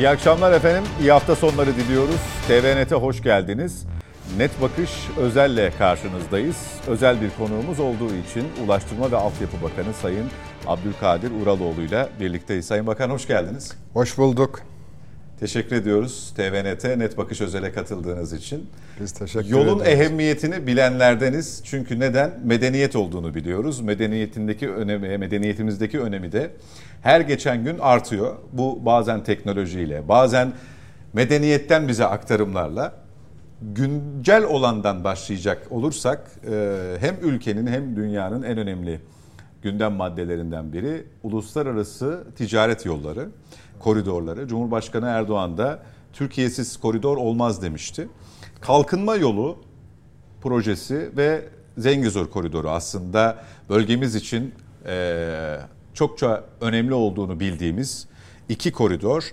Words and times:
İyi 0.00 0.08
akşamlar 0.08 0.52
efendim. 0.52 0.84
İyi 1.00 1.12
hafta 1.12 1.36
sonları 1.36 1.76
diliyoruz. 1.76 2.20
TVNet'e 2.48 2.94
hoş 2.94 3.22
geldiniz. 3.22 3.86
Net 4.36 4.62
Bakış 4.62 4.90
Özel'le 5.18 5.70
karşınızdayız. 5.78 6.56
Özel 6.86 7.20
bir 7.20 7.30
konuğumuz 7.38 7.80
olduğu 7.80 8.14
için 8.14 8.44
Ulaştırma 8.66 9.10
ve 9.10 9.16
Altyapı 9.16 9.62
Bakanı 9.62 9.94
Sayın 9.94 10.26
Abdülkadir 10.66 11.30
Uraloğlu 11.42 11.80
ile 11.80 12.08
birlikteyiz. 12.20 12.66
Sayın 12.66 12.86
Bakan 12.86 13.10
hoş 13.10 13.26
geldiniz. 13.26 13.72
Hoş 13.92 14.18
bulduk. 14.18 14.60
Teşekkür 15.40 15.76
ediyoruz 15.76 16.32
TVNet'e 16.36 16.98
Net 16.98 17.18
Bakış 17.18 17.40
Özel'e 17.40 17.72
katıldığınız 17.72 18.32
için. 18.32 18.66
Biz 19.00 19.12
teşekkür 19.12 19.48
Yolun 19.48 19.80
ederiz. 19.80 19.92
ehemmiyetini 19.92 20.66
bilenlerdeniz. 20.66 21.60
Çünkü 21.64 22.00
neden? 22.00 22.40
Medeniyet 22.44 22.96
olduğunu 22.96 23.34
biliyoruz. 23.34 23.80
Medeniyetindeki 23.80 24.70
önemi, 24.70 25.18
medeniyetimizdeki 25.18 26.00
önemi 26.00 26.32
de 26.32 26.50
her 27.02 27.20
geçen 27.20 27.64
gün 27.64 27.78
artıyor. 27.78 28.36
Bu 28.52 28.84
bazen 28.86 29.24
teknolojiyle, 29.24 30.08
bazen 30.08 30.52
medeniyetten 31.12 31.88
bize 31.88 32.04
aktarımlarla 32.04 32.92
güncel 33.62 34.44
olandan 34.44 35.04
başlayacak 35.04 35.66
olursak 35.70 36.30
e, 36.50 36.96
hem 37.00 37.16
ülkenin 37.22 37.66
hem 37.66 37.96
dünyanın 37.96 38.42
en 38.42 38.58
önemli 38.58 39.00
gündem 39.62 39.92
maddelerinden 39.92 40.72
biri 40.72 41.04
uluslararası 41.22 42.24
ticaret 42.36 42.86
yolları, 42.86 43.28
koridorları. 43.80 44.48
Cumhurbaşkanı 44.48 45.06
Erdoğan 45.06 45.58
da 45.58 45.82
Türkiye'siz 46.12 46.76
koridor 46.76 47.16
olmaz 47.16 47.62
demişti. 47.62 48.08
Kalkınma 48.60 49.16
yolu 49.16 49.56
projesi 50.42 51.10
ve 51.16 51.44
Zengezur 51.78 52.30
koridoru 52.30 52.70
aslında 52.70 53.36
bölgemiz 53.68 54.14
için 54.14 54.54
e, 54.86 55.56
çokça 55.94 56.44
önemli 56.60 56.94
olduğunu 56.94 57.40
bildiğimiz 57.40 58.08
iki 58.48 58.72
koridor. 58.72 59.24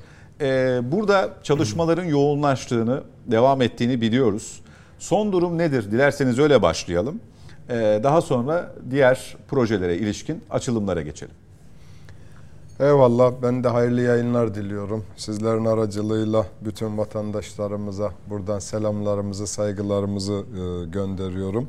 E, 0.41 0.79
burada 0.91 1.33
çalışmaların 1.43 2.03
yoğunlaştığını, 2.03 3.03
devam 3.25 3.61
ettiğini 3.61 4.01
biliyoruz. 4.01 4.61
Son 4.99 5.31
durum 5.31 5.57
nedir? 5.57 5.91
Dilerseniz 5.91 6.39
öyle 6.39 6.61
başlayalım. 6.61 7.19
E, 7.69 7.99
daha 8.03 8.21
sonra 8.21 8.73
diğer 8.91 9.35
projelere 9.47 9.97
ilişkin 9.97 10.43
açılımlara 10.49 11.01
geçelim. 11.01 11.35
Eyvallah. 12.79 13.33
Ben 13.41 13.63
de 13.63 13.67
hayırlı 13.67 14.01
yayınlar 14.01 14.55
diliyorum. 14.55 15.03
Sizlerin 15.15 15.65
aracılığıyla 15.65 16.45
bütün 16.61 16.97
vatandaşlarımıza 16.97 18.11
buradan 18.29 18.59
selamlarımızı, 18.59 19.47
saygılarımızı 19.47 20.33
e, 20.33 20.89
gönderiyorum. 20.89 21.67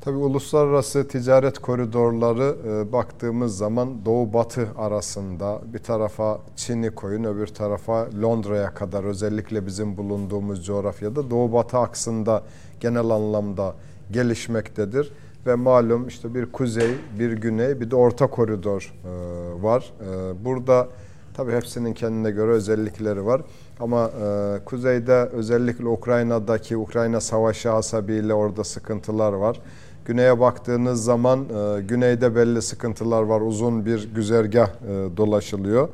Tabii 0.00 0.16
uluslararası 0.16 1.08
ticaret 1.08 1.58
koridorları 1.58 2.56
e, 2.68 2.92
baktığımız 2.92 3.56
zaman 3.56 4.04
Doğu 4.04 4.32
Batı 4.32 4.68
arasında 4.78 5.60
bir 5.72 5.78
tarafa 5.78 6.38
Çin'i 6.56 6.90
koyun 6.90 7.24
öbür 7.24 7.46
tarafa 7.46 8.08
Londra'ya 8.22 8.74
kadar 8.74 9.04
özellikle 9.04 9.66
bizim 9.66 9.96
bulunduğumuz 9.96 10.66
coğrafyada 10.66 11.30
Doğu 11.30 11.52
Batı 11.52 11.78
aksında 11.78 12.42
genel 12.80 13.10
anlamda 13.10 13.74
gelişmektedir. 14.10 15.12
Ve 15.46 15.54
malum 15.54 16.08
işte 16.08 16.34
bir 16.34 16.46
kuzey, 16.46 16.90
bir 17.18 17.32
güney, 17.32 17.80
bir 17.80 17.90
de 17.90 17.96
orta 17.96 18.26
koridor 18.26 18.94
e, 19.04 19.62
var. 19.62 19.92
E, 20.00 20.44
burada 20.44 20.88
tabii 21.34 21.52
hepsinin 21.52 21.94
kendine 21.94 22.30
göre 22.30 22.50
özellikleri 22.50 23.26
var. 23.26 23.42
Ama 23.80 24.10
e, 24.24 24.58
kuzeyde 24.64 25.12
özellikle 25.12 25.88
Ukrayna'daki 25.88 26.76
Ukrayna 26.76 27.20
savaşı 27.20 27.68
hasebiyle 27.68 28.34
orada 28.34 28.64
sıkıntılar 28.64 29.32
var. 29.32 29.60
Güneye 30.04 30.40
baktığınız 30.40 31.04
zaman 31.04 31.46
güneyde 31.88 32.36
belli 32.36 32.62
sıkıntılar 32.62 33.22
var. 33.22 33.40
Uzun 33.40 33.86
bir 33.86 34.14
güzergah 34.14 34.70
dolaşılıyor. 35.16 35.88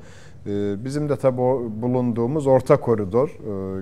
Bizim 0.84 1.08
de 1.08 1.16
tabii 1.16 1.36
bulunduğumuz 1.82 2.46
orta 2.46 2.80
koridor 2.80 3.38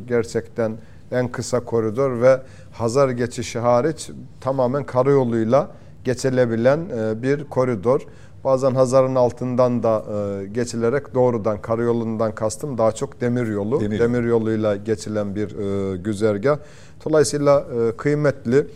gerçekten 0.09 0.73
en 1.13 1.29
kısa 1.29 1.61
koridor 1.61 2.21
ve 2.21 2.41
Hazar 2.73 3.09
geçişi 3.09 3.59
hariç 3.59 4.11
tamamen 4.41 4.85
karayoluyla 4.85 5.71
geçilebilen 6.05 6.81
e, 6.99 7.23
bir 7.23 7.45
koridor. 7.45 8.07
Bazen 8.45 8.75
Hazar'ın 8.75 9.15
altından 9.15 9.83
da 9.83 10.05
e, 10.15 10.47
geçilerek 10.47 11.15
doğrudan 11.15 11.61
karayolundan 11.63 12.35
kastım 12.35 12.79
daha 12.79 12.93
çok 12.93 13.21
demir 13.21 13.47
yolu. 13.47 13.81
Demir, 13.81 13.99
demir 13.99 14.23
yoluyla 14.25 14.77
geçilen 14.77 15.35
bir 15.35 15.59
e, 15.59 15.97
güzergah. 15.97 16.59
Dolayısıyla 17.05 17.65
kıymetli. 17.97 18.67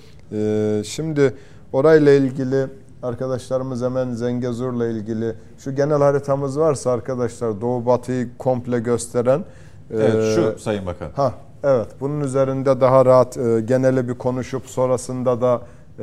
Şimdi 0.84 1.34
orayla 1.72 2.12
ilgili 2.12 2.66
arkadaşlarımız 3.02 3.82
hemen 3.82 4.12
Zengezur'la 4.12 4.86
ilgili 4.86 5.34
şu 5.58 5.74
genel 5.74 5.98
haritamız 5.98 6.58
varsa 6.58 6.90
arkadaşlar 6.90 7.60
Doğu 7.60 7.86
Batı'yı 7.86 8.28
komple 8.38 8.78
gösteren. 8.78 9.44
Evet 9.90 10.34
şu 10.34 10.58
Sayın 10.58 10.86
Bakan. 10.86 11.10
Ha 11.16 11.34
Evet, 11.64 11.88
bunun 12.00 12.20
üzerinde 12.20 12.80
daha 12.80 13.04
rahat 13.04 13.36
e, 13.36 13.60
geneli 13.60 14.08
bir 14.08 14.14
konuşup 14.14 14.66
sonrasında 14.66 15.40
da 15.40 15.62
e, 15.98 16.02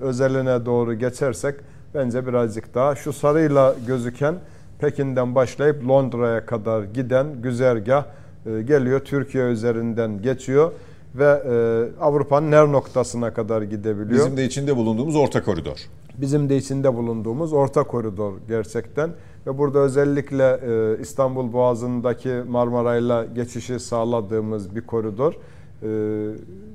özeline 0.00 0.66
doğru 0.66 0.94
geçersek 0.94 1.54
bence 1.94 2.26
birazcık 2.26 2.74
daha 2.74 2.94
şu 2.94 3.12
sarıyla 3.12 3.74
gözüken 3.86 4.34
Pekin'den 4.78 5.34
başlayıp 5.34 5.88
Londra'ya 5.88 6.46
kadar 6.46 6.82
giden 6.82 7.26
güzergah 7.42 8.04
e, 8.46 8.62
geliyor. 8.62 9.00
Türkiye 9.00 9.44
üzerinden 9.44 10.22
geçiyor 10.22 10.72
ve 11.14 11.42
e, 11.46 12.00
Avrupa'nın 12.00 12.52
her 12.52 12.72
noktasına 12.72 13.34
kadar 13.34 13.62
gidebiliyor. 13.62 14.20
Bizim 14.20 14.36
de 14.36 14.44
içinde 14.44 14.76
bulunduğumuz 14.76 15.16
orta 15.16 15.42
koridor. 15.42 15.78
Bizim 16.18 16.48
de 16.48 16.56
içinde 16.56 16.94
bulunduğumuz 16.94 17.52
orta 17.52 17.82
koridor 17.82 18.32
gerçekten. 18.48 19.10
Ve 19.46 19.58
burada 19.58 19.78
özellikle 19.78 20.60
e, 20.66 21.00
İstanbul 21.00 21.52
Boğazı'ndaki 21.52 22.42
Marmaray'la 22.48 23.24
geçişi 23.24 23.80
sağladığımız 23.80 24.76
bir 24.76 24.80
koridor 24.80 25.32
e, 25.32 25.88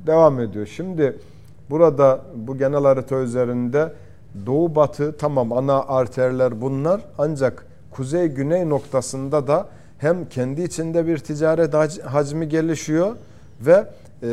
devam 0.07 0.39
ediyor. 0.39 0.65
Şimdi 0.65 1.17
burada 1.69 2.21
bu 2.35 2.57
genel 2.57 2.83
harita 2.83 3.15
üzerinde 3.15 3.93
doğu 4.45 4.75
batı 4.75 5.17
tamam 5.17 5.53
ana 5.53 5.83
arterler 5.83 6.61
bunlar 6.61 7.01
ancak 7.17 7.65
kuzey 7.91 8.27
güney 8.27 8.69
noktasında 8.69 9.47
da 9.47 9.67
hem 9.97 10.29
kendi 10.29 10.61
içinde 10.61 11.07
bir 11.07 11.17
ticaret 11.17 11.73
hacmi 12.05 12.49
gelişiyor 12.49 13.15
ve 13.61 13.85
e, 14.23 14.27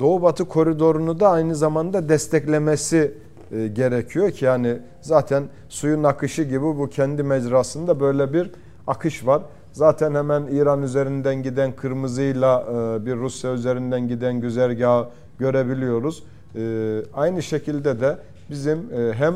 doğu 0.00 0.22
batı 0.22 0.44
koridorunu 0.44 1.20
da 1.20 1.28
aynı 1.28 1.56
zamanda 1.56 2.08
desteklemesi 2.08 3.14
e, 3.52 3.66
gerekiyor 3.66 4.30
ki 4.30 4.44
yani 4.44 4.78
zaten 5.00 5.44
suyun 5.68 6.04
akışı 6.04 6.42
gibi 6.42 6.62
bu 6.62 6.90
kendi 6.90 7.22
mecrasında 7.22 8.00
böyle 8.00 8.32
bir 8.32 8.50
akış 8.86 9.26
var. 9.26 9.42
Zaten 9.72 10.14
hemen 10.14 10.42
İran 10.46 10.82
üzerinden 10.82 11.42
giden 11.42 11.72
kırmızıyla 11.76 12.60
e, 12.62 13.06
bir 13.06 13.16
Rusya 13.16 13.52
üzerinden 13.52 14.08
giden 14.08 14.40
güzergahı 14.40 15.08
görebiliyoruz. 15.38 16.24
E, 16.56 17.02
aynı 17.14 17.42
şekilde 17.42 18.00
de 18.00 18.18
bizim 18.50 18.78
hem 19.12 19.34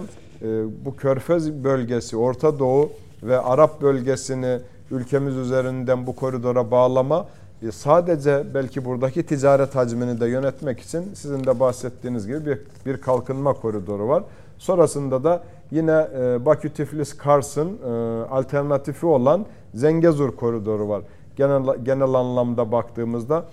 bu 0.85 0.97
Körfez 0.97 1.65
bölgesi, 1.65 2.17
Orta 2.17 2.59
Doğu 2.59 2.91
ve 3.23 3.39
Arap 3.39 3.83
bölgesini 3.83 4.59
ülkemiz 4.91 5.37
üzerinden 5.37 6.07
bu 6.07 6.17
koridora 6.17 6.71
bağlama 6.71 7.27
sadece 7.73 8.45
belki 8.55 8.85
buradaki 8.85 9.27
ticaret 9.27 9.75
hacmini 9.75 10.21
de 10.21 10.27
yönetmek 10.27 10.81
için 10.81 11.15
sizin 11.15 11.45
de 11.45 11.61
bahsettiğiniz 11.61 12.27
gibi 12.27 12.47
bir, 12.47 12.59
bir 12.87 13.01
kalkınma 13.01 13.53
koridoru 13.53 14.09
var. 14.09 14.23
Sonrasında 14.59 15.25
da 15.25 15.43
yine 15.71 16.09
e, 16.19 16.47
Bakü 16.47 16.71
Tiflis 16.71 17.17
Kars'ın 17.17 17.69
e, 17.69 17.89
alternatifi 18.31 19.07
olan 19.07 19.47
Zengezur 19.75 20.37
koridoru 20.37 20.89
var. 20.89 21.03
Genel, 21.37 21.63
genel 21.85 22.15
anlamda 22.15 22.73
baktığımızda 22.73 23.45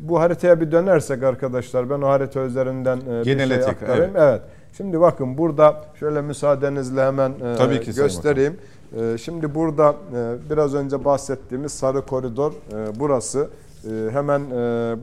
bu 0.00 0.20
haritaya 0.20 0.60
bir 0.60 0.72
dönersek 0.72 1.22
arkadaşlar 1.22 1.90
ben 1.90 2.00
o 2.00 2.08
harita 2.08 2.40
üzerinden 2.40 3.00
bir 3.00 3.38
şey 3.38 3.56
aktarayım. 3.56 4.10
Evet. 4.16 4.16
evet. 4.16 4.42
Şimdi 4.76 5.00
bakın 5.00 5.38
burada 5.38 5.84
şöyle 6.00 6.22
müsaadenizle 6.22 7.04
hemen 7.04 7.32
Tabii 7.58 7.80
ki 7.80 7.94
göstereyim. 7.94 8.56
Ee, 8.94 9.18
şimdi 9.18 9.54
burada 9.54 9.96
e, 10.14 10.50
biraz 10.50 10.74
önce 10.74 11.04
bahsettiğimiz 11.04 11.72
sarı 11.72 12.06
koridor 12.06 12.52
e, 12.52 13.00
burası. 13.00 13.48
E, 13.84 14.10
hemen 14.12 14.42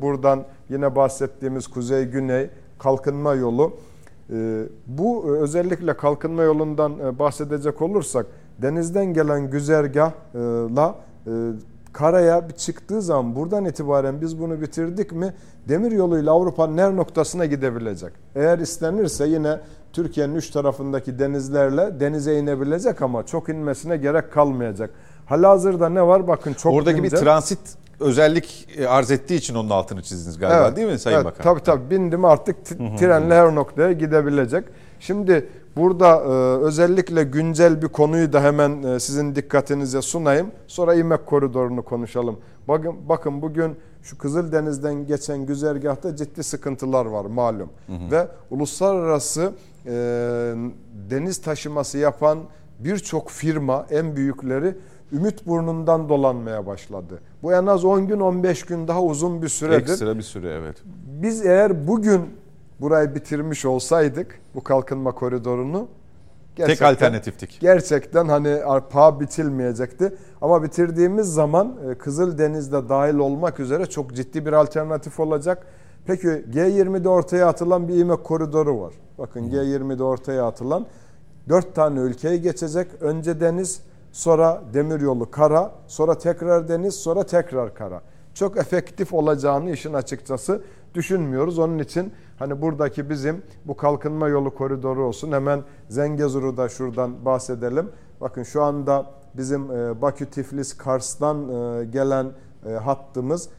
buradan 0.01 0.44
yine 0.69 0.95
bahsettiğimiz 0.95 1.68
kuzey-güney 1.68 2.50
kalkınma 2.80 3.33
yolu. 3.33 3.74
Bu 4.88 5.38
özellikle 5.38 5.94
kalkınma 5.97 6.44
yolundan 6.44 7.19
bahsedecek 7.19 7.81
olursak 7.81 8.25
denizden 8.62 9.13
gelen 9.13 9.50
güzergahla 9.50 10.95
karaya 11.94 12.47
çıktığı 12.57 13.01
zaman 13.01 13.36
buradan 13.36 13.65
itibaren 13.65 14.21
biz 14.21 14.39
bunu 14.39 14.62
bitirdik 14.62 15.12
mi 15.12 15.33
demir 15.69 15.91
yoluyla 15.91 16.31
Avrupa'nın 16.31 16.77
her 16.77 16.95
noktasına 16.95 17.45
gidebilecek. 17.45 18.12
Eğer 18.36 18.59
istenirse 18.59 19.27
yine 19.27 19.59
Türkiye'nin 19.94 20.36
üç 20.36 20.50
tarafındaki 20.50 21.19
denizlerle 21.19 22.00
denize 22.00 22.40
inebilecek 22.40 23.01
ama 23.01 23.25
çok 23.25 23.50
inmesine 23.50 23.98
gerek 23.98 24.31
kalmayacak. 24.31 24.90
Halihazırda 25.25 25.90
ne 25.90 26.07
var? 26.07 26.28
Bakın 26.28 26.54
çok 26.54 26.74
Oradaki 26.74 27.01
güncel. 27.01 27.19
bir 27.19 27.25
transit 27.25 27.60
özellik 28.00 28.68
e, 28.78 28.88
arz 28.88 29.12
ettiği 29.12 29.36
için 29.36 29.56
onun 29.56 29.69
altını 29.69 30.01
çizdiniz 30.01 30.40
galiba 30.40 30.66
evet, 30.68 30.78
değil 30.78 30.88
mi 30.88 31.00
Sayın 31.00 31.18
evet, 31.18 31.25
Bakan? 31.25 31.44
Tabii 31.44 31.63
tabii 31.63 31.90
bindim 31.90 32.25
artık 32.25 32.66
trenle 33.00 33.36
her 33.36 33.56
noktaya 33.56 33.92
gidebilecek. 33.92 34.66
Şimdi 35.00 35.50
burada 35.78 36.16
e, 36.16 36.28
özellikle 36.66 37.24
güncel 37.24 37.81
bir 37.81 37.88
konuyu 37.88 38.34
da 38.34 38.44
hemen 38.44 38.84
e, 38.84 39.00
sizin 39.00 39.36
dikkatinize 39.36 40.01
sunayım. 40.01 40.51
Sonra 40.68 40.96
İmek 40.96 41.25
koridorunu 41.25 41.84
konuşalım. 41.84 42.39
Bakın, 42.68 42.96
bakın 43.10 43.42
bugün 43.42 43.75
şu 44.04 44.18
Kızıldeniz'den 44.18 45.07
geçen 45.07 45.46
güzergahta 45.46 46.16
ciddi 46.16 46.44
sıkıntılar 46.44 47.06
var 47.06 47.25
malum. 47.25 47.69
Hı 47.88 47.94
hı. 47.94 48.12
Ve 48.12 48.28
uluslararası 48.51 49.54
e, 49.85 49.91
deniz 51.09 51.41
taşıması 51.41 51.97
yapan 51.97 52.39
birçok 52.80 53.30
firma 53.30 53.85
en 53.89 54.15
büyükleri 54.15 54.75
Ümit 55.13 55.47
burnundan 55.47 56.09
dolanmaya 56.09 56.65
başladı. 56.65 57.21
Bu 57.44 57.53
en 57.53 57.65
az 57.65 57.85
10 57.85 58.07
gün 58.07 58.19
15 58.19 58.63
gün 58.63 58.88
daha 58.88 59.03
uzun 59.03 59.41
bir 59.41 59.47
süredir. 59.47 59.91
Ekstra 59.91 60.18
bir 60.18 60.21
süre 60.21 60.53
evet. 60.53 60.75
Biz 61.21 61.45
eğer 61.45 61.88
bugün 61.88 62.21
burayı 62.81 63.15
bitirmiş 63.15 63.65
olsaydık 63.65 64.39
bu 64.56 64.63
kalkınma 64.63 65.12
koridorunu 65.12 65.88
tek 66.56 66.81
alternatiftik. 66.81 67.57
Gerçekten 67.62 68.27
hani 68.27 68.59
paha 68.89 69.19
bitilmeyecekti. 69.19 70.13
Ama 70.41 70.63
bitirdiğimiz 70.63 71.33
zaman 71.33 71.77
e, 71.91 71.95
Kızıldeniz'de 71.95 72.89
dahil 72.89 73.15
olmak 73.15 73.59
üzere 73.59 73.86
çok 73.86 74.13
ciddi 74.13 74.45
bir 74.45 74.53
alternatif 74.53 75.19
olacak. 75.19 75.68
Peki 76.05 76.27
G20'de 76.27 77.09
ortaya 77.09 77.47
atılan 77.47 77.88
bir 77.88 77.97
İMEK 77.97 78.23
koridoru 78.23 78.81
var. 78.81 78.94
Bakın 79.17 79.50
G20'de 79.50 80.03
ortaya 80.03 80.47
atılan 80.47 80.85
dört 81.50 81.75
tane 81.75 82.00
ülkeyi 82.00 82.41
geçecek. 82.41 82.88
Önce 83.01 83.39
deniz, 83.39 83.81
sonra 84.11 84.61
demiryolu 84.73 85.31
kara, 85.31 85.71
sonra 85.88 86.17
tekrar 86.17 86.67
deniz, 86.67 86.95
sonra 86.95 87.23
tekrar 87.23 87.73
kara. 87.73 88.01
Çok 88.33 88.57
efektif 88.57 89.13
olacağını 89.13 89.71
işin 89.71 89.94
açıkçası 89.94 90.61
düşünmüyoruz. 90.94 91.59
Onun 91.59 91.79
için 91.79 92.13
hani 92.39 92.61
buradaki 92.61 93.09
bizim 93.09 93.41
bu 93.65 93.77
kalkınma 93.77 94.27
yolu 94.27 94.55
koridoru 94.55 95.05
olsun. 95.05 95.31
Hemen 95.31 95.61
Zengezur'u 95.89 96.57
da 96.57 96.69
şuradan 96.69 97.25
bahsedelim. 97.25 97.89
Bakın 98.21 98.44
şu 98.44 98.63
anda 98.63 99.05
bizim 99.38 99.71
e, 99.71 100.01
Bakü, 100.01 100.25
Tiflis, 100.25 100.77
Kars'tan 100.77 101.50
e, 101.50 101.85
gelen 101.85 102.31
e, 102.65 102.71
hattımız 102.71 103.50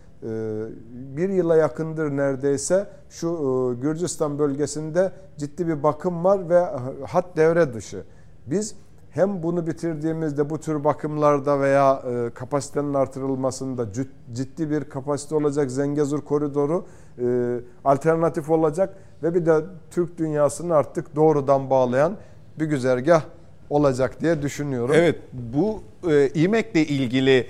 bir 1.17 1.29
yıla 1.29 1.57
yakındır 1.57 2.11
neredeyse 2.11 2.87
şu 3.09 3.77
Gürcistan 3.83 4.39
bölgesinde 4.39 5.13
ciddi 5.37 5.69
bir 5.69 5.83
bakım 5.83 6.25
var 6.25 6.49
ve 6.49 6.61
hat 7.07 7.37
devre 7.37 7.75
dışı. 7.75 8.05
Biz 8.47 8.75
hem 9.15 9.43
bunu 9.43 9.67
bitirdiğimizde 9.67 10.51
bu 10.51 10.61
tür 10.61 10.85
bakımlarda 10.85 11.61
veya 11.61 12.03
e, 12.07 12.31
kapasitenin 12.35 12.95
artırılmasında 12.95 13.87
ciddi 14.33 14.71
bir 14.71 14.85
kapasite 14.85 15.35
olacak 15.35 15.71
Zengezur 15.71 16.21
koridoru 16.21 16.87
e, 17.19 17.57
alternatif 17.85 18.51
olacak 18.51 18.97
ve 19.23 19.35
bir 19.35 19.47
de 19.47 19.61
Türk 19.91 20.19
dünyasını 20.19 20.75
artık 20.75 21.17
doğrudan 21.17 21.71
bağlayan 21.71 22.17
bir 22.59 22.67
güzergah 22.67 23.23
olacak 23.71 24.21
diye 24.21 24.43
düşünüyorum. 24.43 24.95
Evet 24.99 25.19
bu 25.33 25.83
e, 26.11 26.29
İMEK'le 26.29 26.77
ilgili 26.77 27.47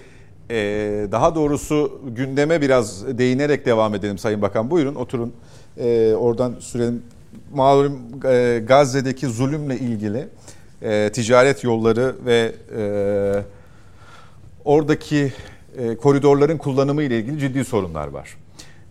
e, 0.51 0.57
daha 1.13 1.35
doğrusu 1.35 2.01
gündeme 2.17 2.61
biraz 2.61 3.19
değinerek 3.19 3.67
devam 3.67 3.95
edelim 3.95 4.19
Sayın 4.19 4.43
Bakan. 4.43 4.71
Buyurun 4.71 4.95
oturun 4.95 5.33
e, 5.79 6.15
oradan 6.15 6.55
sürelim. 6.61 7.03
Malum 7.55 7.99
e, 8.25 8.63
Gazze'deki 8.67 9.27
zulümle 9.27 9.79
ilgili 9.79 10.29
e, 10.83 11.11
ticaret 11.13 11.65
yolları 11.65 12.17
ve 12.27 12.53
e, 12.77 12.83
oradaki 14.65 15.33
koridorların 16.03 16.59
kullanımı 16.59 17.03
ile 17.03 17.19
ilgili 17.19 17.39
ciddi 17.39 17.65
sorunlar 17.65 18.09
var. 18.09 18.37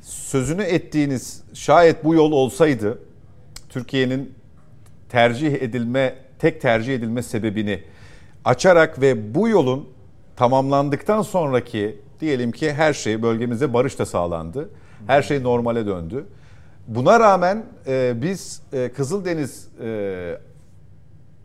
Sözünü 0.02 0.62
ettiğiniz 0.62 1.42
şayet 1.54 2.04
bu 2.04 2.14
yol 2.14 2.32
olsaydı 2.32 3.00
Türkiye'nin 3.70 4.34
tercih 5.10 5.54
edilme 5.54 6.16
tek 6.40 6.62
tercih 6.62 6.96
edilme 6.96 7.24
sebebini 7.24 7.80
açarak 8.46 9.02
ve 9.02 9.36
bu 9.36 9.50
yolun 9.50 9.90
tamamlandıktan 10.36 11.22
sonraki 11.22 12.02
diyelim 12.20 12.52
ki 12.52 12.74
her 12.74 12.94
şey 12.94 13.22
bölgemizde 13.22 13.74
barış 13.74 14.00
da 14.00 14.06
sağlandı. 14.06 14.70
Her 15.08 15.22
şey 15.22 15.44
normale 15.44 15.86
döndü. 15.86 16.26
Buna 16.88 17.20
rağmen 17.20 17.66
e, 17.88 18.22
biz 18.22 18.62
e, 18.74 18.92
Kızıldeniz 18.92 19.68
e, 19.82 20.38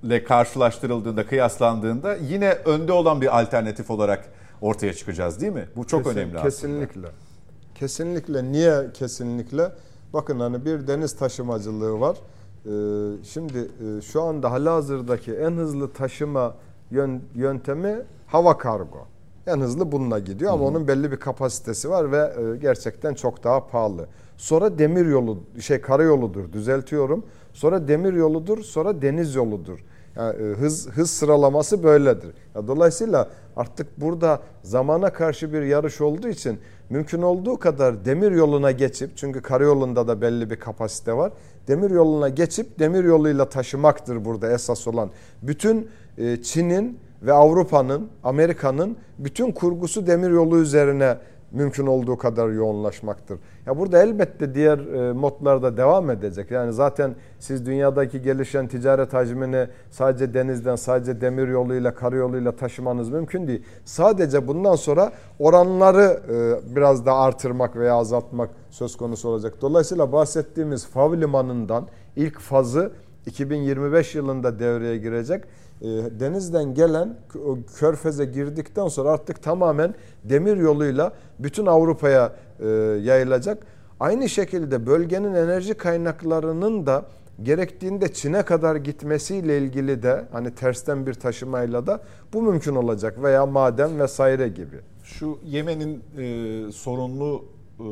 ile 0.03 0.25
karşılaştırıldığında, 0.25 1.27
kıyaslandığında 1.27 2.17
yine 2.17 2.51
önde 2.51 2.93
olan 2.93 3.21
bir 3.21 3.41
alternatif 3.41 3.91
olarak 3.91 4.25
ortaya 4.61 4.95
çıkacağız 4.95 5.41
değil 5.41 5.53
mi? 5.53 5.69
Bu 5.77 5.87
çok 5.87 6.05
Kesin, 6.05 6.19
önemli 6.19 6.39
aslında. 6.39 6.51
Kesinlikle. 6.51 7.09
Kesinlikle. 7.75 8.53
Niye 8.53 8.87
kesinlikle? 8.95 9.73
Bakın 10.13 10.41
hani 10.41 10.65
bir 10.65 10.87
deniz 10.87 11.17
taşımacılığı 11.17 12.01
var. 12.01 12.17
Ee, 12.17 12.71
şimdi 13.25 13.59
e, 13.59 14.01
şu 14.03 14.23
anda 14.23 14.51
halihazırdaki 14.51 15.33
en 15.35 15.51
hızlı 15.51 15.93
taşıma 15.93 16.55
yöntemi 17.35 17.97
hava 18.29 18.59
kargo. 18.59 19.07
En 19.47 19.61
hızlı 19.61 19.93
bununla 19.93 20.19
gidiyor 20.19 20.53
ama 20.53 20.61
Hı-hı. 20.61 20.69
onun 20.69 20.89
belli 20.89 21.13
bir 21.13 21.17
kapasitesi 21.17 21.91
var 21.91 22.13
ve 22.13 22.19
e, 22.19 22.57
gerçekten 22.57 23.15
çok 23.15 23.45
daha 23.45 23.67
pahalı. 23.67 24.07
Sonra 24.37 24.79
demir 24.79 25.07
yolu, 25.07 25.39
şey 25.61 25.81
karayoludur 25.81 26.53
düzeltiyorum. 26.53 27.25
Sonra 27.53 27.89
demir 27.89 28.13
yoludur, 28.13 28.63
sonra 28.63 29.03
deniz 29.03 29.35
yoludur. 29.35 29.85
Yani 30.17 30.43
e, 30.43 30.55
hız 30.55 30.89
hız 30.89 31.11
sıralaması 31.11 31.83
böyledir. 31.83 32.31
Dolayısıyla 32.55 33.29
artık 33.57 34.01
burada 34.01 34.41
zamana 34.63 35.13
karşı 35.13 35.53
bir 35.53 35.63
yarış 35.63 36.01
olduğu 36.01 36.29
için 36.29 36.59
mümkün 36.91 37.23
olduğu 37.23 37.59
kadar 37.59 38.05
demir 38.05 38.33
yoluna 38.33 38.71
geçip 38.71 39.17
çünkü 39.17 39.43
karayolunda 39.43 40.09
da 40.09 40.21
belli 40.21 40.51
bir 40.51 40.57
kapasite 40.57 41.13
var. 41.13 41.33
Demir 41.69 41.91
yoluna 41.91 42.29
geçip 42.29 42.79
demir 42.79 43.05
yoluyla 43.05 43.49
taşımaktır 43.49 44.25
burada 44.25 44.53
esas 44.53 44.89
olan. 44.89 45.11
Bütün 45.43 45.89
e, 46.19 46.43
Çin'in 46.43 46.99
ve 47.23 47.33
Avrupa'nın, 47.33 48.09
Amerika'nın 48.25 48.97
bütün 49.19 49.53
kurgusu 49.53 50.07
demir 50.07 50.31
yolu 50.31 50.59
üzerine 50.59 51.19
mümkün 51.53 51.87
olduğu 51.87 52.19
kadar 52.19 52.49
yoğunlaşmaktır. 52.49 53.39
Ya 53.67 53.79
burada 53.79 54.03
elbette 54.03 54.55
diğer 54.55 54.79
e, 54.79 55.13
modlarda 55.13 55.77
devam 55.77 56.11
edecek. 56.11 56.51
Yani 56.51 56.73
zaten 56.73 57.15
siz 57.39 57.67
dünyadaki 57.67 58.23
gelişen 58.23 58.69
ticaret 58.69 59.13
hacmini 59.13 59.69
sadece 59.91 60.35
denizden, 60.35 60.77
sadece 60.77 61.21
demir 61.21 61.49
yoluyla, 61.49 61.95
karayoluyla 61.95 62.53
taşımanız 62.53 63.11
mümkün 63.11 63.49
değil. 63.49 63.63
Sadece 63.85 64.49
bundan 64.49 64.75
sonra 64.77 65.13
oranları 65.39 66.21
e, 66.31 66.77
biraz 66.77 67.07
da 67.07 67.15
artırmak 67.15 67.77
veya 67.77 67.95
azaltmak 67.95 68.51
söz 68.71 68.97
konusu 68.97 69.29
olacak. 69.29 69.55
Dolayısıyla 69.61 70.13
bahsettiğimiz 70.13 70.87
Fav 70.87 71.21
Limanı'ndan 71.21 71.87
ilk 72.17 72.39
fazı 72.39 72.93
2025 73.27 74.15
yılında 74.15 74.59
devreye 74.59 74.99
girecek. 74.99 75.45
E, 75.83 75.87
denizden 76.21 76.75
gelen 76.75 77.17
körfeze 77.79 78.25
girdikten 78.25 78.89
sonra 78.89 79.11
artık 79.11 79.43
tamamen 79.43 79.95
demir 80.25 80.57
yoluyla 80.57 81.13
bütün 81.39 81.67
Avrupa'ya 81.67 82.33
e, 82.61 82.67
yayılacak. 83.03 83.67
Aynı 84.01 84.29
şekilde 84.29 84.87
bölgenin 84.87 85.35
enerji 85.35 85.75
kaynaklarının 85.75 86.87
da 86.87 87.05
gerektiğinde 87.43 88.13
Çin'e 88.13 88.43
kadar 88.43 88.77
gitmesiyle 88.77 89.59
ilgili 89.59 90.03
de 90.03 90.25
hani 90.33 90.55
tersten 90.55 91.07
bir 91.07 91.15
taşımayla 91.15 91.87
da 91.87 92.01
bu 92.33 92.43
mümkün 92.43 92.75
olacak 92.75 93.23
veya 93.23 93.47
maden 93.47 94.01
vesaire 94.01 94.49
gibi. 94.49 94.77
Şu 95.05 95.39
Yemen'in 95.45 96.03
e, 96.19 96.73
sorunlu 96.73 97.45
e, 97.79 97.83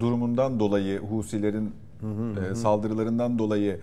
durumundan 0.00 0.60
dolayı 0.60 0.98
Husilerin 0.98 1.72
hı 2.00 2.06
hı, 2.06 2.52
e, 2.52 2.54
saldırılarından 2.54 3.38
dolayı 3.38 3.80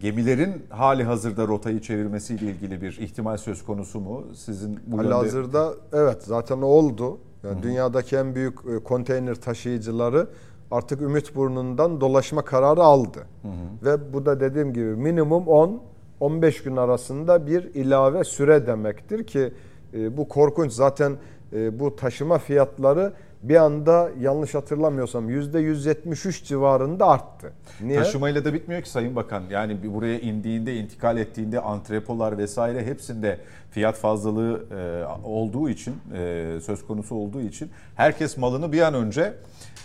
gemilerin 0.00 0.66
hali 0.68 1.04
hazırda 1.04 1.48
rotayı 1.48 1.80
çevirmesiyle 1.80 2.46
ilgili 2.46 2.82
bir 2.82 2.98
ihtimal 3.00 3.36
söz 3.36 3.64
konusu 3.64 4.00
mu? 4.00 4.24
Sizin 4.34 4.80
bu 4.86 4.98
hali 4.98 5.06
yönde... 5.06 5.14
hazırda 5.14 5.74
evet 5.92 6.22
zaten 6.22 6.62
oldu. 6.62 7.18
Yani 7.44 7.54
Hı-hı. 7.54 7.62
dünyadaki 7.62 8.16
en 8.16 8.34
büyük 8.34 8.58
e, 8.66 8.84
konteyner 8.84 9.34
taşıyıcıları 9.34 10.26
artık 10.70 11.02
Ümit 11.02 11.36
Burnu'ndan 11.36 12.00
dolaşma 12.00 12.44
kararı 12.44 12.82
aldı. 12.82 13.18
Hı-hı. 13.42 13.52
Ve 13.90 14.12
bu 14.12 14.26
da 14.26 14.40
dediğim 14.40 14.72
gibi 14.72 14.96
minimum 14.96 15.48
10 15.48 15.82
15 16.20 16.62
gün 16.62 16.76
arasında 16.76 17.46
bir 17.46 17.74
ilave 17.74 18.24
süre 18.24 18.66
demektir 18.66 19.26
ki 19.26 19.52
e, 19.94 20.16
bu 20.16 20.28
korkunç 20.28 20.72
zaten 20.72 21.12
e, 21.52 21.78
bu 21.78 21.96
taşıma 21.96 22.38
fiyatları 22.38 23.12
bir 23.42 23.56
anda 23.56 24.10
yanlış 24.20 24.54
hatırlamıyorsam 24.54 25.30
%173 25.30 26.44
civarında 26.44 27.06
arttı. 27.06 27.52
Niye? 27.80 27.98
Taşımayla 27.98 28.44
da 28.44 28.54
bitmiyor 28.54 28.82
ki 28.82 28.90
Sayın 28.90 29.16
Bakan. 29.16 29.42
Yani 29.50 29.94
buraya 29.94 30.20
indiğinde, 30.20 30.76
intikal 30.76 31.16
ettiğinde 31.16 31.60
antrepolar 31.60 32.38
vesaire 32.38 32.86
hepsinde 32.86 33.38
fiyat 33.70 33.96
fazlalığı 33.96 34.64
e, 34.70 35.04
olduğu 35.24 35.70
için, 35.70 35.94
e, 36.14 36.58
söz 36.66 36.86
konusu 36.86 37.14
olduğu 37.14 37.40
için 37.40 37.70
herkes 37.96 38.36
malını 38.36 38.72
bir 38.72 38.80
an 38.80 38.94
önce 38.94 39.34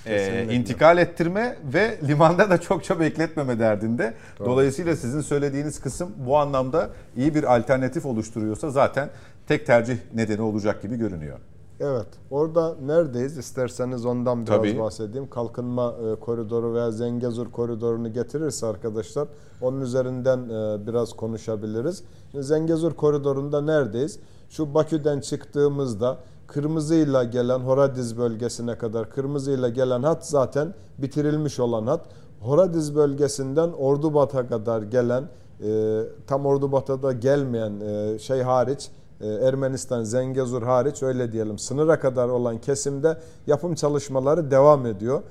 e, 0.05 0.47
intikal 0.51 0.97
ettirme 0.97 1.55
ve 1.73 1.97
limanda 2.07 2.49
da 2.49 2.61
çokça 2.61 2.99
bekletmeme 2.99 3.59
derdinde. 3.59 4.13
Doğru. 4.39 4.49
Dolayısıyla 4.49 4.95
sizin 4.95 5.21
söylediğiniz 5.21 5.79
kısım 5.79 6.11
bu 6.17 6.37
anlamda 6.37 6.89
iyi 7.17 7.35
bir 7.35 7.55
alternatif 7.55 8.05
oluşturuyorsa 8.05 8.69
zaten 8.69 9.09
tek 9.47 9.65
tercih 9.65 9.97
nedeni 10.13 10.41
olacak 10.41 10.81
gibi 10.81 10.95
görünüyor. 10.95 11.39
Evet. 11.79 12.07
Orada 12.31 12.75
neredeyiz? 12.85 13.37
İsterseniz 13.37 14.05
ondan 14.05 14.47
biraz 14.47 14.57
Tabii. 14.57 14.79
bahsedeyim. 14.79 15.29
Kalkınma 15.29 15.95
e, 16.11 16.19
koridoru 16.19 16.73
veya 16.73 16.91
Zengezur 16.91 17.51
koridorunu 17.51 18.13
getirirse 18.13 18.65
arkadaşlar 18.65 19.27
onun 19.61 19.81
üzerinden 19.81 20.49
e, 20.49 20.87
biraz 20.87 21.13
konuşabiliriz. 21.13 22.03
Zengezur 22.33 22.93
koridorunda 22.93 23.61
neredeyiz? 23.61 24.19
Şu 24.49 24.73
Bakü'den 24.73 25.19
çıktığımızda 25.19 26.17
kırmızıyla 26.47 27.23
gelen 27.23 27.59
Horadiz 27.59 28.17
bölgesine 28.17 28.77
kadar 28.77 29.09
kırmızıyla 29.09 29.69
gelen 29.69 30.03
hat 30.03 30.27
zaten 30.27 30.73
bitirilmiş 30.97 31.59
olan 31.59 31.87
hat. 31.87 32.05
Horadiz 32.41 32.95
bölgesinden 32.95 33.69
Ordubat'a 33.69 34.47
kadar 34.47 34.81
gelen 34.81 35.23
e, 35.63 36.01
tam 36.27 36.45
Ordubat'a 36.45 37.03
da 37.03 37.11
gelmeyen 37.11 37.79
e, 37.79 38.19
şey 38.19 38.41
hariç 38.41 38.89
Ermenistan, 39.21 40.03
Zengezur 40.03 40.63
hariç 40.63 41.03
öyle 41.03 41.31
diyelim 41.31 41.59
sınıra 41.59 41.99
kadar 41.99 42.29
olan 42.29 42.57
kesimde 42.57 43.17
yapım 43.47 43.75
çalışmaları 43.75 44.51
devam 44.51 44.85
ediyor. 44.85 45.21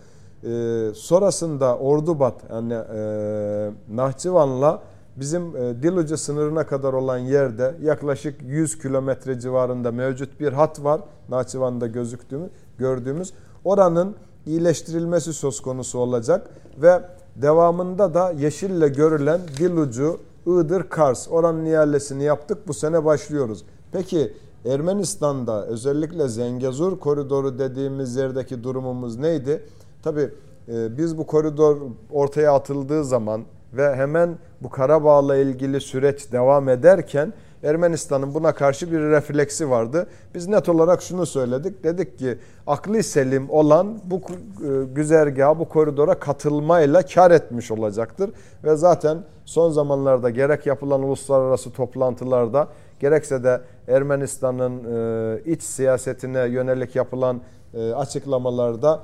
E, 0.44 0.94
sonrasında 0.94 1.78
Ordubat 1.78 2.34
yani 2.50 2.72
e, 2.72 3.70
Nahçıvan'la 3.96 4.82
bizim 5.16 5.56
e, 5.56 5.82
Dilucu 5.82 6.16
sınırına 6.16 6.66
kadar 6.66 6.92
olan 6.92 7.18
yerde 7.18 7.74
yaklaşık 7.82 8.42
100 8.42 8.78
kilometre 8.78 9.40
civarında 9.40 9.92
mevcut 9.92 10.40
bir 10.40 10.52
hat 10.52 10.84
var. 10.84 11.00
Nahçıvan'da 11.28 11.86
gözüktüğümüz, 11.86 12.50
gördüğümüz. 12.78 13.32
Oranın 13.64 14.16
iyileştirilmesi 14.46 15.32
söz 15.32 15.60
konusu 15.60 15.98
olacak 15.98 16.50
ve 16.82 17.00
devamında 17.36 18.14
da 18.14 18.30
yeşille 18.30 18.88
görülen 18.88 19.40
Dilucu, 19.58 20.20
Iğdır, 20.46 20.88
Kars 20.88 21.28
oranın 21.30 21.64
ihalesini 21.64 22.24
yaptık. 22.24 22.68
Bu 22.68 22.74
sene 22.74 23.04
başlıyoruz. 23.04 23.64
Peki 23.94 24.32
Ermenistan'da 24.64 25.66
özellikle 25.66 26.28
Zengezur 26.28 26.98
koridoru 26.98 27.58
dediğimiz 27.58 28.16
yerdeki 28.16 28.64
durumumuz 28.64 29.18
neydi? 29.18 29.62
Tabi 30.02 30.30
e, 30.68 30.98
biz 30.98 31.18
bu 31.18 31.26
koridor 31.26 31.76
ortaya 32.12 32.54
atıldığı 32.54 33.04
zaman 33.04 33.42
ve 33.72 33.96
hemen 33.96 34.38
bu 34.62 34.70
Karabağ'la 34.70 35.36
ilgili 35.36 35.80
süreç 35.80 36.32
devam 36.32 36.68
ederken 36.68 37.32
Ermenistan'ın 37.62 38.34
buna 38.34 38.54
karşı 38.54 38.92
bir 38.92 39.00
refleksi 39.00 39.70
vardı. 39.70 40.06
Biz 40.34 40.46
net 40.48 40.68
olarak 40.68 41.02
şunu 41.02 41.26
söyledik. 41.26 41.84
Dedik 41.84 42.18
ki 42.18 42.38
akli 42.66 43.02
selim 43.02 43.50
olan 43.50 43.98
bu 44.04 44.16
e, 44.16 44.84
güzergaha, 44.94 45.58
bu 45.58 45.68
koridora 45.68 46.18
katılmayla 46.18 47.02
kar 47.02 47.30
etmiş 47.30 47.70
olacaktır. 47.70 48.30
Ve 48.64 48.76
zaten 48.76 49.18
son 49.44 49.70
zamanlarda 49.70 50.30
gerek 50.30 50.66
yapılan 50.66 51.02
uluslararası 51.02 51.72
toplantılarda 51.72 52.68
gerekse 53.00 53.44
de 53.44 53.60
Ermenistan'ın 53.88 54.84
e, 54.84 55.42
iç 55.52 55.62
siyasetine 55.62 56.38
yönelik 56.38 56.96
yapılan 56.96 57.40
e, 57.74 57.92
açıklamalarda 57.92 59.00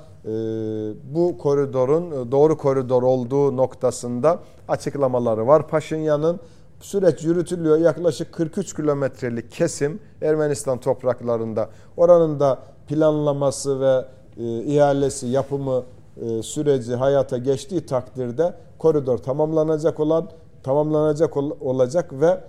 bu 1.05 1.39
koridorun 1.39 2.33
doğru 2.33 2.59
koridor 2.59 3.03
olduğu 3.03 3.57
noktasında 3.57 4.39
açıklamaları 4.69 5.47
var. 5.47 5.69
Paşinyan'ın 5.69 6.41
süreç 6.81 7.25
yürütülüyor. 7.25 7.79
Yaklaşık 7.79 8.33
43 8.33 8.77
kilometrelik 8.77 9.51
kesim 9.51 10.01
Ermenistan 10.23 10.81
topraklarında. 10.81 11.69
Oranın 11.97 12.41
da 12.41 12.59
planlaması 12.89 13.81
ve 13.81 14.05
e, 14.37 14.63
ihalesi, 14.63 15.27
yapımı 15.27 15.83
e, 16.17 16.43
süreci 16.43 16.95
hayata 16.95 17.39
geçtiği 17.39 17.87
takdirde 17.87 18.55
koridor 18.79 19.19
tamamlanacak 19.19 20.01
olan 20.01 20.29
tamamlanacak 20.63 21.37
ol, 21.37 21.51
olacak 21.61 22.13
ve 22.13 22.27
e, 22.27 22.41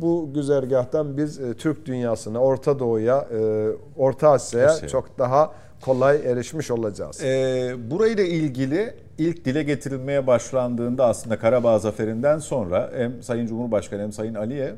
bu 0.00 0.30
güzergahtan 0.34 1.16
biz 1.16 1.40
e, 1.40 1.54
Türk 1.54 1.86
dünyasına, 1.86 2.38
Orta 2.38 2.78
Doğu'ya, 2.78 3.16
e, 3.16 3.68
Orta 3.96 4.30
Asya'ya 4.30 4.88
çok 4.88 5.18
daha 5.18 5.52
kolay 5.80 6.16
erişmiş 6.16 6.70
olacağız. 6.70 7.24
Ee, 7.24 7.74
burayla 7.90 8.24
ilgili 8.24 8.94
ilk 9.18 9.44
dile 9.44 9.62
getirilmeye 9.62 10.26
başlandığında 10.26 11.06
aslında 11.06 11.38
Karabağ 11.38 11.78
Zaferi'nden 11.78 12.38
sonra 12.38 12.90
hem 12.96 13.22
Sayın 13.22 13.46
Cumhurbaşkanı 13.46 14.02
hem 14.02 14.12
Sayın 14.12 14.34
Aliyev 14.34 14.74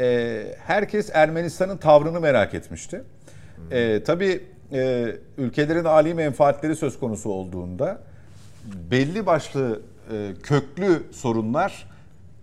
e, 0.00 0.42
herkes 0.58 1.10
Ermenistan'ın 1.12 1.76
tavrını 1.76 2.20
merak 2.20 2.54
etmişti. 2.54 3.02
E, 3.70 4.02
tabii 4.02 4.44
e, 4.72 5.12
ülkelerin 5.38 5.84
âli 5.84 6.14
menfaatleri 6.14 6.76
söz 6.76 6.98
konusu 6.98 7.30
olduğunda 7.30 7.98
belli 8.90 9.26
başlı 9.26 9.80
e, 10.12 10.32
köklü 10.42 11.02
sorunlar 11.12 11.95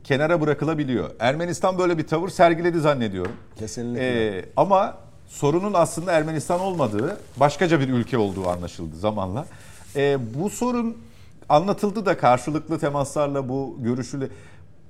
kenara 0.04 0.42
bırakılabiliyor. 0.42 1.10
Ermenistan 1.20 1.78
böyle 1.78 1.98
bir 1.98 2.08
tavır 2.08 2.30
sergiledi 2.30 2.80
zannediyorum. 2.80 3.32
Kesinlikle. 3.56 4.38
E, 4.38 4.46
ama 4.58 4.98
sorunun 5.28 5.74
aslında 5.74 6.12
Ermenistan 6.12 6.60
olmadığı, 6.60 7.18
başkaca 7.38 7.80
bir 7.80 7.90
ülke 7.90 8.18
olduğu 8.18 8.50
anlaşıldı 8.50 8.96
zamanla. 8.96 9.46
E, 9.96 10.18
bu 10.34 10.50
sorun 10.50 10.98
anlatıldı 11.50 12.06
da 12.06 12.18
karşılıklı 12.18 12.80
temaslarla 12.80 13.50
bu 13.50 13.78
görüşüyle 13.80 14.30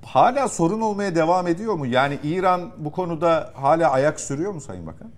hala 0.05 0.47
sorun 0.47 0.81
olmaya 0.81 1.15
devam 1.15 1.47
ediyor 1.47 1.73
mu? 1.73 1.85
Yani 1.85 2.19
İran 2.23 2.71
bu 2.77 2.91
konuda 2.91 3.51
hala 3.55 3.91
ayak 3.91 4.19
sürüyor 4.19 4.51
mu 4.51 4.61
Sayın 4.61 4.87
Bakan? 4.87 5.11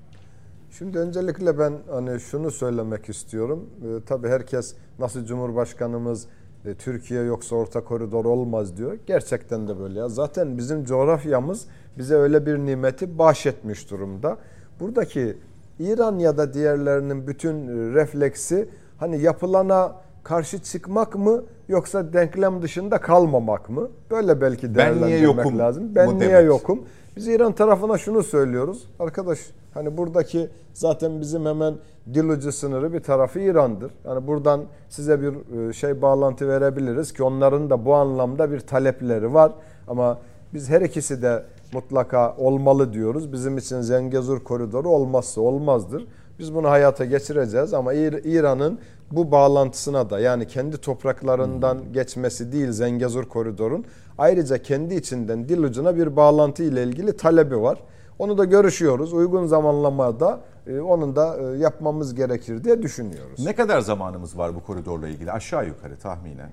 Şimdi 0.78 1.00
öncelikle 1.00 1.60
ben 1.60 1.74
hani 1.92 2.20
şunu 2.20 2.52
söylemek 2.52 3.10
istiyorum. 3.10 3.70
Ee, 3.82 4.06
tabii 4.06 4.30
herkes 4.30 4.76
nasıl 5.00 5.26
Cumhurbaşkanımız 5.26 6.28
e, 6.66 6.74
Türkiye 6.74 7.24
yoksa 7.24 7.56
orta 7.56 7.84
koridor 7.84 8.26
olmaz 8.26 8.78
diyor. 8.78 8.98
Gerçekten 9.08 9.68
de 9.68 9.80
böyle 9.80 10.00
ya. 10.00 10.10
Zaten 10.10 10.58
bizim 10.58 10.86
coğrafyamız 10.86 11.66
bize 11.98 12.16
öyle 12.16 12.46
bir 12.46 12.58
nimeti 12.58 13.18
bahşetmiş 13.18 13.92
durumda. 13.92 14.38
Buradaki 14.80 15.38
İran 15.80 16.20
ya 16.20 16.38
da 16.38 16.54
diğerlerinin 16.54 17.28
bütün 17.28 17.68
e, 17.68 17.94
refleksi 17.94 18.70
hani 18.98 19.22
yapılana 19.22 19.96
karşı 20.24 20.60
çıkmak 20.60 21.16
mı 21.16 21.44
yoksa 21.68 22.14
denklem 22.14 22.62
dışında 22.62 22.98
kalmamak 22.98 23.70
mı? 23.70 23.90
Böyle 24.12 24.42
belki 24.42 24.76
değerlendirmek 24.76 25.46
ben 25.46 25.60
lazım. 25.60 25.96
Ben 25.96 26.20
niye 26.20 26.30
demek. 26.30 26.46
yokum? 26.46 26.86
Biz 27.16 27.28
İran 27.28 27.54
tarafına 27.54 27.98
şunu 27.98 28.24
söylüyoruz. 28.24 28.88
Arkadaş 29.00 29.40
hani 29.74 29.98
buradaki 29.98 30.50
zaten 30.74 31.22
bizim 31.22 31.46
hemen 31.46 31.76
Dilucu 32.14 32.52
sınırı 32.52 32.94
bir 32.94 33.00
tarafı 33.00 33.40
İran'dır. 33.40 33.92
Yani 34.06 34.28
buradan 34.28 34.64
size 34.90 35.22
bir 35.22 35.70
e, 35.70 35.74
şey 35.74 36.02
bağlantı 36.02 36.48
verebiliriz 36.48 37.14
ki 37.14 37.24
onların 37.24 37.70
da 37.70 37.86
bu 37.86 37.96
anlamda 37.96 38.52
bir 38.52 38.60
talepleri 38.60 39.34
var. 39.34 39.52
Ama 39.88 40.18
biz 40.54 40.70
her 40.70 40.82
ikisi 40.82 41.22
de 41.22 41.44
mutlaka 41.74 42.36
olmalı 42.38 42.94
diyoruz. 42.94 43.34
Bizim 43.34 43.58
için 43.58 43.82
Zengezur 43.82 44.44
koridoru 44.44 44.90
olmazsa 44.90 45.42
olmazdır. 45.42 46.08
Biz 46.40 46.56
bunu 46.56 46.70
hayata 46.70 47.06
geçireceğiz 47.06 47.74
ama 47.74 47.94
İran'ın 47.94 48.80
bu 49.12 49.32
bağlantısına 49.32 50.10
da 50.10 50.20
yani 50.20 50.48
kendi 50.48 50.78
topraklarından 50.78 51.94
geçmesi 51.94 52.52
değil 52.52 52.72
Zengezur 52.72 53.24
koridorun 53.24 53.86
ayrıca 54.18 54.58
kendi 54.58 54.96
içinden 54.96 55.50
dil 55.50 55.64
ucuna 55.64 55.96
bir 55.96 56.16
bağlantı 56.16 56.64
ile 56.64 56.84
ilgili 56.84 57.18
talebi 57.18 57.62
var. 57.62 57.80
Onu 58.20 58.38
da 58.38 58.46
görüşüyoruz. 58.46 59.14
Uygun 59.14 59.46
zamanlamada 59.46 60.40
e, 60.68 60.80
onun 60.80 61.16
da 61.16 61.38
e, 61.38 61.58
yapmamız 61.58 62.16
gerekir 62.16 62.64
diye 62.64 62.82
düşünüyoruz. 62.82 63.46
Ne 63.46 63.56
kadar 63.56 63.80
zamanımız 63.80 64.38
var 64.38 64.56
bu 64.56 64.64
koridorla 64.64 65.08
ilgili 65.08 65.32
aşağı 65.32 65.68
yukarı 65.68 65.96
tahminen? 65.96 66.50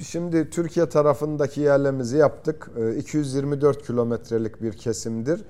Şimdi 0.00 0.50
Türkiye 0.50 0.88
tarafındaki 0.88 1.60
yerlerimizi 1.60 2.16
yaptık. 2.16 2.70
224 2.98 3.78
e, 3.78 3.82
kilometrelik 3.82 4.62
bir 4.62 4.72
kesimdir. 4.72 5.44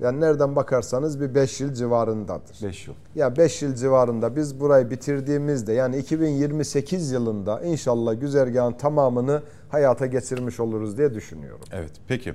Yani 0.00 0.20
nereden 0.20 0.56
bakarsanız 0.56 1.20
bir 1.20 1.34
5 1.34 1.60
yıl 1.60 1.74
civarındadır. 1.74 2.56
5 2.62 2.88
yıl. 2.88 2.94
Ya 3.14 3.36
5 3.36 3.62
yıl 3.62 3.74
civarında 3.74 4.36
biz 4.36 4.60
burayı 4.60 4.90
bitirdiğimizde 4.90 5.72
yani 5.72 5.98
2028 5.98 7.10
yılında 7.10 7.60
inşallah 7.60 8.20
güzergahın 8.20 8.72
tamamını 8.72 9.42
hayata 9.68 10.06
geçirmiş 10.06 10.60
oluruz 10.60 10.98
diye 10.98 11.14
düşünüyorum. 11.14 11.64
Evet 11.72 11.92
peki. 12.08 12.34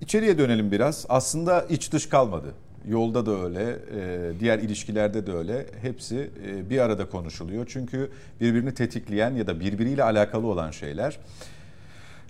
İçeriye 0.00 0.38
dönelim 0.38 0.70
biraz. 0.70 1.06
Aslında 1.08 1.62
iç 1.62 1.92
dış 1.92 2.08
kalmadı. 2.08 2.54
Yolda 2.88 3.26
da 3.26 3.44
öyle, 3.44 3.76
e, 3.96 4.32
diğer 4.40 4.58
ilişkilerde 4.58 5.26
de 5.26 5.32
öyle. 5.32 5.66
Hepsi 5.82 6.30
e, 6.46 6.70
bir 6.70 6.78
arada 6.78 7.08
konuşuluyor. 7.08 7.66
Çünkü 7.68 8.10
birbirini 8.40 8.74
tetikleyen 8.74 9.34
ya 9.34 9.46
da 9.46 9.60
birbiriyle 9.60 10.02
alakalı 10.02 10.46
olan 10.46 10.70
şeyler. 10.70 11.18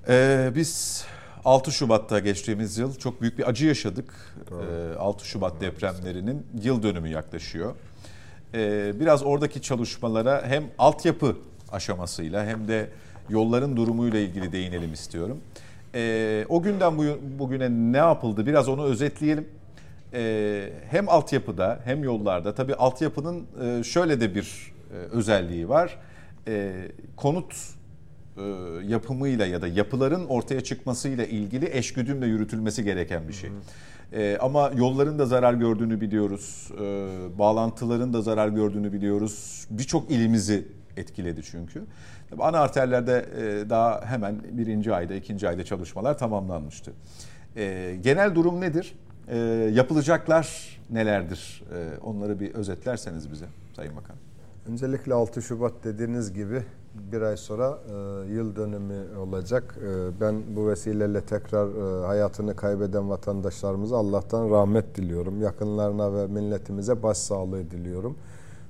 E, 0.09 0.51
biz 0.55 1.05
6 1.47 1.73
Şubat'ta 1.73 2.19
geçtiğimiz 2.19 2.79
yıl 2.79 2.95
çok 2.95 3.21
büyük 3.21 3.39
bir 3.39 3.49
acı 3.49 3.67
yaşadık. 3.67 4.15
Doğru. 4.51 4.97
6 4.99 5.27
Şubat 5.27 5.61
depremlerinin 5.61 6.47
yıl 6.63 6.83
dönümü 6.83 7.09
yaklaşıyor. 7.09 7.75
Biraz 9.01 9.23
oradaki 9.23 9.63
çalışmalara 9.63 10.43
hem 10.47 10.65
altyapı 10.79 11.37
aşamasıyla 11.73 12.47
hem 12.47 12.69
de 12.69 12.89
yolların 13.29 13.77
durumuyla 13.77 14.19
ilgili 14.19 14.53
değinelim 14.53 14.93
istiyorum. 14.93 15.41
O 16.49 16.63
günden 16.63 16.99
bugüne 17.39 17.71
ne 17.71 17.97
yapıldı 17.97 18.47
biraz 18.47 18.69
onu 18.69 18.85
özetleyelim 18.85 19.49
e, 20.15 20.73
hem 20.91 21.09
altyapıda 21.09 21.81
hem 21.85 22.05
yollarda 22.05 22.55
tabii 22.55 22.75
altyapının 22.75 23.47
e, 23.63 23.85
şöyle 23.85 24.21
de 24.21 24.35
bir 24.35 24.73
e, 24.91 24.95
özelliği 24.95 25.69
var. 25.69 25.99
Konut 27.17 27.76
yapımıyla 28.87 29.47
ya 29.47 29.63
da 29.63 29.69
yapıların 29.69 30.27
ortaya 30.27 30.61
çıkmasıyla 30.61 31.25
ilgili 31.25 31.71
eşgüdümle 31.73 32.27
yürütülmesi 32.27 32.85
gereken 32.85 33.29
bir 33.29 33.33
şey. 33.33 33.51
E, 34.13 34.39
ama 34.41 34.73
yolların 34.77 35.19
da 35.19 35.27
zarar 35.27 35.55
gördüğünü 35.55 36.01
biliyoruz. 36.01 36.71
E, 36.81 37.39
bağlantıların 37.39 38.13
da 38.13 38.23
zarar 38.23 38.49
gördüğünü 38.49 38.93
biliyoruz. 38.93 39.67
Birçok 39.71 40.11
ilimizi 40.11 40.69
etkiledi 40.97 41.43
çünkü. 41.43 41.83
Ana 42.39 42.59
arterlerde 42.59 43.27
e, 43.39 43.71
daha 43.71 44.05
hemen 44.05 44.37
birinci 44.53 44.95
ayda, 44.95 45.15
ikinci 45.15 45.49
ayda 45.49 45.65
çalışmalar 45.65 46.19
tamamlanmıştı. 46.19 46.93
E, 47.57 47.97
genel 48.03 48.35
durum 48.35 48.61
nedir? 48.61 48.95
E, 49.29 49.37
yapılacaklar 49.75 50.79
nelerdir? 50.91 51.63
E, 51.75 51.99
onları 51.99 52.41
bir 52.41 52.55
özetlerseniz 52.55 53.33
bize 53.33 53.47
Sayın 53.77 53.97
Bakan. 53.97 54.17
Öncelikle 54.69 55.15
6 55.15 55.43
Şubat 55.43 55.73
dediğiniz 55.85 56.33
gibi 56.33 56.63
bir 57.13 57.21
ay 57.21 57.37
sonra 57.37 57.79
e, 57.89 57.93
yıl 58.33 58.57
dönümü 58.57 59.19
olacak. 59.19 59.79
E, 59.83 60.21
ben 60.21 60.43
bu 60.57 60.69
vesileyle 60.69 61.21
tekrar 61.21 61.67
e, 61.67 62.07
hayatını 62.07 62.57
kaybeden 62.57 63.11
vatandaşlarımıza 63.11 63.97
Allah'tan 63.97 64.51
rahmet 64.51 64.95
diliyorum. 64.95 65.43
Yakınlarına 65.43 66.15
ve 66.15 66.27
milletimize 66.27 67.03
başsağlığı 67.03 67.71
diliyorum. 67.71 68.17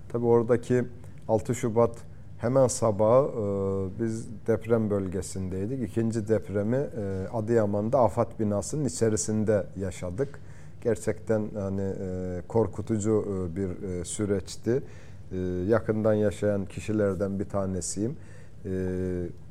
Tabi 0.08 0.26
oradaki 0.26 0.84
6 1.28 1.54
Şubat 1.54 1.96
hemen 2.38 2.66
sabahı 2.66 3.26
e, 3.26 4.02
biz 4.02 4.28
deprem 4.46 4.90
bölgesindeydik. 4.90 5.90
İkinci 5.90 6.28
depremi 6.28 6.76
e, 6.76 7.28
Adıyaman'da 7.32 8.00
afat 8.00 8.40
binasının 8.40 8.84
içerisinde 8.84 9.66
yaşadık. 9.76 10.40
Gerçekten 10.82 11.48
hani 11.54 11.82
e, 12.00 12.42
korkutucu 12.48 13.24
e, 13.28 13.56
bir 13.56 13.82
e, 13.82 14.04
süreçti. 14.04 14.82
E, 15.32 15.36
yakından 15.68 16.14
yaşayan 16.14 16.64
kişilerden 16.64 17.38
bir 17.38 17.44
tanesiyim. 17.44 18.16
E, 18.64 18.70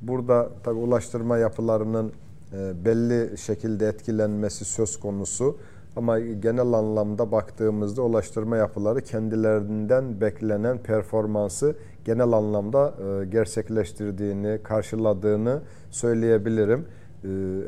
burada 0.01 0.49
tabi 0.63 0.79
ulaştırma 0.79 1.37
yapılarının 1.37 2.11
e, 2.53 2.85
belli 2.85 3.37
şekilde 3.37 3.87
etkilenmesi 3.87 4.65
söz 4.65 4.99
konusu. 4.99 5.57
Ama 5.95 6.19
genel 6.19 6.73
anlamda 6.73 7.31
baktığımızda 7.31 8.01
ulaştırma 8.01 8.57
yapıları 8.57 9.01
kendilerinden 9.01 10.21
beklenen 10.21 10.77
performansı 10.77 11.75
genel 12.05 12.31
anlamda 12.31 12.93
gerçekleştirdiğini, 13.31 14.59
karşıladığını 14.63 15.61
söyleyebilirim. 15.91 16.85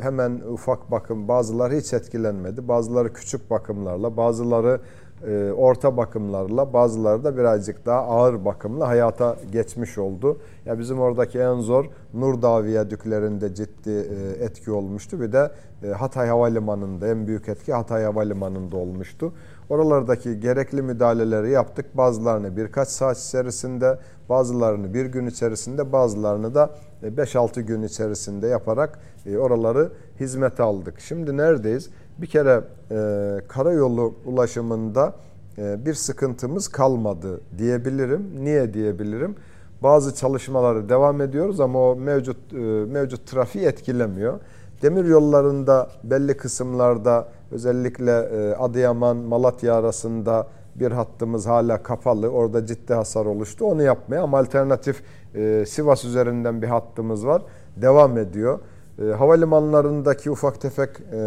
Hemen 0.01 0.31
ufak 0.31 0.91
bakım 0.91 1.27
bazıları 1.27 1.75
hiç 1.75 1.93
etkilenmedi. 1.93 2.67
Bazıları 2.67 3.13
küçük 3.13 3.49
bakımlarla, 3.49 4.17
bazıları 4.17 4.79
e, 5.25 5.51
orta 5.51 5.97
bakımlarla 5.97 6.73
bazıları 6.73 7.23
da 7.23 7.37
birazcık 7.37 7.85
daha 7.85 7.99
ağır 7.99 8.45
bakımla 8.45 8.87
hayata 8.87 9.35
geçmiş 9.51 9.97
oldu. 9.97 10.37
Ya 10.65 10.79
bizim 10.79 10.99
oradaki 10.99 11.39
en 11.39 11.59
zor 11.59 11.85
Nurdağ 12.13 12.63
viyadüklerinde 12.63 13.55
ciddi 13.55 13.89
e, 13.89 14.43
etki 14.43 14.71
olmuştu. 14.71 15.21
Bir 15.21 15.31
de 15.31 15.51
e, 15.83 15.87
Hatay 15.87 16.27
Havalimanı'nda 16.27 17.07
en 17.07 17.27
büyük 17.27 17.49
etki 17.49 17.73
Hatay 17.73 18.03
Havalimanı'nda 18.03 18.77
olmuştu. 18.77 19.33
Oralardaki 19.69 20.39
gerekli 20.39 20.81
müdahaleleri 20.81 21.51
yaptık. 21.51 21.97
Bazılarını 21.97 22.57
birkaç 22.57 22.87
saat 22.87 23.17
içerisinde, 23.17 23.99
bazılarını 24.29 24.93
bir 24.93 25.05
gün 25.05 25.25
içerisinde, 25.25 25.91
bazılarını 25.91 26.55
da 26.55 26.69
5-6 27.03 27.61
gün 27.61 27.83
içerisinde 27.83 28.47
yaparak 28.47 28.99
oraları 29.39 29.91
hizmete 30.19 30.63
aldık. 30.63 30.99
Şimdi 30.99 31.37
neredeyiz? 31.37 31.89
Bir 32.21 32.27
kere 32.27 32.63
e, 32.91 32.97
karayolu 33.47 34.15
ulaşımında 34.25 35.13
e, 35.57 35.85
bir 35.85 35.93
sıkıntımız 35.93 36.67
kalmadı 36.67 37.41
diyebilirim. 37.57 38.31
Niye 38.39 38.73
diyebilirim? 38.73 39.35
Bazı 39.83 40.15
çalışmaları 40.15 40.89
devam 40.89 41.21
ediyoruz 41.21 41.59
ama 41.59 41.79
o 41.79 41.95
mevcut 41.95 42.53
e, 42.53 42.57
mevcut 42.85 43.27
trafiği 43.27 43.65
etkilemiyor. 43.65 44.39
Demir 44.81 45.05
yollarında 45.05 45.89
belli 46.03 46.37
kısımlarda 46.37 47.27
özellikle 47.51 48.11
e, 48.11 48.55
Adıyaman 48.55 49.17
Malatya 49.17 49.75
arasında 49.75 50.47
bir 50.75 50.91
hattımız 50.91 51.47
hala 51.47 51.83
kapalı. 51.83 52.29
Orada 52.29 52.65
ciddi 52.65 52.93
hasar 52.93 53.25
oluştu. 53.25 53.65
Onu 53.65 53.83
yapmaya 53.83 54.23
ama 54.23 54.39
alternatif 54.39 55.03
e, 55.35 55.65
Sivas 55.67 56.05
üzerinden 56.05 56.61
bir 56.61 56.67
hattımız 56.67 57.27
var. 57.27 57.41
Devam 57.75 58.17
ediyor. 58.17 58.59
E, 58.99 59.03
havalimanlarındaki 59.03 60.31
ufak 60.31 60.61
tefek 60.61 60.89
e, 61.13 61.17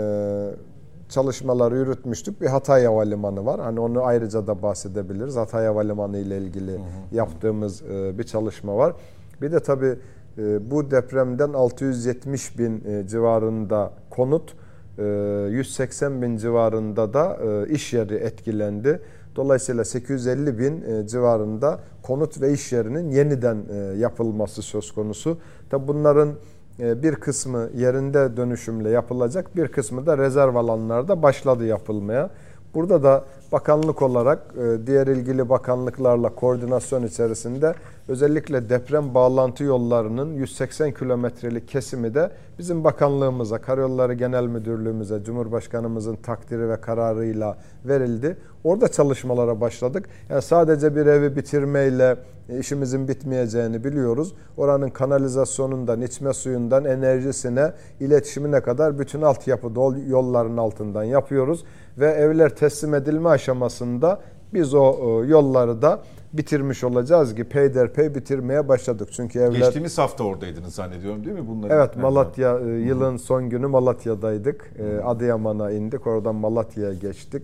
çalışmaları 1.10 1.76
yürütmüştük. 1.76 2.40
Bir 2.40 2.46
Hatay 2.46 2.84
Havalimanı 2.84 3.46
var. 3.46 3.60
Hani 3.60 3.80
onu 3.80 4.04
ayrıca 4.04 4.46
da 4.46 4.62
bahsedebiliriz. 4.62 5.36
Hatay 5.36 5.66
Havalimanı 5.66 6.18
ile 6.18 6.38
ilgili 6.38 6.72
hı 6.72 6.76
hı. 6.76 7.16
yaptığımız 7.16 7.82
e, 7.82 8.18
bir 8.18 8.24
çalışma 8.24 8.76
var. 8.76 8.94
Bir 9.42 9.52
de 9.52 9.60
tabii 9.60 9.98
e, 10.38 10.70
bu 10.70 10.90
depremden 10.90 11.52
670 11.52 12.58
bin 12.58 12.84
e, 12.84 13.06
civarında 13.06 13.92
konut, 14.10 14.54
180 14.98 16.22
bin 16.22 16.36
civarında 16.36 17.14
da 17.14 17.38
iş 17.66 17.92
yeri 17.92 18.14
etkilendi. 18.14 19.00
Dolayısıyla 19.36 19.84
850 19.84 20.58
bin 20.58 21.06
civarında 21.06 21.80
konut 22.02 22.40
ve 22.40 22.52
iş 22.52 22.72
yerinin 22.72 23.10
yeniden 23.10 23.58
yapılması 23.96 24.62
söz 24.62 24.92
konusu. 24.92 25.38
Tabi 25.70 25.88
bunların 25.88 26.34
bir 26.80 27.14
kısmı 27.14 27.68
yerinde 27.76 28.36
dönüşümle 28.36 28.90
yapılacak, 28.90 29.56
bir 29.56 29.68
kısmı 29.68 30.06
da 30.06 30.18
rezerv 30.18 30.54
alanlarda 30.54 31.22
başladı 31.22 31.66
yapılmaya. 31.66 32.30
Burada 32.74 33.02
da 33.02 33.24
bakanlık 33.52 34.02
olarak 34.02 34.38
e, 34.58 34.86
diğer 34.86 35.06
ilgili 35.06 35.48
bakanlıklarla 35.48 36.34
koordinasyon 36.34 37.02
içerisinde 37.02 37.74
özellikle 38.08 38.68
deprem 38.68 39.14
bağlantı 39.14 39.64
yollarının 39.64 40.34
180 40.34 40.92
kilometrelik 40.92 41.68
kesimi 41.68 42.14
de 42.14 42.30
bizim 42.58 42.84
bakanlığımıza, 42.84 43.58
Karayolları 43.58 44.14
Genel 44.14 44.44
Müdürlüğümüze, 44.44 45.24
Cumhurbaşkanımızın 45.24 46.16
takdiri 46.16 46.68
ve 46.68 46.80
kararıyla 46.80 47.58
verildi. 47.84 48.36
Orada 48.64 48.88
çalışmalara 48.88 49.60
başladık. 49.60 50.08
Yani 50.30 50.42
sadece 50.42 50.96
bir 50.96 51.06
evi 51.06 51.36
bitirmeyle 51.36 52.16
işimizin 52.58 53.08
bitmeyeceğini 53.08 53.84
biliyoruz. 53.84 54.34
Oranın 54.56 54.90
kanalizasyonundan, 54.90 56.00
içme 56.00 56.32
suyundan, 56.32 56.84
enerjisine, 56.84 57.72
iletişimine 58.00 58.60
kadar 58.60 58.98
bütün 58.98 59.22
altyapı 59.22 59.72
yolların 60.08 60.56
altından 60.56 61.04
yapıyoruz. 61.04 61.64
Ve 62.00 62.06
evler 62.06 62.56
teslim 62.56 62.94
edilme 62.94 63.28
aşamasında 63.28 64.20
biz 64.54 64.74
o 64.74 65.22
e, 65.24 65.26
yolları 65.26 65.82
da 65.82 66.02
bitirmiş 66.32 66.84
olacağız 66.84 67.34
ki 67.34 67.44
peyderpey 67.44 68.14
bitirmeye 68.14 68.68
başladık. 68.68 69.08
Çünkü 69.12 69.38
evler 69.38 69.58
Geçtiğimiz 69.58 69.98
hafta 69.98 70.24
oradaydınız 70.24 70.74
zannediyorum 70.74 71.24
değil 71.24 71.36
mi 71.36 71.48
bunları? 71.48 71.72
Evet 71.72 71.96
Malatya 71.96 72.58
e, 72.58 72.68
yılın 72.68 73.16
son 73.16 73.50
günü 73.50 73.66
Malatya'daydık. 73.66 74.72
E, 74.78 75.00
Adıyaman'a 75.04 75.70
indik. 75.70 76.06
Oradan 76.06 76.34
Malatya'ya 76.34 76.94
geçtik. 76.94 77.42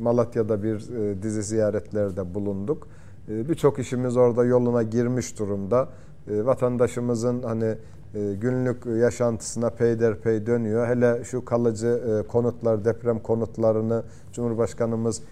Malatya'da 0.00 0.62
bir 0.62 0.88
dizi 1.22 1.42
ziyaretlerde 1.42 2.34
bulunduk. 2.34 2.88
Birçok 3.28 3.78
işimiz 3.78 4.16
orada 4.16 4.44
yoluna 4.44 4.82
girmiş 4.82 5.38
durumda. 5.38 5.88
Vatandaşımızın 6.26 7.42
hani 7.42 7.74
günlük 8.14 8.86
yaşantısına 8.86 9.70
peyderpey 9.70 10.46
dönüyor. 10.46 10.88
Hele 10.88 11.24
şu 11.24 11.44
kalıcı 11.44 12.24
konutlar, 12.28 12.84
deprem 12.84 13.18
konutlarını 13.18 14.02
Cumhurbaşkanımız 14.32 15.22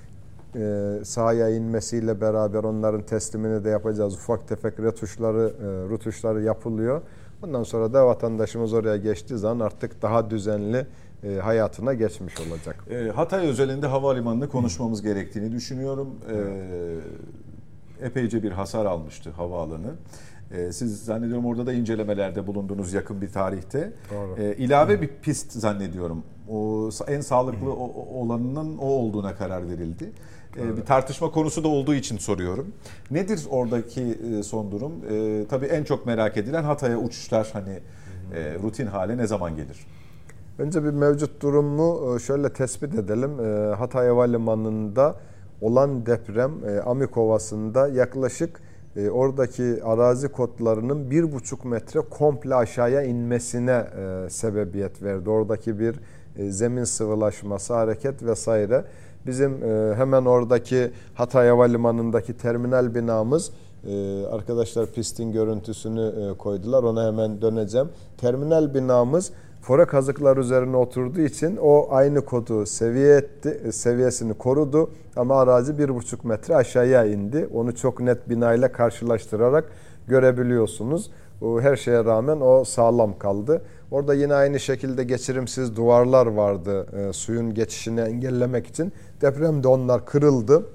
e, 0.56 0.98
sahaya 1.04 1.48
inmesiyle 1.48 2.20
beraber 2.20 2.64
onların 2.64 3.02
teslimini 3.02 3.64
de 3.64 3.68
yapacağız. 3.70 4.14
Ufak 4.14 4.48
tefek 4.48 4.80
retuşları, 4.80 5.52
e, 5.60 5.90
rutuşları 5.90 6.42
yapılıyor. 6.42 7.02
Ondan 7.44 7.62
sonra 7.62 7.92
da 7.92 8.06
vatandaşımız 8.06 8.72
oraya 8.72 8.96
geçtiği 8.96 9.38
zaman 9.38 9.66
artık 9.66 10.02
daha 10.02 10.30
düzenli 10.30 10.86
e, 11.24 11.34
hayatına 11.34 11.94
geçmiş 11.94 12.34
olacak. 12.40 12.84
E, 12.90 13.08
Hatay 13.08 13.48
özelinde 13.48 13.86
havalimanını 13.86 14.48
konuşmamız 14.48 15.02
gerektiğini 15.02 15.52
düşünüyorum. 15.52 16.08
E, 18.00 18.06
epeyce 18.06 18.42
bir 18.42 18.52
hasar 18.52 18.86
almıştı 18.86 19.30
havaalanı. 19.30 19.90
E, 20.52 20.72
siz 20.72 21.04
zannediyorum 21.04 21.46
orada 21.46 21.66
da 21.66 21.72
incelemelerde 21.72 22.46
bulundunuz 22.46 22.92
yakın 22.92 23.20
bir 23.20 23.28
tarihte. 23.28 23.92
Doğru. 24.10 24.42
E, 24.42 24.56
ilave 24.56 25.00
bir 25.02 25.08
pist 25.22 25.52
zannediyorum. 25.52 26.22
O 26.48 26.90
en 27.08 27.20
sağlıklı 27.20 27.72
olanının 28.14 28.78
o 28.78 28.86
olduğuna 28.86 29.34
karar 29.34 29.68
verildi. 29.68 30.12
Evet. 30.60 30.76
Bir 30.76 30.82
tartışma 30.82 31.30
konusu 31.30 31.64
da 31.64 31.68
olduğu 31.68 31.94
için 31.94 32.18
soruyorum. 32.18 32.72
Nedir 33.10 33.40
oradaki 33.50 34.02
e, 34.02 34.42
son 34.42 34.70
durum? 34.72 34.92
E, 35.10 35.46
tabii 35.48 35.66
en 35.66 35.84
çok 35.84 36.06
merak 36.06 36.36
edilen 36.36 36.64
Hatay'a 36.64 36.98
uçuşlar 36.98 37.50
hani 37.52 37.78
e, 38.34 38.54
rutin 38.62 38.86
hale 38.86 39.16
ne 39.16 39.26
zaman 39.26 39.56
gelir? 39.56 39.86
Önce 40.58 40.84
bir 40.84 40.90
mevcut 40.90 41.42
durumu 41.42 42.16
e, 42.16 42.18
şöyle 42.18 42.52
tespit 42.52 42.94
edelim. 42.94 43.38
Hatay 43.74 44.08
Havalimanı'nda 44.08 45.16
olan 45.60 46.06
deprem 46.06 46.52
Amikovası'nda 46.86 47.88
yaklaşık 47.88 48.60
oradaki 48.96 49.84
arazi 49.84 50.28
kodlarının 50.28 51.10
bir 51.10 51.32
buçuk 51.32 51.64
metre 51.64 52.00
komple 52.00 52.54
aşağıya 52.54 53.02
inmesine 53.02 53.86
sebebiyet 54.28 55.02
verdi. 55.02 55.30
Oradaki 55.30 55.78
bir 55.78 56.00
zemin 56.50 56.84
sıvılaşması, 56.84 57.74
hareket 57.74 58.22
vesaire. 58.22 58.84
Bizim 59.26 59.64
e, 59.64 59.94
hemen 59.94 60.24
oradaki 60.24 60.90
Hatay 61.14 61.48
Havalimanı'ndaki 61.48 62.36
terminal 62.36 62.94
binamız 62.94 63.50
e, 63.86 64.26
arkadaşlar 64.26 64.86
pistin 64.86 65.32
görüntüsünü 65.32 66.12
e, 66.30 66.36
koydular. 66.38 66.82
Ona 66.82 67.06
hemen 67.06 67.42
döneceğim. 67.42 67.88
Terminal 68.18 68.74
binamız 68.74 69.32
fore 69.62 69.84
kazıklar 69.84 70.36
üzerine 70.36 70.76
oturduğu 70.76 71.20
için 71.20 71.58
o 71.62 71.88
aynı 71.90 72.24
kodu 72.24 72.66
seviye 72.66 73.16
etti, 73.16 73.60
e, 73.64 73.72
seviyesini 73.72 74.34
korudu 74.34 74.90
ama 75.16 75.40
arazi 75.40 75.78
bir 75.78 75.94
buçuk 75.94 76.24
metre 76.24 76.56
aşağıya 76.56 77.04
indi. 77.04 77.48
Onu 77.54 77.74
çok 77.74 78.00
net 78.00 78.28
binayla 78.28 78.72
karşılaştırarak 78.72 79.64
görebiliyorsunuz. 80.08 81.10
Her 81.60 81.76
şeye 81.76 82.04
rağmen 82.04 82.40
o 82.40 82.64
sağlam 82.64 83.18
kaldı. 83.18 83.62
Orada 83.90 84.14
yine 84.14 84.34
aynı 84.34 84.60
şekilde 84.60 85.04
geçirimsiz 85.04 85.76
duvarlar 85.76 86.26
vardı 86.26 86.86
e, 86.96 87.12
suyun 87.12 87.54
geçişini 87.54 88.00
engellemek 88.00 88.66
için. 88.66 88.92
Depremde 89.20 89.68
onlar 89.68 90.06
kırıldı 90.06 90.66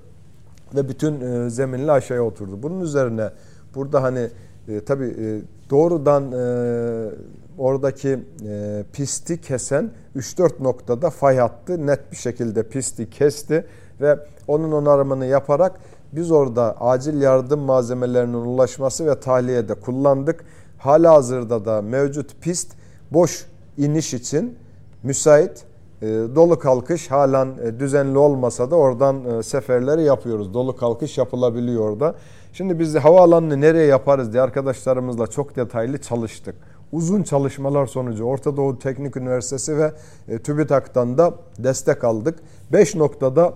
ve 0.75 0.89
bütün 0.89 1.21
e, 1.21 1.49
zeminle 1.49 1.91
aşağıya 1.91 2.23
oturdu. 2.23 2.63
Bunun 2.63 2.81
üzerine 2.81 3.29
burada 3.75 4.03
hani 4.03 4.29
e, 4.67 4.79
tabii 4.85 5.15
e, 5.19 5.41
doğrudan 5.69 6.31
e, 6.31 7.09
oradaki 7.57 8.19
e, 8.47 8.83
pisti 8.93 9.41
kesen 9.41 9.91
3-4 10.15 10.63
noktada 10.63 11.09
fay 11.09 11.37
hattı 11.37 11.87
net 11.87 12.11
bir 12.11 12.17
şekilde 12.17 12.63
pisti 12.63 13.09
kesti 13.09 13.65
ve 14.01 14.19
onun 14.47 14.71
onarımını 14.71 15.25
yaparak 15.25 15.79
biz 16.11 16.31
orada 16.31 16.81
acil 16.81 17.21
yardım 17.21 17.59
malzemelerinin 17.59 18.33
ulaşması 18.33 19.05
ve 19.05 19.19
tahliyede 19.19 19.73
kullandık. 19.73 20.45
Hala 20.77 21.13
hazırda 21.13 21.65
da 21.65 21.81
mevcut 21.81 22.41
pist 22.41 22.71
boş 23.11 23.45
iniş 23.77 24.13
için 24.13 24.57
müsait. 25.03 25.63
E, 26.01 26.05
dolu 26.35 26.59
kalkış 26.59 27.11
halen 27.11 27.47
e, 27.63 27.79
düzenli 27.79 28.17
olmasa 28.17 28.71
da 28.71 28.75
oradan 28.75 29.25
e, 29.25 29.43
seferleri 29.43 30.03
yapıyoruz. 30.03 30.53
Dolu 30.53 30.75
kalkış 30.75 31.17
yapılabiliyor 31.17 31.89
orada. 31.89 32.15
Şimdi 32.53 32.79
biz 32.79 32.95
havaalanını 32.95 33.61
nereye 33.61 33.85
yaparız 33.85 34.33
diye 34.33 34.43
arkadaşlarımızla 34.43 35.27
çok 35.27 35.55
detaylı 35.55 35.97
çalıştık. 35.97 36.55
Uzun 36.91 37.23
çalışmalar 37.23 37.85
sonucu 37.85 38.23
Orta 38.23 38.57
Doğu 38.57 38.79
Teknik 38.79 39.17
Üniversitesi 39.17 39.77
ve 39.77 39.91
TÜBİTAK'tan 40.39 41.17
da 41.17 41.33
destek 41.59 42.03
aldık. 42.03 42.39
5 42.71 42.95
noktada 42.95 43.53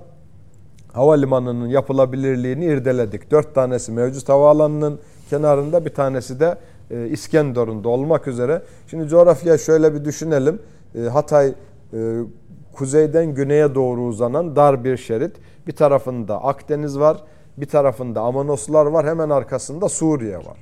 havalimanının 0.93 1.67
yapılabilirliğini 1.67 2.65
irdeledik. 2.65 3.31
4 3.31 3.55
tanesi 3.55 3.91
mevcut 3.91 4.29
havaalanının 4.29 4.99
kenarında 5.29 5.85
bir 5.85 5.93
tanesi 5.93 6.39
de 6.39 6.57
İskenderun'da 7.09 7.89
olmak 7.89 8.27
üzere. 8.27 8.61
Şimdi 8.87 9.07
coğrafya 9.07 9.57
şöyle 9.57 9.93
bir 9.93 10.05
düşünelim. 10.05 10.61
Hatay 11.11 11.53
kuzeyden 12.73 13.35
güneye 13.35 13.75
doğru 13.75 14.01
uzanan 14.01 14.55
dar 14.55 14.83
bir 14.83 14.97
şerit. 14.97 15.35
Bir 15.67 15.71
tarafında 15.71 16.43
Akdeniz 16.43 16.99
var, 16.99 17.23
bir 17.57 17.65
tarafında 17.65 18.21
Amanoslar 18.21 18.85
var, 18.85 19.05
hemen 19.05 19.29
arkasında 19.29 19.89
Suriye 19.89 20.37
var. 20.37 20.57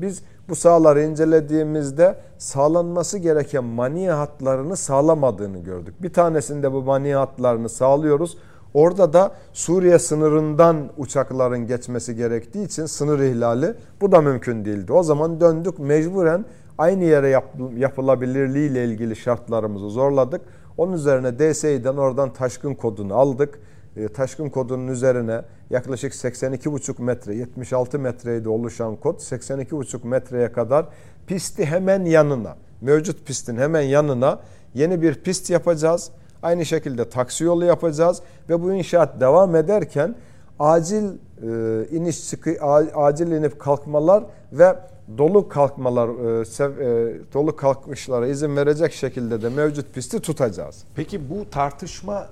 Biz 0.00 0.22
bu 0.50 0.56
sahaları 0.56 1.02
incelediğimizde 1.02 2.16
sağlanması 2.38 3.18
gereken 3.18 3.64
mani 3.64 4.10
hatlarını 4.10 4.76
sağlamadığını 4.76 5.58
gördük. 5.58 5.94
Bir 6.02 6.12
tanesinde 6.12 6.72
bu 6.72 6.82
mani 6.82 7.14
hatlarını 7.14 7.68
sağlıyoruz. 7.68 8.38
Orada 8.74 9.12
da 9.12 9.32
Suriye 9.52 9.98
sınırından 9.98 10.76
uçakların 10.98 11.66
geçmesi 11.66 12.16
gerektiği 12.16 12.64
için 12.64 12.86
sınır 12.86 13.20
ihlali 13.20 13.74
bu 14.00 14.12
da 14.12 14.20
mümkün 14.20 14.64
değildi. 14.64 14.92
O 14.92 15.02
zaman 15.02 15.40
döndük 15.40 15.78
mecburen 15.78 16.44
aynı 16.78 17.04
yere 17.04 17.28
yap, 17.28 17.44
yapılabilirliği 17.76 18.70
ile 18.70 18.84
ilgili 18.84 19.16
şartlarımızı 19.16 19.90
zorladık. 19.90 20.40
Onun 20.78 20.92
üzerine 20.92 21.38
DSİ'den 21.38 21.96
oradan 21.96 22.32
taşkın 22.32 22.74
kodunu 22.74 23.14
aldık. 23.14 23.60
E, 23.96 24.08
taşkın 24.08 24.48
kodunun 24.48 24.88
üzerine 24.88 25.42
yaklaşık 25.70 26.12
82,5 26.12 27.02
metre 27.02 27.34
76 27.34 27.98
metreydi 27.98 28.48
oluşan 28.48 28.96
kod 28.96 29.20
82,5 29.20 30.06
metreye 30.06 30.52
kadar 30.52 30.86
pisti 31.26 31.66
hemen 31.66 32.04
yanına 32.04 32.56
mevcut 32.80 33.26
pistin 33.26 33.56
hemen 33.56 33.80
yanına 33.80 34.40
yeni 34.74 35.02
bir 35.02 35.14
pist 35.14 35.50
yapacağız. 35.50 36.10
Aynı 36.42 36.66
şekilde 36.66 37.08
taksi 37.08 37.44
yolu 37.44 37.64
yapacağız 37.64 38.22
ve 38.48 38.62
bu 38.62 38.72
inşaat 38.72 39.20
devam 39.20 39.56
ederken 39.56 40.14
acil 40.58 41.04
e, 41.04 41.86
iniş 41.90 42.30
çıkı 42.30 42.56
acil 42.94 43.32
inip 43.32 43.60
kalkmalar 43.60 44.24
ve 44.52 44.76
dolu 45.18 45.48
kalkmalar, 45.48 46.08
e, 46.08 46.44
e, 46.64 47.18
dolu 47.34 47.56
kalkışlara 47.56 48.26
izin 48.26 48.56
verecek 48.56 48.92
şekilde 48.92 49.42
de 49.42 49.48
mevcut 49.48 49.94
pisti 49.94 50.20
tutacağız. 50.20 50.84
Peki 50.94 51.30
bu 51.30 51.50
tartışmanın 51.50 52.26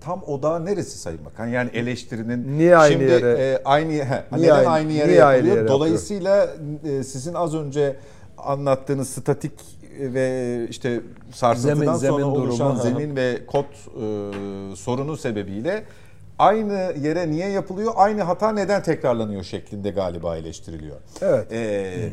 tam 0.00 0.22
odağı 0.22 0.64
neresi 0.64 0.98
Sayın 0.98 1.24
Bakan? 1.24 1.46
Yani 1.46 1.70
eleştirinin 1.74 2.58
niye 2.58 2.76
aynı 2.76 2.92
şimdi 2.92 3.04
yere, 3.04 3.30
e, 3.30 3.62
aynı 3.64 3.92
he, 3.92 3.98
niye 3.98 4.24
neden 4.32 4.54
aynı, 4.54 4.68
aynı 4.68 4.92
yere 4.92 5.08
niye 5.08 5.18
yapılıyor? 5.18 5.28
Aynı 5.28 5.48
yere 5.48 5.68
Dolayısıyla 5.68 6.50
e, 6.84 7.04
sizin 7.04 7.34
az 7.34 7.54
önce 7.54 7.96
anlattığınız 8.38 9.08
statik 9.10 9.52
ve 10.00 10.66
işte 10.70 11.00
sarsıntıdan 11.32 11.76
zemin, 11.76 11.86
sonra 11.86 11.98
zemin 11.98 12.22
oluşan 12.22 12.76
durumu, 12.76 12.82
zemin 12.82 13.16
ve 13.16 13.46
kod 13.46 13.64
e, 13.64 14.76
sorunu 14.76 15.16
sebebiyle 15.16 15.84
aynı 16.38 16.94
yere 17.00 17.30
niye 17.30 17.48
yapılıyor, 17.48 17.92
aynı 17.96 18.22
hata 18.22 18.52
neden 18.52 18.82
tekrarlanıyor 18.82 19.42
şeklinde 19.42 19.90
galiba 19.90 20.36
eleştiriliyor. 20.36 20.96
Evet. 21.20 21.52
Ee, 21.52 22.10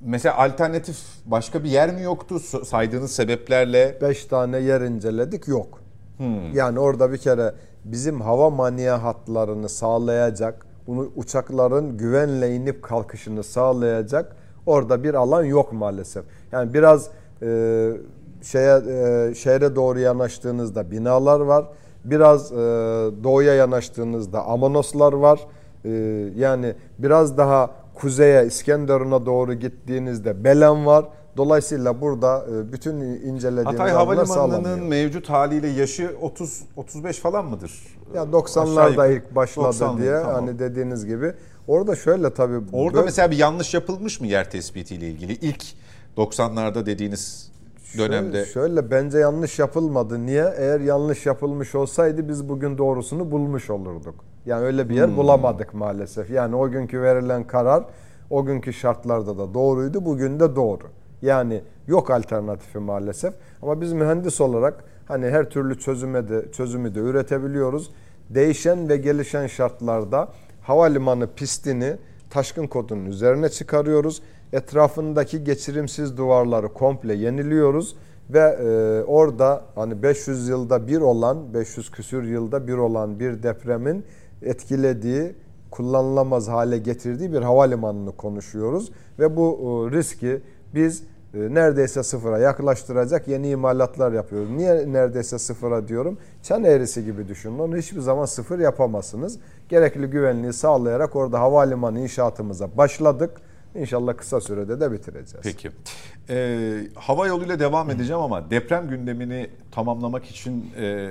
mesela 0.00 0.36
alternatif 0.36 0.96
başka 1.26 1.64
bir 1.64 1.70
yer 1.70 1.94
mi 1.94 2.02
yoktu 2.02 2.40
saydığınız 2.64 3.12
sebeplerle? 3.12 3.98
Beş 4.02 4.24
tane 4.24 4.58
yer 4.58 4.80
inceledik 4.80 5.48
yok. 5.48 5.83
Hmm. 6.16 6.52
Yani 6.52 6.78
orada 6.78 7.12
bir 7.12 7.18
kere 7.18 7.54
bizim 7.84 8.20
hava 8.20 8.50
manya 8.50 9.02
hatlarını 9.02 9.68
sağlayacak, 9.68 10.66
bunu 10.86 11.10
uçakların 11.16 11.98
güvenle 11.98 12.54
inip 12.54 12.82
kalkışını 12.82 13.42
sağlayacak 13.42 14.36
orada 14.66 15.04
bir 15.04 15.14
alan 15.14 15.44
yok 15.44 15.72
maalesef. 15.72 16.24
Yani 16.52 16.74
biraz 16.74 17.08
e, 17.42 17.90
şeye 18.42 18.76
e, 18.76 19.34
şehre 19.34 19.76
doğru 19.76 19.98
yanaştığınızda 19.98 20.90
binalar 20.90 21.40
var 21.40 21.64
Biraz 22.04 22.52
e, 22.52 22.56
doğuya 23.24 23.54
yanaştığınızda 23.54 24.44
Amanoslar 24.44 25.12
var. 25.12 25.40
E, 25.84 25.90
yani 26.36 26.74
biraz 26.98 27.38
daha 27.38 27.70
kuzeye 27.94 28.46
İskenderun'a 28.46 29.26
doğru 29.26 29.54
gittiğinizde 29.54 30.44
Belen 30.44 30.86
var. 30.86 31.04
Dolayısıyla 31.36 32.00
burada 32.00 32.46
e, 32.52 32.72
bütün 32.72 33.00
incelediğimiz 33.00 33.80
Hatay 33.80 33.90
Havalimanı'nın 33.90 34.84
mevcut 34.84 35.30
haliyle 35.30 35.68
yaşı 35.68 36.16
30 36.20 36.62
35 36.76 37.18
falan 37.18 37.44
mıdır? 37.44 37.96
Ya 38.14 38.22
90'larda 38.22 39.16
ilk 39.16 39.34
başladı 39.34 39.66
90 39.66 39.98
diye 39.98 40.20
tamam. 40.20 40.34
hani 40.34 40.58
dediğiniz 40.58 41.06
gibi. 41.06 41.32
Orada 41.68 41.96
şöyle 41.96 42.34
tabii 42.34 42.60
Orada 42.72 42.94
böyle... 42.94 43.04
mesela 43.04 43.30
bir 43.30 43.36
yanlış 43.36 43.74
yapılmış 43.74 44.20
mı 44.20 44.26
yer 44.26 44.50
tespitiyle 44.50 45.08
ilgili? 45.08 45.32
İlk 45.32 45.64
90'larda 46.16 46.86
dediğiniz 46.86 47.52
dönemde. 47.98 48.44
Şöyle, 48.44 48.52
şöyle 48.52 48.90
bence 48.90 49.18
yanlış 49.18 49.58
yapılmadı. 49.58 50.26
Niye? 50.26 50.54
Eğer 50.56 50.80
yanlış 50.80 51.26
yapılmış 51.26 51.74
olsaydı 51.74 52.28
biz 52.28 52.48
bugün 52.48 52.78
doğrusunu 52.78 53.30
bulmuş 53.30 53.70
olurduk. 53.70 54.14
Yani 54.46 54.64
öyle 54.64 54.88
bir 54.88 54.94
yer 54.94 55.08
hmm. 55.08 55.16
bulamadık 55.16 55.74
maalesef. 55.74 56.30
Yani 56.30 56.56
o 56.56 56.70
günkü 56.70 57.02
verilen 57.02 57.46
karar 57.46 57.84
o 58.30 58.44
günkü 58.44 58.72
şartlarda 58.72 59.38
da 59.38 59.54
doğruydu. 59.54 60.04
Bugün 60.04 60.40
de 60.40 60.56
doğru. 60.56 60.84
Yani 61.22 61.62
yok 61.86 62.10
alternatifi 62.10 62.78
maalesef. 62.78 63.34
Ama 63.62 63.80
biz 63.80 63.92
mühendis 63.92 64.40
olarak 64.40 64.84
hani 65.08 65.26
her 65.26 65.50
türlü 65.50 65.78
çözüme 65.78 66.28
de 66.28 66.52
çözümü 66.52 66.94
de 66.94 66.98
üretebiliyoruz. 66.98 67.90
Değişen 68.30 68.88
ve 68.88 68.96
gelişen 68.96 69.46
şartlarda 69.46 70.28
havalimanı 70.62 71.28
pistini 71.36 71.96
taşkın 72.30 72.66
kodunun 72.66 73.06
üzerine 73.06 73.48
çıkarıyoruz 73.48 74.22
etrafındaki 74.52 75.44
geçirimsiz 75.44 76.16
duvarları 76.16 76.68
komple 76.68 77.14
yeniliyoruz 77.14 77.96
ve 78.30 78.40
e, 78.40 79.02
orada 79.04 79.64
hani 79.74 80.02
500 80.02 80.48
yılda 80.48 80.86
bir 80.86 81.00
olan 81.00 81.54
500 81.54 81.90
küsür 81.90 82.22
yılda 82.22 82.66
bir 82.66 82.74
olan 82.74 83.20
bir 83.20 83.42
depremin 83.42 84.04
etkilediği 84.42 85.34
kullanılamaz 85.70 86.48
hale 86.48 86.78
getirdiği 86.78 87.32
bir 87.32 87.42
havalimanını 87.42 88.12
konuşuyoruz 88.12 88.92
ve 89.18 89.36
bu 89.36 89.58
e, 89.92 89.96
riski 89.96 90.40
biz 90.74 91.02
e, 91.34 91.54
neredeyse 91.54 92.02
sıfıra 92.02 92.38
yaklaştıracak 92.38 93.28
yeni 93.28 93.48
imalatlar 93.48 94.12
yapıyoruz. 94.12 94.50
Niye 94.50 94.92
neredeyse 94.92 95.38
sıfıra 95.38 95.88
diyorum? 95.88 96.18
Çan 96.42 96.64
eğrisi 96.64 97.04
gibi 97.04 97.28
düşünün. 97.28 97.58
Onu 97.58 97.76
hiçbir 97.76 98.00
zaman 98.00 98.24
sıfır 98.24 98.58
yapamazsınız. 98.58 99.38
Gerekli 99.68 100.06
güvenliği 100.06 100.52
sağlayarak 100.52 101.16
orada 101.16 101.40
havalimanı 101.40 102.00
inşaatımıza 102.00 102.76
başladık. 102.76 103.30
İnşallah 103.74 104.16
kısa 104.16 104.40
sürede 104.40 104.80
de 104.80 104.92
bitireceğiz. 104.92 105.42
Peki. 105.42 105.70
Ee, 106.28 106.80
hava 106.94 107.26
yoluyla 107.26 107.58
devam 107.58 107.90
edeceğim 107.90 108.22
ama 108.22 108.50
deprem 108.50 108.88
gündemini 108.88 109.50
tamamlamak 109.70 110.24
için 110.24 110.72
e, 110.76 111.08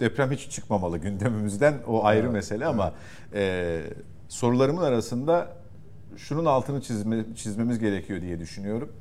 deprem 0.00 0.30
hiç 0.30 0.50
çıkmamalı 0.50 0.98
gündemimizden 0.98 1.74
o 1.86 2.04
ayrı 2.04 2.22
evet, 2.22 2.32
mesele 2.32 2.66
ama 2.66 2.92
e, 3.34 3.80
sorularımın 4.28 4.82
arasında 4.82 5.48
şunun 6.16 6.44
altını 6.44 6.80
çizme, 6.80 7.24
çizmemiz 7.36 7.78
gerekiyor 7.78 8.22
diye 8.22 8.38
düşünüyorum. 8.40 8.92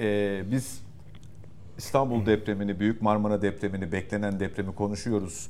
E, 0.00 0.42
biz 0.50 0.80
İstanbul 1.78 2.26
depremini, 2.26 2.80
Büyük 2.80 3.02
Marmara 3.02 3.42
depremini, 3.42 3.92
beklenen 3.92 4.40
depremi 4.40 4.74
konuşuyoruz 4.74 5.48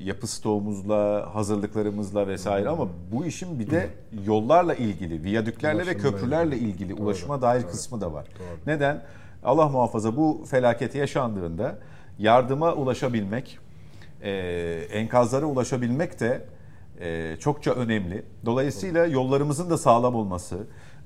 yapı 0.00 0.26
stoğumuzla, 0.26 1.28
hazırlıklarımızla 1.34 2.28
vesaire 2.28 2.68
ama 2.68 2.88
bu 3.12 3.26
işin 3.26 3.58
bir 3.58 3.70
de 3.70 3.90
yollarla 4.26 4.74
ilgili, 4.74 5.22
viyadüklerle 5.22 5.82
Ulaşım 5.82 5.94
ve 5.94 5.98
köprülerle 5.98 6.58
ilgili 6.58 6.96
Doğru. 6.96 7.02
ulaşıma 7.02 7.42
dair 7.42 7.62
Doğru. 7.62 7.70
kısmı 7.70 8.00
da 8.00 8.12
var. 8.12 8.26
Doğru. 8.38 8.58
Neden? 8.66 9.02
Allah 9.44 9.68
muhafaza 9.68 10.16
bu 10.16 10.44
felaketi 10.50 10.98
yaşandığında 10.98 11.78
yardıma 12.18 12.72
ulaşabilmek, 12.72 13.58
e, 14.22 14.30
enkazlara 14.92 15.46
ulaşabilmek 15.46 16.20
de 16.20 16.44
e, 17.00 17.36
çokça 17.40 17.72
önemli. 17.72 18.24
Dolayısıyla 18.44 19.06
yollarımızın 19.06 19.70
da 19.70 19.78
sağlam 19.78 20.14
olması, 20.14 20.58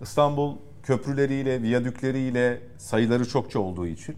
İstanbul 0.03 0.57
köprüleriyle, 0.83 1.63
viyadükleriyle 1.63 2.61
sayıları 2.79 3.29
çokça 3.29 3.61
olduğu 3.61 3.87
için 3.87 4.17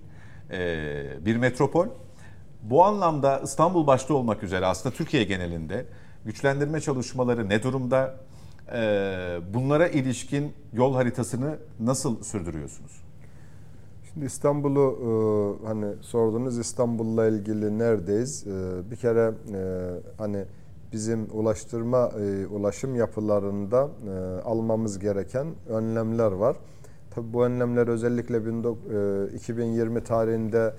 e, 0.51 1.27
bir 1.27 1.37
metropol. 1.37 1.87
Bu 2.63 2.85
anlamda 2.85 3.41
İstanbul 3.45 3.87
başta 3.87 4.15
olmak 4.15 4.43
üzere 4.43 4.67
aslında 4.67 4.95
Türkiye 4.95 5.25
genelinde 5.25 5.87
güçlendirme 6.25 6.81
çalışmaları 6.81 7.49
ne 7.49 7.63
durumda? 7.63 8.15
E, 8.73 8.79
bunlara 9.55 9.89
ilişkin 9.89 10.53
yol 10.73 10.95
haritasını 10.95 11.59
nasıl 11.81 12.23
sürdürüyorsunuz? 12.23 13.03
Şimdi 14.13 14.27
İstanbul'u 14.27 15.59
hani 15.67 15.87
sordunuz 16.01 16.59
İstanbul'la 16.59 17.27
ilgili 17.27 17.79
neredeyiz? 17.79 18.47
Bir 18.91 18.97
kere 18.97 19.33
hani 20.19 20.45
bizim 20.93 21.29
ulaştırma 21.33 22.11
e, 22.21 22.47
ulaşım 22.47 22.95
yapılarında 22.95 23.89
e, 24.07 24.43
almamız 24.43 24.99
gereken 24.99 25.47
önlemler 25.69 26.33
var. 26.33 26.57
Tabi 27.11 27.33
bu 27.33 27.45
önlemler 27.45 27.89
özellikle 27.89 28.37
2020 29.35 29.99
e, 29.99 30.05
tarihinde 30.05 30.75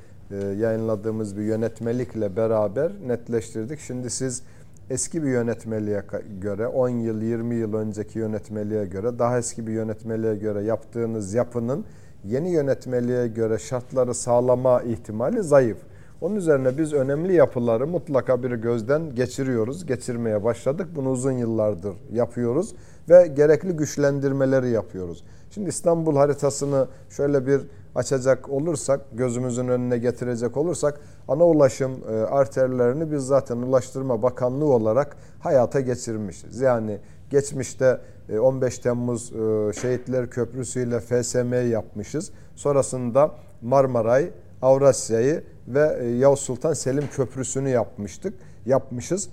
yayınladığımız 0.58 1.38
bir 1.38 1.44
yönetmelikle 1.44 2.36
beraber 2.36 2.92
netleştirdik. 3.08 3.80
Şimdi 3.80 4.10
siz 4.10 4.44
eski 4.90 5.24
bir 5.24 5.28
yönetmeliğe 5.30 6.04
göre 6.42 6.68
10 6.68 6.90
yıl 6.90 7.22
20 7.22 7.56
yıl 7.56 7.74
önceki 7.74 8.20
yönetmeliğe 8.20 8.86
göre 8.86 9.20
daha 9.20 9.38
eski 9.38 9.68
bir 9.68 9.72
yönetmeliğe 9.72 10.36
göre 10.36 10.64
yaptığınız 10.64 11.34
yapının 11.34 11.86
yeni 12.24 12.54
yönetmeliğe 12.54 13.28
göre 13.28 13.60
şartları 13.60 14.14
sağlama 14.14 14.82
ihtimali 14.82 15.44
zayıf. 15.44 15.78
Onun 16.24 16.36
üzerine 16.36 16.78
biz 16.78 16.94
önemli 16.94 17.34
yapıları 17.34 17.88
mutlaka 17.88 18.44
bir 18.44 18.52
gözden 18.52 19.16
geçiriyoruz. 19.16 19.86
Geçirmeye 19.86 20.44
başladık. 20.44 20.88
Bunu 20.96 21.10
uzun 21.10 21.32
yıllardır 21.32 21.94
yapıyoruz 22.12 22.76
ve 23.10 23.28
gerekli 23.28 23.72
güçlendirmeleri 23.72 24.70
yapıyoruz. 24.70 25.24
Şimdi 25.50 25.70
İstanbul 25.70 26.16
haritasını 26.16 26.88
şöyle 27.10 27.48
bir 27.48 27.62
açacak 27.96 28.50
olursak, 28.50 29.02
gözümüzün 29.14 29.68
önüne 29.68 29.98
getirecek 29.98 30.58
olursak 30.58 31.00
ana 31.28 31.46
ulaşım 31.46 31.92
e, 32.10 32.14
arterlerini 32.14 33.12
biz 33.12 33.24
zaten 33.24 33.58
Ulaştırma 33.58 34.22
Bakanlığı 34.22 34.74
olarak 34.74 35.18
hayata 35.40 35.80
geçirmişiz. 35.80 36.62
Yani 36.62 37.00
geçmişte 37.30 38.00
15 38.40 38.80
e, 38.80 38.82
Temmuz 38.82 39.34
e, 39.34 39.74
Şehitler 39.74 40.30
Köprüsü 40.30 40.88
ile 40.88 41.00
FSM 41.00 41.72
yapmışız. 41.72 42.32
Sonrasında 42.56 43.32
Marmaray, 43.62 44.30
Avrasya'yı 44.62 45.44
ve 45.68 45.98
e, 46.02 46.08
Yavuz 46.08 46.40
Sultan 46.40 46.74
Selim 46.74 47.04
Köprüsü'nü 47.12 47.70
yapmıştık, 47.70 48.34
yapmışız. 48.66 49.30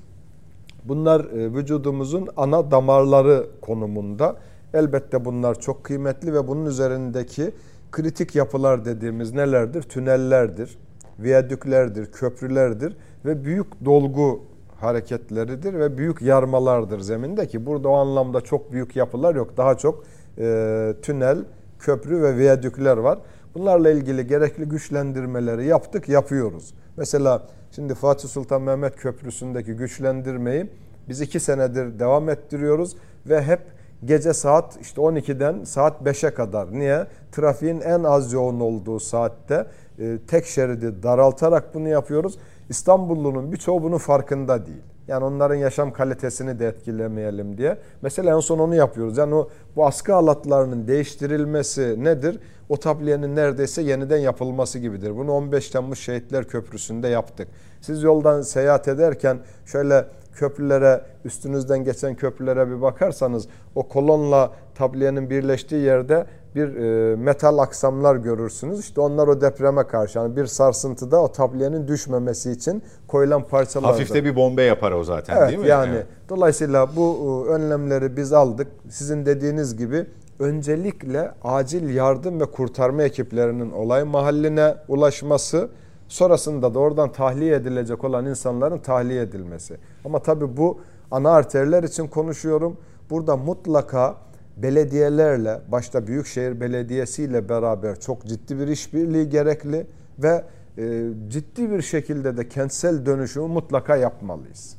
Bunlar 0.85 1.27
vücudumuzun 1.33 2.29
ana 2.37 2.71
damarları 2.71 3.47
konumunda. 3.61 4.37
Elbette 4.75 5.25
bunlar 5.25 5.61
çok 5.61 5.85
kıymetli 5.85 6.35
ve 6.35 6.49
bunun 6.49 6.67
üzerindeki 6.67 7.53
kritik 7.93 8.35
yapılar 8.35 8.85
dediğimiz 8.85 9.33
nelerdir? 9.33 9.83
Tünellerdir, 9.83 10.79
viyadüklerdir, 11.19 12.13
köprülerdir 12.13 12.97
ve 13.25 13.45
büyük 13.45 13.85
dolgu 13.85 14.43
hareketleridir 14.81 15.75
ve 15.75 15.99
büyük 15.99 16.23
yarmalardır 16.23 17.01
zeminde 17.01 17.47
ki 17.47 17.67
burada 17.67 17.89
o 17.89 17.93
anlamda 17.93 18.41
çok 18.41 18.73
büyük 18.73 18.97
yapılar 18.97 19.35
yok. 19.35 19.57
Daha 19.57 19.77
çok 19.77 20.05
e, 20.39 20.95
tünel, 21.03 21.39
köprü 21.79 22.23
ve 22.23 22.37
viyadükler 22.37 22.97
var. 22.97 23.19
Bunlarla 23.55 23.91
ilgili 23.91 24.27
gerekli 24.27 24.65
güçlendirmeleri 24.65 25.67
yaptık, 25.67 26.09
yapıyoruz. 26.09 26.75
Mesela 26.97 27.43
şimdi 27.75 27.95
Fatih 27.95 28.29
Sultan 28.29 28.63
Mehmet 28.63 28.97
Köprüsü'ndeki 28.97 29.73
güçlendirmeyi 29.73 30.71
biz 31.09 31.21
iki 31.21 31.41
senedir 31.41 31.99
devam 31.99 32.29
ettiriyoruz 32.29 32.97
ve 33.27 33.43
hep 33.43 33.61
gece 34.05 34.33
saat 34.33 34.79
işte 34.81 35.01
12'den 35.01 35.65
saat 35.65 36.03
5'e 36.03 36.35
kadar. 36.35 36.73
Niye? 36.73 37.07
Trafiğin 37.33 37.81
en 37.81 38.03
az 38.03 38.33
yoğun 38.33 38.61
olduğu 38.61 39.01
saatte 39.01 39.67
e, 39.99 40.19
tek 40.29 40.47
şeridi 40.47 41.03
daraltarak 41.03 41.75
bunu 41.75 41.89
yapıyoruz. 41.89 42.39
İstanbullunun 42.69 43.53
birçoğu 43.53 43.83
bunun 43.83 43.99
farkında 43.99 44.67
değil. 44.67 44.83
Yani 45.09 45.25
onların 45.25 45.55
yaşam 45.55 45.93
kalitesini 45.93 46.59
de 46.59 46.67
etkilemeyelim 46.67 47.59
diye. 47.59 47.79
Mesela 48.03 48.37
en 48.37 48.41
son 48.41 48.59
onu 48.59 48.75
yapıyoruz. 48.75 49.19
Yani 49.19 49.35
o 49.35 49.49
bu 49.77 49.87
askı 49.87 50.15
alatlarının 50.15 50.89
değiştirilmesi 50.89 52.05
nedir? 52.05 52.39
O 52.71 52.77
tabliyenin 52.77 53.37
neredeyse 53.37 53.83
yeniden 53.83 54.19
yapılması 54.19 54.79
gibidir. 54.79 55.17
Bunu 55.17 55.33
15 55.33 55.71
Temmuz 55.71 55.99
Şehitler 55.99 56.45
Köprüsü'nde 56.45 57.09
yaptık. 57.09 57.49
Siz 57.81 58.03
yoldan 58.03 58.43
seyahat 58.43 58.89
ederken 58.89 59.39
şöyle 59.67 60.07
köprülere, 60.35 61.01
üstünüzden 61.25 61.85
geçen 61.85 62.15
köprülere 62.15 62.71
bir 62.71 62.83
bakarsanız 62.83 63.49
o 63.75 63.89
kolonla 63.89 64.53
tabliyenin 64.75 65.31
birleştiği 65.31 65.83
yerde 65.83 66.27
bir 66.55 66.77
e, 66.77 67.17
metal 67.17 67.59
aksamlar 67.59 68.17
görürsünüz. 68.17 68.81
İşte 68.81 69.01
onlar 69.01 69.27
o 69.29 69.41
depreme 69.41 69.87
karşı 69.87 70.19
yani 70.19 70.37
bir 70.37 70.47
sarsıntıda 70.47 71.23
o 71.23 71.33
tabliyenin 71.33 71.89
düşmemesi 71.89 72.51
için 72.51 72.83
koyulan 73.09 73.47
parçalar. 73.47 73.91
Hafifte 73.91 74.25
bir 74.25 74.37
bombe 74.37 74.63
yapar 74.63 74.93
o 74.93 75.05
zaten 75.05 75.37
evet, 75.37 75.49
değil 75.49 75.61
mi? 75.61 75.69
Yani 75.69 75.95
evet. 75.95 76.07
dolayısıyla 76.29 76.97
bu 76.97 77.47
e, 77.49 77.51
önlemleri 77.51 78.17
biz 78.17 78.33
aldık. 78.33 78.69
Sizin 78.89 79.27
dediğiniz 79.27 79.77
gibi 79.77 80.07
öncelikle 80.41 81.33
acil 81.45 81.95
yardım 81.95 82.41
ve 82.41 82.45
kurtarma 82.45 83.03
ekiplerinin 83.03 83.71
olay 83.71 84.05
mahalline 84.05 84.75
ulaşması 84.89 85.69
sonrasında 86.09 86.75
da 86.75 86.79
oradan 86.79 87.13
tahliye 87.13 87.55
edilecek 87.55 88.05
olan 88.05 88.27
insanların 88.27 88.79
tahliye 88.79 89.23
edilmesi. 89.23 89.77
Ama 90.05 90.19
tabii 90.23 90.57
bu 90.57 90.81
ana 91.11 91.31
arterler 91.31 91.83
için 91.83 92.07
konuşuyorum. 92.07 92.77
Burada 93.11 93.37
mutlaka 93.37 94.17
belediyelerle 94.57 95.61
başta 95.69 96.07
Büyükşehir 96.07 96.61
Belediyesi 96.61 97.23
ile 97.23 97.49
beraber 97.49 98.01
çok 98.01 98.27
ciddi 98.27 98.59
bir 98.59 98.69
işbirliği 98.69 99.29
gerekli 99.29 99.87
ve 100.19 100.45
e, 100.79 101.09
ciddi 101.29 101.71
bir 101.71 101.83
şekilde 101.83 102.37
de 102.37 102.49
kentsel 102.49 103.07
dönüşümü 103.07 103.47
mutlaka 103.47 103.97
yapmalıyız. 103.97 104.77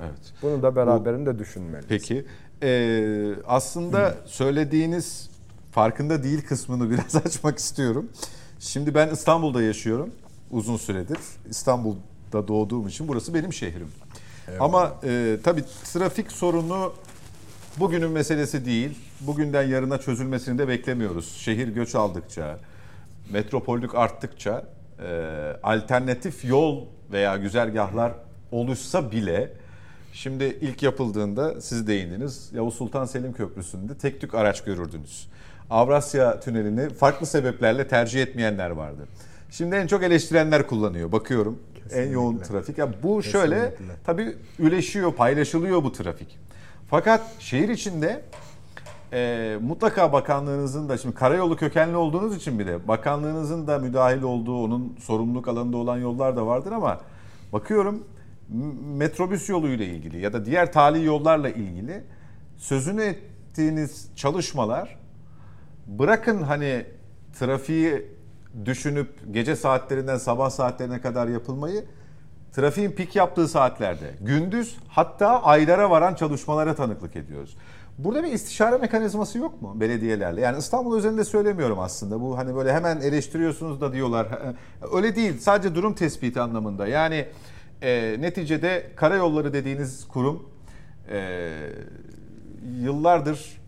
Evet. 0.00 0.32
Bunu 0.42 0.62
da 0.62 0.76
beraberinde 0.76 1.34
Bu, 1.34 1.38
düşünmeliyiz. 1.38 1.86
Peki. 1.88 2.24
Ee, 2.62 3.34
aslında 3.46 3.98
Hı. 3.98 4.16
söylediğiniz 4.26 5.30
farkında 5.72 6.22
değil 6.22 6.46
kısmını 6.46 6.90
biraz 6.90 7.16
açmak 7.16 7.58
istiyorum. 7.58 8.08
Şimdi 8.60 8.94
ben 8.94 9.08
İstanbul'da 9.08 9.62
yaşıyorum 9.62 10.10
uzun 10.50 10.76
süredir. 10.76 11.18
İstanbul'da 11.50 12.48
doğduğum 12.48 12.88
için 12.88 13.08
burası 13.08 13.34
benim 13.34 13.52
şehrim. 13.52 13.88
Eyvallah. 14.48 14.64
Ama 14.64 14.94
e, 15.04 15.38
tabii 15.44 15.64
trafik 15.92 16.32
sorunu 16.32 16.92
bugünün 17.76 18.10
meselesi 18.10 18.64
değil. 18.64 18.98
Bugünden 19.20 19.62
yarına 19.62 19.98
çözülmesini 19.98 20.58
de 20.58 20.68
beklemiyoruz. 20.68 21.36
Şehir 21.36 21.68
göç 21.68 21.94
aldıkça, 21.94 22.58
metropollük 23.30 23.94
arttıkça 23.94 24.64
e, 24.98 25.06
alternatif 25.62 26.44
yol 26.44 26.84
veya 27.12 27.36
güzergahlar 27.36 28.12
oluşsa 28.52 29.12
bile 29.12 29.52
şimdi 30.12 30.44
ilk 30.44 30.82
yapıldığında 30.82 31.60
siz 31.60 31.86
değindiniz. 31.86 32.50
Yavuz 32.54 32.74
Sultan 32.74 33.04
Selim 33.04 33.32
Köprüsü'nde 33.32 33.94
tek 33.94 34.20
tük 34.20 34.34
araç 34.34 34.64
görürdünüz. 34.64 35.28
Avrasya 35.70 36.40
Tüneli'ni 36.40 36.88
farklı 36.90 37.26
sebeplerle 37.26 37.88
tercih 37.88 38.22
etmeyenler 38.22 38.70
vardı. 38.70 39.06
Şimdi 39.50 39.76
en 39.76 39.86
çok 39.86 40.02
eleştirenler 40.02 40.66
kullanıyor. 40.66 41.12
Bakıyorum 41.12 41.58
Kesinlikle. 41.74 42.02
en 42.02 42.10
yoğun 42.10 42.38
trafik. 42.38 42.78
Ya 42.78 42.88
bu 43.02 43.22
şöyle 43.22 43.70
Kesinlikle. 43.70 43.94
tabii 44.04 44.36
üleşiyor, 44.58 45.14
paylaşılıyor 45.14 45.84
bu 45.84 45.92
trafik. 45.92 46.38
Fakat 46.90 47.20
şehir 47.38 47.68
içinde 47.68 48.22
e, 49.12 49.56
mutlaka 49.62 50.12
bakanlığınızın 50.12 50.88
da 50.88 50.98
şimdi 50.98 51.14
karayolu 51.14 51.56
kökenli 51.56 51.96
olduğunuz 51.96 52.36
için 52.36 52.58
bile 52.58 52.88
bakanlığınızın 52.88 53.66
da 53.66 53.78
müdahil 53.78 54.22
olduğu 54.22 54.64
onun 54.64 54.96
sorumluluk 55.00 55.48
alanında 55.48 55.76
olan 55.76 55.98
yollar 55.98 56.36
da 56.36 56.46
vardır 56.46 56.72
ama 56.72 57.00
bakıyorum 57.52 58.04
metrobüs 58.96 59.48
yoluyla 59.48 59.84
ilgili 59.84 60.18
ya 60.18 60.32
da 60.32 60.44
diğer 60.44 60.72
tali 60.72 61.04
yollarla 61.04 61.48
ilgili 61.50 62.04
sözünü 62.56 63.02
ettiğiniz 63.02 64.08
çalışmalar 64.16 64.98
bırakın 65.86 66.42
hani 66.42 66.84
trafiği 67.38 68.06
düşünüp 68.64 69.08
gece 69.30 69.56
saatlerinden 69.56 70.18
sabah 70.18 70.50
saatlerine 70.50 71.00
kadar 71.00 71.28
yapılmayı 71.28 71.84
trafiğin 72.52 72.90
pik 72.90 73.16
yaptığı 73.16 73.48
saatlerde 73.48 74.14
gündüz 74.20 74.76
hatta 74.88 75.42
aylara 75.42 75.90
varan 75.90 76.14
çalışmalara 76.14 76.74
tanıklık 76.74 77.16
ediyoruz. 77.16 77.56
Burada 77.98 78.24
bir 78.24 78.32
istişare 78.32 78.78
mekanizması 78.78 79.38
yok 79.38 79.62
mu 79.62 79.80
belediyelerle? 79.80 80.40
Yani 80.40 80.58
İstanbul 80.58 80.96
özelinde 80.96 81.24
söylemiyorum 81.24 81.78
aslında. 81.78 82.20
Bu 82.20 82.38
hani 82.38 82.54
böyle 82.54 82.72
hemen 82.72 83.00
eleştiriyorsunuz 83.00 83.80
da 83.80 83.92
diyorlar. 83.92 84.28
Öyle 84.92 85.16
değil. 85.16 85.38
Sadece 85.38 85.74
durum 85.74 85.94
tespiti 85.94 86.40
anlamında. 86.40 86.86
Yani 86.86 87.26
e, 87.82 88.16
neticede 88.20 88.90
karayolları 88.96 89.52
dediğiniz 89.52 90.08
kurum 90.08 90.48
e, 91.10 91.50
yıllardır 92.80 93.60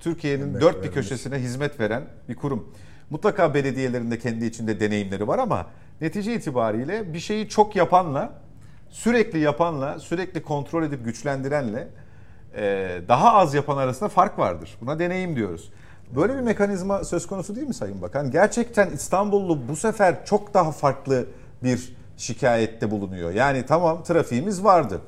Türkiye'nin 0.00 0.60
dört 0.60 0.84
bir 0.84 0.92
köşesine 0.92 1.38
hizmet 1.38 1.80
veren 1.80 2.04
bir 2.28 2.34
kurum. 2.36 2.68
Mutlaka 3.10 3.54
belediyelerin 3.54 4.10
de 4.10 4.18
kendi 4.18 4.44
içinde 4.44 4.80
deneyimleri 4.80 5.28
var 5.28 5.38
ama 5.38 5.66
netice 6.00 6.34
itibariyle 6.34 7.14
bir 7.14 7.20
şeyi 7.20 7.48
çok 7.48 7.76
yapanla, 7.76 8.32
sürekli 8.90 9.38
yapanla, 9.38 9.98
sürekli 9.98 10.42
kontrol 10.42 10.82
edip 10.82 11.04
güçlendirenle 11.04 11.88
e, 12.56 13.00
daha 13.08 13.34
az 13.34 13.54
yapan 13.54 13.76
arasında 13.76 14.08
fark 14.08 14.38
vardır. 14.38 14.76
Buna 14.80 14.98
deneyim 14.98 15.36
diyoruz. 15.36 15.72
Böyle 16.16 16.34
bir 16.36 16.40
mekanizma 16.40 17.04
söz 17.04 17.26
konusu 17.26 17.56
değil 17.56 17.66
mi 17.66 17.74
Sayın 17.74 18.02
Bakan? 18.02 18.30
Gerçekten 18.30 18.90
İstanbullu 18.90 19.68
bu 19.68 19.76
sefer 19.76 20.24
çok 20.24 20.54
daha 20.54 20.72
farklı 20.72 21.26
bir 21.62 21.97
şikayette 22.18 22.90
bulunuyor. 22.90 23.30
Yani 23.30 23.66
tamam 23.66 24.02
trafiğimiz 24.02 24.64
vardı 24.64 25.00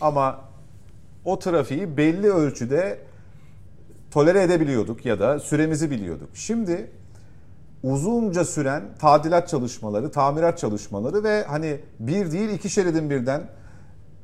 ama 0.00 0.40
o 1.24 1.38
trafiği 1.38 1.96
belli 1.96 2.30
ölçüde 2.30 2.98
tolere 4.10 4.42
edebiliyorduk 4.42 5.06
ya 5.06 5.20
da 5.20 5.40
süremizi 5.40 5.90
biliyorduk. 5.90 6.28
Şimdi 6.34 6.90
uzunca 7.82 8.44
süren 8.44 8.84
tadilat 8.98 9.48
çalışmaları, 9.48 10.10
tamirat 10.10 10.58
çalışmaları 10.58 11.24
ve 11.24 11.44
hani 11.44 11.80
bir 12.00 12.32
değil 12.32 12.48
iki 12.48 12.70
şeridin 12.70 13.10
birden 13.10 13.50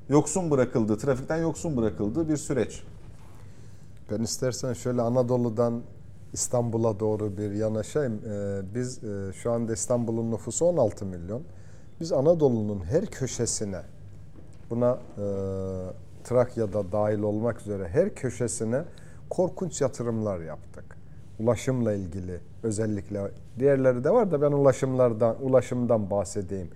yoksun 0.09 0.51
bırakıldığı, 0.51 0.99
trafikten 0.99 1.37
yoksun 1.37 1.77
bırakıldığı 1.77 2.29
bir 2.29 2.37
süreç. 2.37 2.83
Ben 4.11 4.23
istersen 4.23 4.73
şöyle 4.73 5.03
Anadolu'dan 5.03 5.83
İstanbul'a 6.33 7.01
doğru 7.01 7.37
bir 7.39 7.51
yanaşayım. 7.51 8.21
Ee, 8.27 8.61
biz 8.75 9.05
e, 9.05 9.33
şu 9.33 9.53
anda 9.53 9.73
İstanbul'un 9.73 10.31
nüfusu 10.31 10.65
16 10.65 11.07
milyon. 11.07 11.43
Biz 12.01 12.13
Anadolu'nun 12.13 12.85
her 12.85 13.07
köşesine 13.07 13.81
buna 14.71 14.99
e, 15.19 15.25
Trakya'da 16.25 16.93
dahil 16.93 17.19
olmak 17.19 17.61
üzere 17.61 17.89
her 17.89 18.15
köşesine 18.15 18.83
korkunç 19.31 19.81
yatırımlar 19.81 20.41
yaptık. 20.41 20.85
Ulaşımla 21.41 21.93
ilgili 21.93 22.41
özellikle 22.63 23.31
diğerleri 23.59 24.05
de 24.05 24.11
var 24.11 24.33
da 24.33 24.43
ben 24.43 24.53
ulaşımlardan 24.53 25.37
ulaşımdan 25.43 26.11
bahsedeyim. 26.11 26.69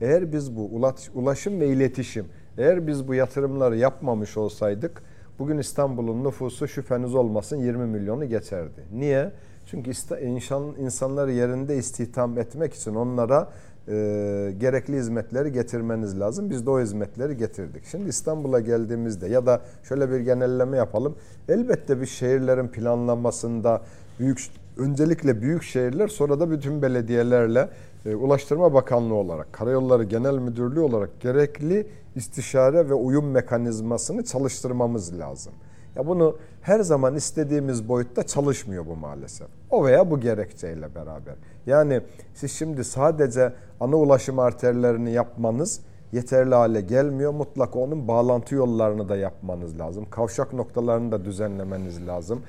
Eğer 0.00 0.32
biz 0.32 0.56
bu 0.56 0.70
ulaşım 1.14 1.60
ve 1.60 1.68
iletişim 1.68 2.26
eğer 2.58 2.86
biz 2.86 3.08
bu 3.08 3.14
yatırımları 3.14 3.76
yapmamış 3.76 4.36
olsaydık 4.36 5.02
bugün 5.38 5.58
İstanbul'un 5.58 6.24
nüfusu 6.24 6.68
şüpheniz 6.68 7.14
olmasın 7.14 7.56
20 7.56 7.86
milyonu 7.86 8.24
geçerdi. 8.24 8.84
Niye? 8.92 9.32
Çünkü 9.66 9.90
insan, 10.22 10.74
insanları 10.78 11.32
yerinde 11.32 11.76
istihdam 11.76 12.38
etmek 12.38 12.74
için 12.74 12.94
onlara 12.94 13.48
e, 13.88 14.54
gerekli 14.58 14.96
hizmetleri 14.96 15.52
getirmeniz 15.52 16.20
lazım. 16.20 16.50
Biz 16.50 16.66
de 16.66 16.70
o 16.70 16.80
hizmetleri 16.80 17.36
getirdik. 17.36 17.84
Şimdi 17.84 18.08
İstanbul'a 18.08 18.60
geldiğimizde 18.60 19.28
ya 19.28 19.46
da 19.46 19.60
şöyle 19.82 20.10
bir 20.10 20.20
genelleme 20.20 20.76
yapalım. 20.76 21.16
Elbette 21.48 22.00
bir 22.00 22.06
şehirlerin 22.06 22.68
planlanmasında 22.68 23.82
büyük 24.18 24.50
öncelikle 24.78 25.42
büyük 25.42 25.62
şehirler 25.62 26.08
sonra 26.08 26.40
da 26.40 26.50
bütün 26.50 26.82
belediyelerle 26.82 27.68
e, 28.06 28.14
Ulaştırma 28.14 28.74
Bakanlığı 28.74 29.14
olarak, 29.14 29.52
Karayolları 29.52 30.04
Genel 30.04 30.38
Müdürlüğü 30.38 30.80
olarak 30.80 31.20
gerekli 31.20 31.86
istişare 32.14 32.88
ve 32.88 32.94
uyum 32.94 33.30
mekanizmasını 33.30 34.24
çalıştırmamız 34.24 35.18
lazım. 35.18 35.52
Ya 35.96 36.06
bunu 36.06 36.36
her 36.62 36.80
zaman 36.80 37.14
istediğimiz 37.14 37.88
boyutta 37.88 38.22
çalışmıyor 38.22 38.86
bu 38.86 38.96
maalesef. 38.96 39.48
O 39.70 39.84
veya 39.84 40.10
bu 40.10 40.20
gerekçeyle 40.20 40.94
beraber. 40.94 41.34
Yani 41.66 42.00
siz 42.34 42.52
şimdi 42.52 42.84
sadece 42.84 43.52
ana 43.80 43.96
ulaşım 43.96 44.38
arterlerini 44.38 45.12
yapmanız 45.12 45.80
yeterli 46.12 46.54
hale 46.54 46.80
gelmiyor. 46.80 47.32
Mutlaka 47.32 47.78
onun 47.78 48.08
bağlantı 48.08 48.54
yollarını 48.54 49.08
da 49.08 49.16
yapmanız 49.16 49.78
lazım. 49.78 50.06
Kavşak 50.10 50.52
noktalarını 50.52 51.12
da 51.12 51.24
düzenlemeniz 51.24 52.06
lazım. 52.06 52.42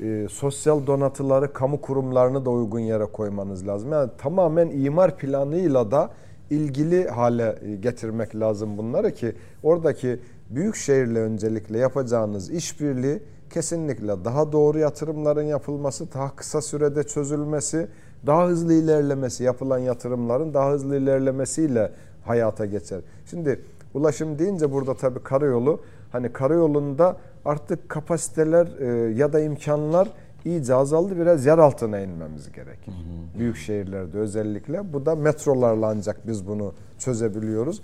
E, 0.00 0.26
sosyal 0.30 0.86
donatıları, 0.86 1.52
kamu 1.52 1.80
kurumlarını 1.80 2.44
da 2.44 2.50
uygun 2.50 2.78
yere 2.78 3.04
koymanız 3.04 3.66
lazım. 3.66 3.92
Yani 3.92 4.10
tamamen 4.18 4.68
imar 4.68 5.16
planıyla 5.16 5.90
da 5.90 6.10
ilgili 6.50 7.08
hale 7.08 7.58
e, 7.62 7.76
getirmek 7.76 8.36
lazım 8.36 8.78
bunları 8.78 9.14
ki 9.14 9.32
oradaki 9.62 10.20
büyük 10.50 10.76
şehirle 10.76 11.18
öncelikle 11.18 11.78
yapacağınız 11.78 12.50
işbirliği 12.50 13.22
kesinlikle 13.50 14.24
daha 14.24 14.52
doğru 14.52 14.78
yatırımların 14.78 15.42
yapılması, 15.42 16.12
daha 16.14 16.36
kısa 16.36 16.62
sürede 16.62 17.02
çözülmesi, 17.02 17.88
daha 18.26 18.46
hızlı 18.46 18.74
ilerlemesi, 18.74 19.44
yapılan 19.44 19.78
yatırımların 19.78 20.54
daha 20.54 20.70
hızlı 20.70 20.96
ilerlemesiyle 20.96 21.90
hayata 22.24 22.66
geçer. 22.66 23.00
Şimdi 23.30 23.60
ulaşım 23.94 24.38
deyince 24.38 24.72
burada 24.72 24.94
tabii 24.94 25.22
karayolu, 25.22 25.80
hani 26.12 26.32
karayolunda 26.32 27.16
artık 27.44 27.88
kapasiteler 27.88 28.66
e, 28.80 29.14
ya 29.14 29.32
da 29.32 29.40
imkanlar 29.40 30.08
iyice 30.44 30.74
azaldı. 30.74 31.16
Biraz 31.18 31.46
yer 31.46 31.58
altına 31.58 32.00
inmemiz 32.00 32.52
gerekir. 32.52 32.86
Hı 32.86 32.90
hı. 32.90 33.38
Büyük 33.38 33.56
şehirlerde 33.56 34.18
özellikle. 34.18 34.92
Bu 34.92 35.06
da 35.06 35.14
metrolarla 35.14 35.86
ancak 35.86 36.26
biz 36.26 36.46
bunu 36.46 36.74
çözebiliyoruz. 36.98 37.82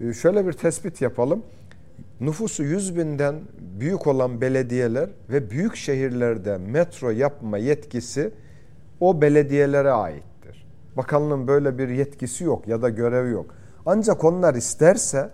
E, 0.00 0.12
şöyle 0.12 0.46
bir 0.46 0.52
tespit 0.52 1.02
yapalım. 1.02 1.42
Nüfusu 2.20 2.62
100 2.62 2.96
binden 2.96 3.34
büyük 3.80 4.06
olan 4.06 4.40
belediyeler 4.40 5.10
ve 5.30 5.50
büyük 5.50 5.76
şehirlerde 5.76 6.58
metro 6.58 7.10
yapma 7.10 7.58
yetkisi 7.58 8.30
o 9.00 9.20
belediyelere 9.20 9.90
aittir. 9.90 10.66
Bakanlığın 10.96 11.48
böyle 11.48 11.78
bir 11.78 11.88
yetkisi 11.88 12.44
yok 12.44 12.68
ya 12.68 12.82
da 12.82 12.88
görevi 12.88 13.30
yok. 13.30 13.46
Ancak 13.86 14.24
onlar 14.24 14.54
isterse 14.54 15.30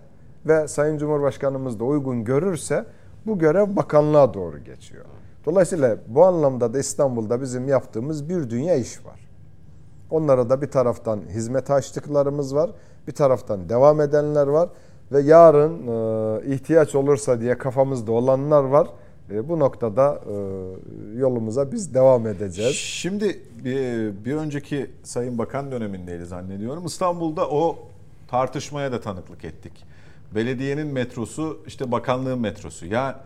ve 0.47 0.69
Sayın 0.69 0.99
Cumhurbaşkanımız 0.99 1.81
da 1.81 1.85
uygun 1.85 2.25
görürse 2.25 2.85
bu 3.27 3.39
görev 3.39 3.77
bakanlığa 3.77 4.35
doğru 4.35 4.59
geçiyor. 4.59 5.05
Dolayısıyla 5.47 5.97
bu 6.07 6.25
anlamda 6.25 6.75
da 6.75 6.79
İstanbul'da 6.79 7.41
bizim 7.41 7.69
yaptığımız 7.69 8.29
bir 8.29 8.51
dünya 8.51 8.75
iş 8.75 9.07
var. 9.07 9.29
Onlara 10.11 10.51
da 10.51 10.63
bir 10.63 10.71
taraftan 10.71 11.21
hizmet 11.29 11.71
açtıklarımız 11.71 12.55
var, 12.55 12.71
bir 13.07 13.13
taraftan 13.13 13.69
devam 13.69 14.01
edenler 14.01 14.47
var 14.47 14.69
ve 15.13 15.21
yarın 15.21 15.87
e, 15.87 16.55
ihtiyaç 16.55 16.95
olursa 16.95 17.41
diye 17.41 17.59
kafamızda 17.59 18.13
olanlar 18.13 18.65
var. 18.65 18.89
E, 19.31 19.49
bu 19.49 19.59
noktada 19.59 20.21
e, 20.27 20.35
yolumuza 21.19 21.73
biz 21.73 21.95
devam 21.95 22.27
edeceğiz. 22.27 22.77
Şimdi 22.77 23.43
bir, 23.65 24.25
bir 24.25 24.35
önceki 24.35 24.91
Sayın 25.03 25.39
Bakan 25.39 25.73
dönemindeydi 25.73 26.27
zannediyorum. 26.27 26.87
İstanbul'da 26.87 27.51
o 27.51 27.79
tartışmaya 28.29 28.93
da 28.93 29.01
tanıklık 29.01 29.45
ettik. 29.45 29.73
Belediyenin 30.35 30.87
metrosu 30.87 31.59
işte 31.67 31.93
bakanlığın 31.93 32.39
metrosu. 32.39 32.87
Ya 32.87 33.21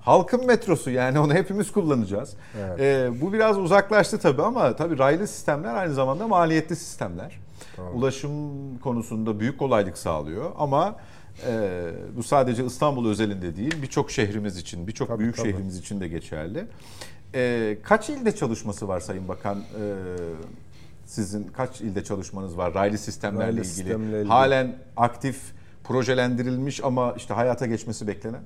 halkın 0.00 0.46
metrosu 0.46 0.90
yani 0.90 1.18
onu 1.18 1.34
hepimiz 1.34 1.72
kullanacağız. 1.72 2.34
Evet. 2.58 2.80
Ee, 2.80 3.20
bu 3.20 3.32
biraz 3.32 3.58
uzaklaştı 3.58 4.18
tabii 4.18 4.42
ama 4.42 4.76
tabii 4.76 4.98
raylı 4.98 5.26
sistemler 5.26 5.74
aynı 5.74 5.94
zamanda 5.94 6.28
maliyetli 6.28 6.76
sistemler. 6.76 7.38
Tamam. 7.76 7.96
Ulaşım 7.96 8.32
konusunda 8.78 9.40
büyük 9.40 9.58
kolaylık 9.58 9.98
sağlıyor 9.98 10.50
ama 10.58 10.96
e, 11.46 11.90
bu 12.16 12.22
sadece 12.22 12.64
İstanbul 12.64 13.08
özelinde 13.08 13.56
değil 13.56 13.82
birçok 13.82 14.10
şehrimiz 14.10 14.56
için, 14.56 14.86
birçok 14.86 15.18
büyük 15.18 15.36
tabii. 15.36 15.50
şehrimiz 15.50 15.78
için 15.78 16.00
de 16.00 16.08
geçerli. 16.08 16.64
E, 17.34 17.76
kaç 17.82 18.10
ilde 18.10 18.36
çalışması 18.36 18.88
var 18.88 19.00
Sayın 19.00 19.28
Bakan? 19.28 19.58
E, 19.58 19.62
sizin 21.06 21.44
kaç 21.44 21.80
ilde 21.80 22.04
çalışmanız 22.04 22.58
var 22.58 22.74
raylı 22.74 22.98
sistemlerle 22.98 23.44
raylı 23.44 23.60
ilgili? 23.60 23.74
Sistemle 23.74 24.16
ilgili? 24.16 24.28
Halen 24.28 24.76
aktif 24.96 25.40
projelendirilmiş 25.84 26.84
ama 26.84 27.14
işte 27.16 27.34
hayata 27.34 27.66
geçmesi 27.66 28.06
beklenen? 28.06 28.42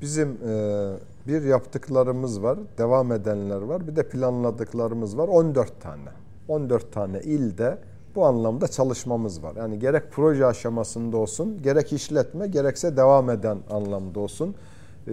Bizim 0.00 0.28
e, 0.48 0.92
bir 1.26 1.42
yaptıklarımız 1.42 2.42
var, 2.42 2.58
devam 2.78 3.12
edenler 3.12 3.60
var, 3.62 3.88
bir 3.88 3.96
de 3.96 4.08
planladıklarımız 4.08 5.18
var. 5.18 5.28
14 5.28 5.80
tane. 5.80 6.08
14 6.48 6.92
tane 6.92 7.20
ilde 7.20 7.78
bu 8.18 8.26
anlamda 8.26 8.68
çalışmamız 8.68 9.42
var. 9.42 9.56
Yani 9.56 9.78
gerek 9.78 10.02
proje 10.10 10.46
aşamasında 10.46 11.16
olsun, 11.16 11.62
gerek 11.62 11.92
işletme, 11.92 12.46
gerekse 12.46 12.96
devam 12.96 13.30
eden 13.30 13.58
anlamda 13.70 14.20
olsun. 14.20 14.54
E, 15.08 15.12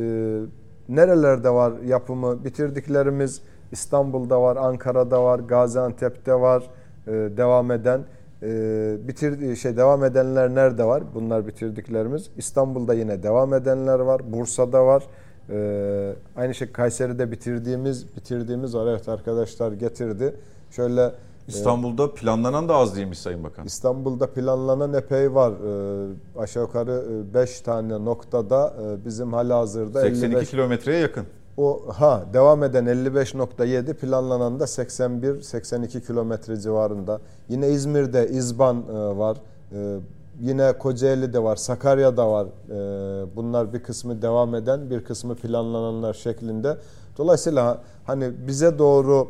nerelerde 0.89 1.49
var 1.49 1.73
yapımı 1.85 2.43
bitirdiklerimiz? 2.45 3.41
İstanbul'da 3.71 4.41
var, 4.41 4.55
Ankara'da 4.55 5.23
var, 5.23 5.39
Gaziantep'te 5.39 6.33
var 6.33 6.63
e, 7.07 7.11
devam 7.11 7.71
eden. 7.71 8.01
Ee, 8.43 8.97
bitir 9.07 9.55
şey 9.55 9.77
devam 9.77 10.03
edenler 10.03 10.55
nerede 10.55 10.83
var? 10.83 11.03
Bunlar 11.13 11.47
bitirdiklerimiz. 11.47 12.29
İstanbul'da 12.37 12.93
yine 12.93 13.23
devam 13.23 13.53
edenler 13.53 13.99
var. 13.99 14.21
Bursa'da 14.33 14.85
var. 14.85 15.03
Ee, 15.49 16.13
aynı 16.35 16.55
şey 16.55 16.71
Kayseri'de 16.71 17.31
bitirdiğimiz 17.31 18.15
bitirdiğimiz 18.15 18.75
var. 18.75 18.87
Evet 18.87 19.09
arkadaşlar 19.09 19.71
getirdi. 19.71 20.35
Şöyle 20.71 21.01
e, 21.01 21.11
İstanbul'da 21.47 22.13
planlanan 22.13 22.69
da 22.69 22.75
az 22.75 22.95
değilmiş 22.95 23.19
Sayın 23.19 23.43
Bakan. 23.43 23.65
İstanbul'da 23.65 24.33
planlanan 24.33 24.93
epey 24.93 25.35
var. 25.35 25.51
Ee, 25.51 26.39
aşağı 26.39 26.63
yukarı 26.63 27.03
5 27.33 27.61
e, 27.61 27.63
tane 27.63 28.05
noktada 28.05 28.73
e, 28.81 29.05
bizim 29.05 29.33
hala 29.33 29.57
hazırda 29.57 30.01
82 30.01 30.35
55... 30.35 30.49
kilometreye 30.49 30.99
yakın. 30.99 31.25
O 31.57 31.81
ha 31.93 32.23
devam 32.33 32.63
eden 32.63 32.85
55.7 32.85 33.93
planlanan 33.93 34.59
da 34.59 34.63
81-82 34.63 36.07
kilometre 36.07 36.59
civarında. 36.59 37.19
Yine 37.49 37.69
İzmir'de 37.69 38.27
İzban 38.29 38.77
e, 38.77 39.17
var. 39.17 39.37
E, 39.71 39.97
yine 40.41 40.73
Kocaeli'de 40.77 41.43
var, 41.43 41.55
Sakarya'da 41.55 42.31
var. 42.31 42.47
E, 42.69 43.35
bunlar 43.35 43.73
bir 43.73 43.83
kısmı 43.83 44.21
devam 44.21 44.55
eden, 44.55 44.89
bir 44.89 45.03
kısmı 45.03 45.35
planlananlar 45.35 46.13
şeklinde. 46.13 46.77
Dolayısıyla 47.17 47.81
hani 48.05 48.31
bize 48.47 48.79
doğru 48.79 49.27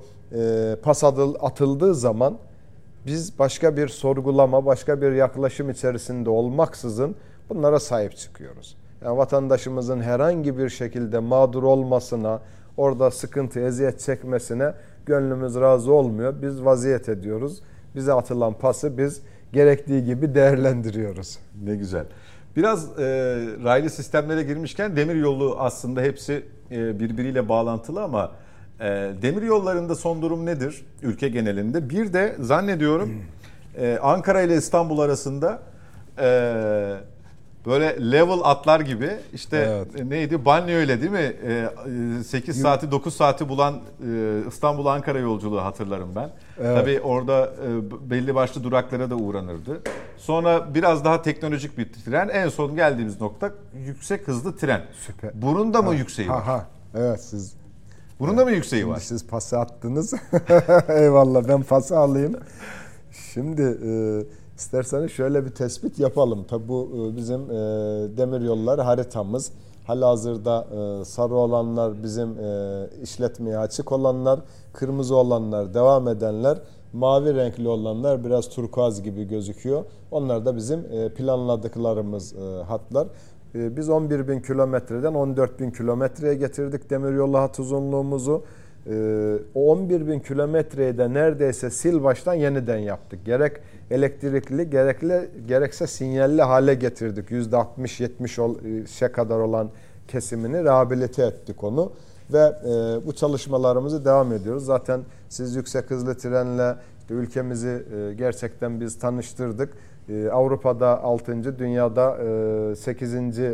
pas 0.84 1.04
atıldığı 1.04 1.96
zaman 1.96 2.38
biz 3.06 3.40
başka 3.40 3.78
bir 3.78 3.88
sorgulama, 3.88 4.66
başka 4.66 5.02
bir 5.02 5.12
yaklaşım 5.12 5.70
içerisinde 5.70 6.30
olmaksızın 6.30 7.16
bunlara 7.50 7.80
sahip 7.80 8.18
çıkıyoruz. 8.18 8.76
Yani 9.04 9.18
vatandaşımızın 9.18 10.02
herhangi 10.02 10.58
bir 10.58 10.70
şekilde 10.70 11.20
mağdur 11.20 11.64
olmasına, 11.64 12.40
orada 12.78 13.12
sıkıntı, 13.12 13.60
eziyet 13.60 14.00
çekmesine 14.00 14.74
gönlümüz 15.06 15.56
razı 15.56 15.94
olmuyor. 15.94 16.34
Biz 16.42 16.66
vaziyet 16.66 17.10
ediyoruz. 17.10 17.62
Bize 17.96 18.14
atılan 18.14 18.54
pası 18.54 18.98
biz 18.98 19.22
gerektiği 19.54 20.06
gibi 20.06 20.36
değerlendiriyoruz. 20.36 21.40
Ne 21.64 21.76
güzel. 21.76 22.06
Biraz 22.56 23.00
e, 23.00 23.04
raylı 23.64 23.90
sistemlere 23.90 24.44
girmişken 24.44 24.96
demir 24.96 25.16
yolu 25.16 25.56
aslında 25.60 26.02
hepsi 26.02 26.46
e, 26.72 27.00
birbiriyle 27.00 27.50
bağlantılı 27.50 28.04
ama 28.04 28.26
e, 28.26 28.45
demir 29.22 29.42
yollarında 29.42 29.96
son 29.96 30.22
durum 30.22 30.46
nedir 30.46 30.86
ülke 31.02 31.30
genelinde? 31.30 31.90
Bir 31.90 32.14
de 32.14 32.36
zannediyorum 32.40 33.22
e, 33.78 33.98
Ankara 34.02 34.42
ile 34.42 34.56
İstanbul 34.56 35.00
arasında 35.00 35.60
e, 36.18 36.24
böyle 37.66 38.12
level 38.12 38.40
atlar 38.44 38.80
gibi 38.80 39.10
işte 39.34 39.58
evet. 39.58 40.00
E, 40.00 40.10
neydi 40.10 40.46
banyo 40.46 40.76
öyle 40.76 41.02
değil 41.02 41.12
mi? 41.12 41.34
E, 42.20 42.24
8 42.24 42.62
saati 42.62 42.92
9 42.92 43.14
saati 43.16 43.50
bulan 43.50 43.82
İstanbul 44.48 44.86
Ankara 44.86 45.20
yolculuğu 45.20 45.62
hatırlarım 45.62 46.16
ben. 46.16 46.30
Evet. 46.60 46.78
Tabii 46.78 47.00
orada 47.02 47.52
belli 48.02 48.36
başlı 48.36 48.64
duraklara 48.64 49.10
da 49.10 49.16
uğranırdı. 49.16 49.82
Sonra 50.18 50.74
biraz 50.74 51.06
daha 51.06 51.22
teknolojik 51.22 51.78
bir 51.78 51.94
tren. 51.94 52.30
En 52.30 52.50
son 52.50 52.76
geldiğimiz 52.76 53.22
nokta 53.22 53.52
yüksek 53.86 54.28
hızlı 54.28 54.58
tren. 54.58 54.82
Süper. 55.06 55.32
Bunun 55.34 55.74
da 55.74 55.82
mı 55.82 55.90
ha, 55.90 55.96
yükseği 55.96 56.30
var? 56.30 56.44
Ha, 56.44 56.68
evet 56.96 57.22
siz 57.22 57.54
bunun 58.20 58.38
da 58.38 58.46
mı 58.46 58.52
yükseği 58.52 58.88
var? 58.88 59.00
Siz 59.00 59.28
pası 59.28 59.60
attınız. 59.60 60.14
Eyvallah 60.90 61.48
ben 61.48 61.64
pası 61.64 61.98
alayım. 61.98 62.36
Şimdi 63.34 63.62
e, 63.62 63.92
isterseniz 64.58 65.12
şöyle 65.12 65.46
bir 65.46 65.50
tespit 65.50 66.00
yapalım. 66.00 66.44
Tabi 66.44 66.68
bu 66.68 66.90
e, 66.96 67.18
bizim 67.18 67.42
e, 67.42 67.56
demir 68.18 68.42
yolları 68.42 68.82
haritamız. 68.82 69.52
Halihazırda 69.88 70.68
e, 70.72 71.06
sarı 71.06 71.34
olanlar 71.34 72.04
bizim 72.04 72.40
e, 72.40 72.88
işletmeye 73.04 73.58
açık 73.58 73.92
olanlar, 73.92 74.40
kırmızı 74.74 75.16
olanlar 75.16 75.74
devam 75.74 76.08
edenler, 76.08 76.58
mavi 76.94 77.36
renkli 77.36 77.68
olanlar 77.68 78.26
biraz 78.26 78.50
turkuaz 78.50 79.04
gibi 79.04 79.28
gözüküyor. 79.28 79.86
Onlar 80.12 80.46
da 80.46 80.56
bizim 80.56 80.80
e, 80.92 81.10
planladıklarımız 81.10 82.34
e, 82.34 82.64
hatlar. 82.64 83.08
E, 83.56 83.78
biz 83.78 83.90
11 83.90 84.28
bin 84.28 84.40
kilometreden 84.40 85.14
14 85.14 85.60
bin 85.60 85.72
kilometreye 85.72 86.36
getirdik 86.36 86.90
demiryolu 86.90 87.38
hat 87.38 87.60
uzunluğumuzu. 87.60 88.44
E, 88.90 88.94
o 89.56 89.72
11 89.72 90.08
bin 90.08 90.20
kilometreyi 90.20 90.98
de 90.98 91.14
neredeyse 91.14 91.70
sil 91.80 91.98
baştan 92.04 92.34
yeniden 92.34 92.78
yaptık. 92.78 93.26
Gerek 93.26 93.54
elektrikli 93.92 94.70
gerekli 94.70 95.30
gerekse 95.48 95.88
sinyalli 95.88 96.42
hale 96.42 96.74
getirdik. 96.74 97.30
%60-70'e 97.30 99.12
kadar 99.12 99.40
olan 99.40 99.70
kesimini 100.08 100.64
rehabilite 100.64 101.24
ettik 101.24 101.64
onu 101.64 101.92
ve 102.34 102.40
e, 102.40 103.06
bu 103.08 103.14
çalışmalarımızı 103.16 104.06
devam 104.06 104.34
ediyoruz. 104.34 104.66
Zaten 104.66 105.02
siz 105.30 105.56
yüksek 105.56 105.92
hızlı 105.92 106.18
trenle 106.18 106.76
ülkemizi 107.10 107.86
e, 107.96 108.14
gerçekten 108.14 108.82
biz 108.82 109.00
tanıştırdık. 109.00 109.74
E, 110.10 110.30
Avrupa'da 110.30 111.04
6. 111.04 111.60
dünyada 111.60 112.18
e, 112.72 112.76
8. 112.76 113.40
E, 113.40 113.52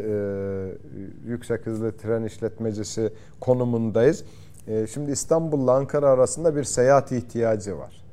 yüksek 1.25 1.65
hızlı 1.65 1.97
tren 1.97 2.23
işletmecisi 2.23 3.13
konumundayız. 3.39 4.23
E, 4.67 4.87
şimdi 4.87 5.11
İstanbul'la 5.11 5.75
Ankara 5.75 6.09
arasında 6.09 6.55
bir 6.55 6.63
seyahat 6.63 7.11
ihtiyacı 7.11 7.77
var. 7.77 8.03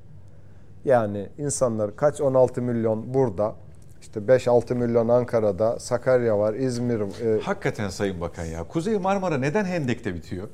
Yani 0.84 1.28
insanlar 1.38 1.96
kaç 1.96 2.20
16 2.20 2.62
milyon 2.62 3.14
burada, 3.14 3.54
işte 4.00 4.20
5-6 4.20 4.74
milyon 4.74 5.08
Ankara'da, 5.08 5.78
Sakarya 5.78 6.38
var, 6.38 6.54
İzmir. 6.54 7.00
E... 7.00 7.40
Hakikaten 7.40 7.88
Sayın 7.88 8.20
Bakan 8.20 8.44
ya. 8.44 8.64
Kuzey 8.64 8.98
Marmara 8.98 9.38
neden 9.38 9.64
Hendek'te 9.64 10.14
bitiyor? 10.14 10.48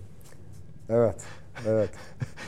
Evet. 0.88 1.16
Evet. 1.68 1.90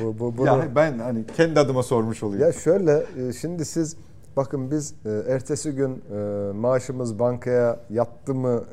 Bu, 0.01 0.19
bu, 0.19 0.39
bunu... 0.39 0.47
ya 0.47 0.69
ben 0.75 0.99
hani 0.99 1.27
kendi 1.37 1.61
adıma 1.61 1.83
sormuş 1.83 2.23
olayım. 2.23 2.45
Ya 2.45 2.53
şöyle 2.53 3.05
e, 3.29 3.33
şimdi 3.33 3.65
siz 3.65 3.97
bakın 4.37 4.71
biz 4.71 4.95
e, 5.05 5.11
ertesi 5.29 5.73
gün 5.73 6.03
e, 6.13 6.53
maaşımız 6.53 7.19
bankaya 7.19 7.81
yattı 7.91 8.35
mı 8.35 8.65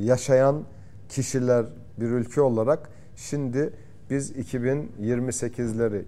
yaşayan 0.00 0.62
kişiler 1.08 1.66
bir 2.00 2.06
ülke 2.06 2.40
olarak 2.40 2.90
şimdi 3.16 3.72
biz 4.10 4.32
2028'leri, 4.32 6.04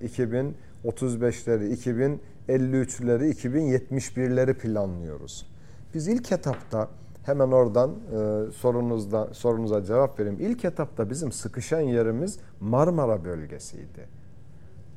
2035'leri, 0.74 2.18
2053'leri, 2.48 3.30
2071'leri 3.32 4.54
planlıyoruz. 4.54 5.46
Biz 5.94 6.08
ilk 6.08 6.32
etapta 6.32 6.88
hemen 7.22 7.50
oradan 7.50 7.90
e, 7.90 8.52
sorunuzda 8.52 9.34
sorunuza 9.34 9.84
cevap 9.84 10.20
vereyim. 10.20 10.38
İlk 10.40 10.64
etapta 10.64 11.10
bizim 11.10 11.32
sıkışan 11.32 11.80
yerimiz 11.80 12.38
Marmara 12.60 13.24
bölgesiydi. 13.24 14.17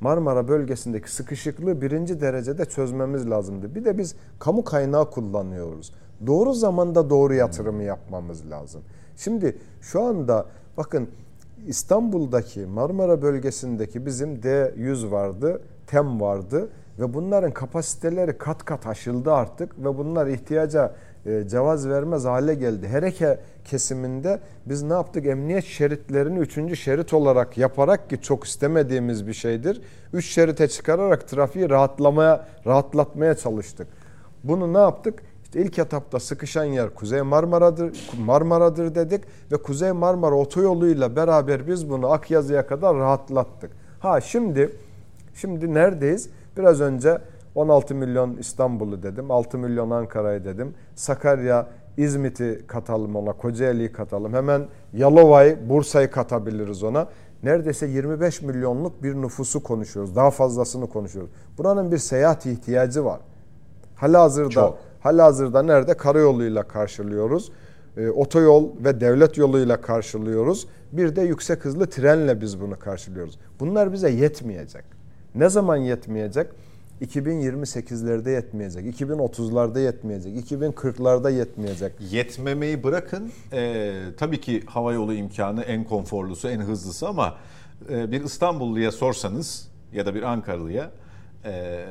Marmara 0.02 0.48
bölgesindeki 0.48 1.12
sıkışıklığı 1.12 1.82
birinci 1.82 2.22
derecede 2.22 2.66
çözmemiz 2.66 3.30
lazımdı. 3.30 3.76
Bir 3.76 3.86
de 3.86 3.98
biz 3.98 4.16
kamu 4.40 4.64
kaynağı 4.64 5.12
kullanıyoruz. 5.12 5.94
Doğru 6.28 6.54
zamanda 6.54 7.10
doğru 7.10 7.34
yatırımı 7.34 7.84
yapmamız 7.84 8.50
lazım. 8.50 8.82
Şimdi 9.18 9.58
şu 9.82 10.02
anda 10.02 10.46
bakın 10.78 11.10
İstanbul'daki 11.68 12.60
Marmara 12.60 13.22
bölgesindeki 13.22 14.06
bizim 14.06 14.36
D100 14.36 15.12
vardı, 15.12 15.62
TEM 15.88 16.22
vardı 16.22 16.70
ve 17.00 17.14
bunların 17.14 17.52
kapasiteleri 17.52 18.38
kat 18.38 18.66
kat 18.66 18.88
aşıldı 18.88 19.34
artık 19.34 19.80
ve 19.80 19.98
bunlar 19.98 20.28
ihtiyaca 20.28 20.96
e, 21.26 21.48
cevaz 21.48 21.90
vermez 21.90 22.26
hale 22.26 22.54
geldi. 22.54 22.88
Hereke 22.88 23.40
kesiminde 23.66 24.40
biz 24.66 24.84
ne 24.84 24.94
yaptık? 24.94 25.26
Emniyet 25.26 25.66
şeritlerini 25.66 26.40
üçüncü 26.40 26.76
şerit 26.76 27.14
olarak 27.14 27.58
yaparak 27.58 28.10
ki 28.10 28.22
çok 28.22 28.44
istemediğimiz 28.44 29.28
bir 29.28 29.34
şeydir. 29.34 29.82
Üç 30.14 30.26
şerite 30.26 30.68
çıkararak 30.68 31.28
trafiği 31.28 31.70
rahatlamaya, 31.70 32.48
rahatlatmaya 32.66 33.36
çalıştık. 33.36 33.88
Bunu 34.44 34.74
ne 34.74 34.78
yaptık? 34.78 35.24
İşte 35.44 35.62
ilk 35.62 35.80
etapta 35.80 36.20
sıkışan 36.20 36.64
yer 36.64 36.90
Kuzey 36.90 37.22
Marmara'dır, 37.22 38.10
Marmara'dır 38.20 38.96
dedik 38.96 39.24
ve 39.52 39.58
Kuzey 39.58 39.92
Marmara 39.92 40.36
otoyoluyla 40.36 41.16
beraber 41.16 41.68
biz 41.68 41.90
bunu 41.90 42.12
Akyazı'ya 42.12 42.68
kadar 42.68 42.96
rahatlattık. 42.96 43.72
Ha 44.00 44.22
şimdi 44.22 44.76
şimdi 45.36 45.74
neredeyiz? 45.74 46.30
Biraz 46.58 46.82
önce 46.82 47.18
16 47.56 47.96
milyon 47.96 48.38
İstanbul'u 48.38 49.04
dedim, 49.04 49.32
6 49.32 49.58
milyon 49.58 49.90
Ankara'yı 49.90 50.46
dedim. 50.46 50.74
Sakarya, 50.96 51.68
İzmit'i 51.98 52.64
katalım 52.68 53.16
ona, 53.16 53.34
Kocaeli'yi 53.34 53.92
katalım. 53.92 54.34
Hemen 54.34 54.68
Yalova'yı, 54.94 55.70
Bursa'yı 55.70 56.12
katabiliriz 56.12 56.84
ona. 56.84 57.08
Neredeyse 57.44 57.88
25 57.88 58.42
milyonluk 58.42 59.04
bir 59.04 59.16
nüfusu 59.16 59.64
konuşuyoruz. 59.64 60.16
Daha 60.16 60.32
fazlasını 60.32 60.90
konuşuyoruz. 60.90 61.32
Buranın 61.58 61.92
bir 61.92 61.98
seyahat 61.98 62.46
ihtiyacı 62.46 63.06
var. 63.06 63.20
Halihazırda, 63.96 64.74
halihazırda 65.00 65.64
nerede? 65.64 65.94
Karayoluyla 65.94 66.64
karşılıyoruz. 66.64 67.52
E, 67.98 68.10
otoyol 68.10 68.70
ve 68.86 69.02
devlet 69.02 69.38
yoluyla 69.38 69.82
karşılıyoruz. 69.82 70.68
Bir 70.92 71.16
de 71.16 71.22
yüksek 71.22 71.66
hızlı 71.66 71.90
trenle 71.90 72.42
biz 72.42 72.62
bunu 72.62 72.80
karşılıyoruz. 72.80 73.40
Bunlar 73.60 73.94
bize 73.94 74.10
yetmeyecek. 74.10 74.84
Ne 75.36 75.50
zaman 75.50 75.78
yetmeyecek? 75.78 76.48
2028'lerde 77.02 78.30
yetmeyecek, 78.30 79.02
2030'larda 79.02 79.80
yetmeyecek, 79.80 80.52
2040'larda 80.52 81.32
yetmeyecek. 81.32 81.94
Yetmemeyi 82.12 82.84
bırakın. 82.84 83.32
E, 83.54 83.94
tabii 84.18 84.42
ki 84.42 84.64
hava 84.66 84.94
yolu 84.94 85.14
imkanı 85.14 85.62
en 85.64 85.84
konforlusu, 85.84 86.48
en 86.48 86.60
hızlısı 86.60 87.08
ama 87.08 87.38
e, 87.90 88.12
bir 88.12 88.24
İstanbulluya 88.24 88.92
sorsanız 88.92 89.68
ya 89.94 90.06
da 90.06 90.16
bir 90.16 90.24
Ankaralıya 90.24 90.92
e, 91.46 91.86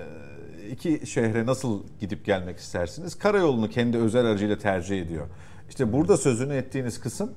iki 0.70 1.06
şehre 1.06 1.46
nasıl 1.46 1.82
gidip 2.00 2.24
gelmek 2.24 2.58
istersiniz? 2.58 3.14
Karayolunu 3.18 3.70
kendi 3.70 3.98
özel 3.98 4.26
aracıyla 4.26 4.58
tercih 4.58 5.02
ediyor. 5.02 5.26
İşte 5.68 5.92
burada 5.92 6.16
sözünü 6.16 6.54
ettiğiniz 6.54 7.00
kısım 7.00 7.30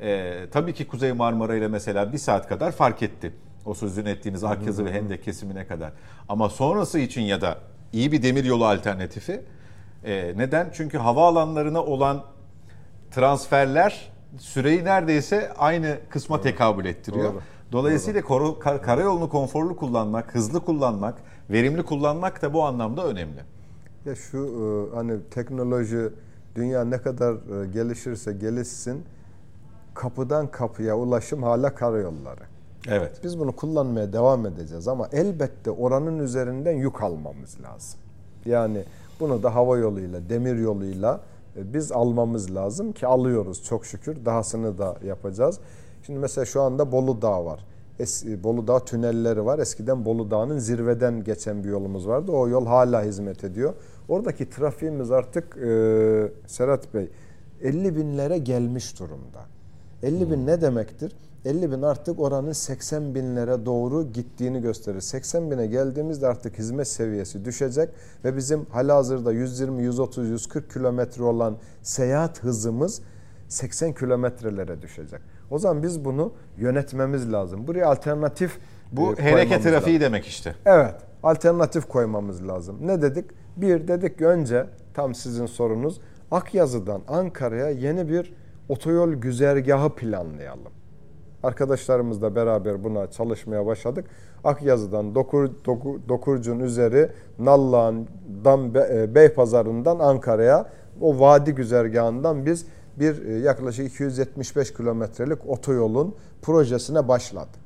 e, 0.00 0.34
tabii 0.52 0.74
ki 0.74 0.86
Kuzey 0.86 1.12
Marmara 1.12 1.56
ile 1.56 1.68
mesela 1.68 2.12
bir 2.12 2.18
saat 2.18 2.48
kadar 2.48 2.72
fark 2.72 3.02
etti. 3.02 3.32
O 3.66 3.74
sözünü 3.74 4.08
ettiğiniz 4.08 4.44
Akyazı 4.44 4.84
ve 4.84 4.92
Hendek 4.92 5.24
kesimine 5.24 5.66
kadar. 5.66 5.92
Ama 6.28 6.48
sonrası 6.48 6.98
için 6.98 7.22
ya 7.22 7.40
da 7.40 7.58
iyi 7.92 8.12
bir 8.12 8.22
demiryolu 8.22 8.66
alternatifi 8.66 9.40
e, 10.04 10.34
neden? 10.36 10.70
Çünkü 10.72 10.98
havaalanlarına 10.98 11.82
olan 11.84 12.22
transferler 13.10 14.12
süreyi 14.38 14.84
neredeyse 14.84 15.52
aynı 15.58 15.98
kısma 16.10 16.40
tekabül 16.40 16.84
ettiriyor. 16.84 17.32
Doğru. 17.32 17.40
Dolayısıyla 17.72 18.22
Doğru. 18.28 18.58
Kar, 18.58 18.82
karayolunu 18.82 19.28
konforlu 19.28 19.76
kullanmak, 19.76 20.34
hızlı 20.34 20.60
kullanmak, 20.60 21.14
verimli 21.50 21.82
kullanmak 21.82 22.42
da 22.42 22.52
bu 22.52 22.64
anlamda 22.64 23.06
önemli. 23.06 23.40
Ya 24.04 24.14
şu 24.14 24.38
e, 24.38 24.96
hani 24.96 25.18
teknoloji 25.30 26.08
dünya 26.54 26.84
ne 26.84 26.98
kadar 26.98 27.62
e, 27.62 27.66
gelişirse 27.66 28.32
gelişsin 28.32 29.04
kapıdan 29.94 30.50
kapıya 30.50 30.96
ulaşım 30.96 31.42
hala 31.42 31.74
karayolları. 31.74 32.55
Evet. 32.88 33.20
Biz 33.24 33.38
bunu 33.38 33.52
kullanmaya 33.52 34.12
devam 34.12 34.46
edeceğiz 34.46 34.88
ama 34.88 35.08
elbette 35.12 35.70
oranın 35.70 36.18
üzerinden 36.18 36.72
yük 36.72 37.02
almamız 37.02 37.56
lazım. 37.62 38.00
Yani 38.46 38.84
bunu 39.20 39.42
da 39.42 39.54
hava 39.54 39.78
yoluyla, 39.78 40.28
demir 40.28 40.56
yoluyla 40.56 41.20
e, 41.56 41.72
biz 41.74 41.92
almamız 41.92 42.54
lazım 42.54 42.92
ki 42.92 43.06
alıyoruz 43.06 43.64
çok 43.64 43.86
şükür. 43.86 44.24
Dahasını 44.24 44.78
da 44.78 44.96
yapacağız. 45.04 45.58
Şimdi 46.02 46.18
mesela 46.18 46.44
şu 46.44 46.62
anda 46.62 46.92
Bolu 46.92 47.22
Dağı 47.22 47.44
var. 47.44 47.64
Es, 47.98 48.26
e, 48.26 48.42
Bolu 48.44 48.66
Dağı 48.66 48.84
tünelleri 48.84 49.44
var. 49.44 49.58
Eskiden 49.58 50.04
Bolu 50.04 50.30
Dağı'nın 50.30 50.58
zirveden 50.58 51.24
geçen 51.24 51.64
bir 51.64 51.68
yolumuz 51.68 52.08
vardı. 52.08 52.32
O 52.32 52.48
yol 52.48 52.66
hala 52.66 53.02
hizmet 53.02 53.44
ediyor. 53.44 53.74
Oradaki 54.08 54.50
trafiğimiz 54.50 55.10
artık 55.10 55.56
e, 55.56 56.32
Serhat 56.46 56.94
Bey 56.94 57.08
50 57.62 57.96
binlere 57.96 58.38
gelmiş 58.38 59.00
durumda. 59.00 59.40
50 60.02 60.30
bin 60.30 60.46
ne 60.46 60.60
demektir? 60.60 61.12
50 61.46 61.72
bin 61.72 61.82
artık 61.82 62.20
oranın 62.20 62.52
80 62.52 63.14
binlere 63.14 63.66
doğru 63.66 64.12
gittiğini 64.12 64.60
gösterir. 64.60 65.00
80 65.00 65.50
bine 65.50 65.66
geldiğimizde 65.66 66.26
artık 66.26 66.58
hizmet 66.58 66.88
seviyesi 66.88 67.44
düşecek 67.44 67.88
ve 68.24 68.36
bizim 68.36 68.64
halihazırda 68.64 69.32
120, 69.32 69.82
130, 69.82 70.28
140 70.28 70.72
kilometre 70.72 71.22
olan 71.22 71.56
seyahat 71.82 72.42
hızımız 72.42 73.02
80 73.48 73.92
kilometrelere 73.92 74.82
düşecek. 74.82 75.20
O 75.50 75.58
zaman 75.58 75.82
biz 75.82 76.04
bunu 76.04 76.32
yönetmemiz 76.58 77.32
lazım. 77.32 77.66
Buraya 77.66 77.86
alternatif 77.86 78.58
Bu 78.92 79.12
e, 79.12 79.30
hareket 79.30 79.62
trafiği 79.62 79.96
lazım. 79.96 80.00
demek 80.00 80.26
işte. 80.26 80.54
Evet, 80.64 80.94
alternatif 81.22 81.88
koymamız 81.88 82.48
lazım. 82.48 82.76
Ne 82.80 83.02
dedik? 83.02 83.24
Bir 83.56 83.88
dedik 83.88 84.18
ki 84.18 84.26
önce 84.26 84.66
tam 84.94 85.14
sizin 85.14 85.46
sorunuz 85.46 86.00
Akyazı'dan 86.30 87.02
Ankara'ya 87.08 87.70
yeni 87.70 88.08
bir 88.08 88.34
otoyol 88.68 89.12
güzergahı 89.12 89.94
planlayalım. 89.94 90.75
Arkadaşlarımızla 91.50 92.34
beraber 92.34 92.84
buna 92.84 93.10
çalışmaya 93.10 93.66
başladık. 93.66 94.04
Akyazı'dan 94.44 95.14
Dokur, 95.14 95.50
Doku- 95.64 95.98
Dokurcun 96.08 96.60
üzeri 96.60 97.08
Nallıhan'dan 97.38 98.74
Be- 98.74 98.88
e, 98.92 99.14
Beypazarı'ndan 99.14 99.98
Ankara'ya 99.98 100.66
o 101.00 101.20
vadi 101.20 101.52
güzergahından 101.54 102.46
biz 102.46 102.66
bir 102.96 103.26
e, 103.26 103.32
yaklaşık 103.38 103.86
275 103.86 104.72
kilometrelik 104.74 105.38
otoyolun 105.48 106.14
projesine 106.42 107.08
başladık. 107.08 107.60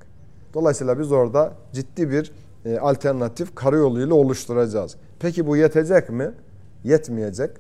Dolayısıyla 0.55 0.99
biz 0.99 1.13
orada 1.13 1.53
ciddi 1.73 2.11
bir 2.11 2.33
e, 2.65 2.79
alternatif 2.79 3.55
karayoluyla 3.55 4.15
oluşturacağız. 4.15 4.97
Peki 5.21 5.47
bu 5.47 5.57
yetecek 5.57 6.11
mi? 6.11 6.31
Yetmeyecek. 6.85 7.51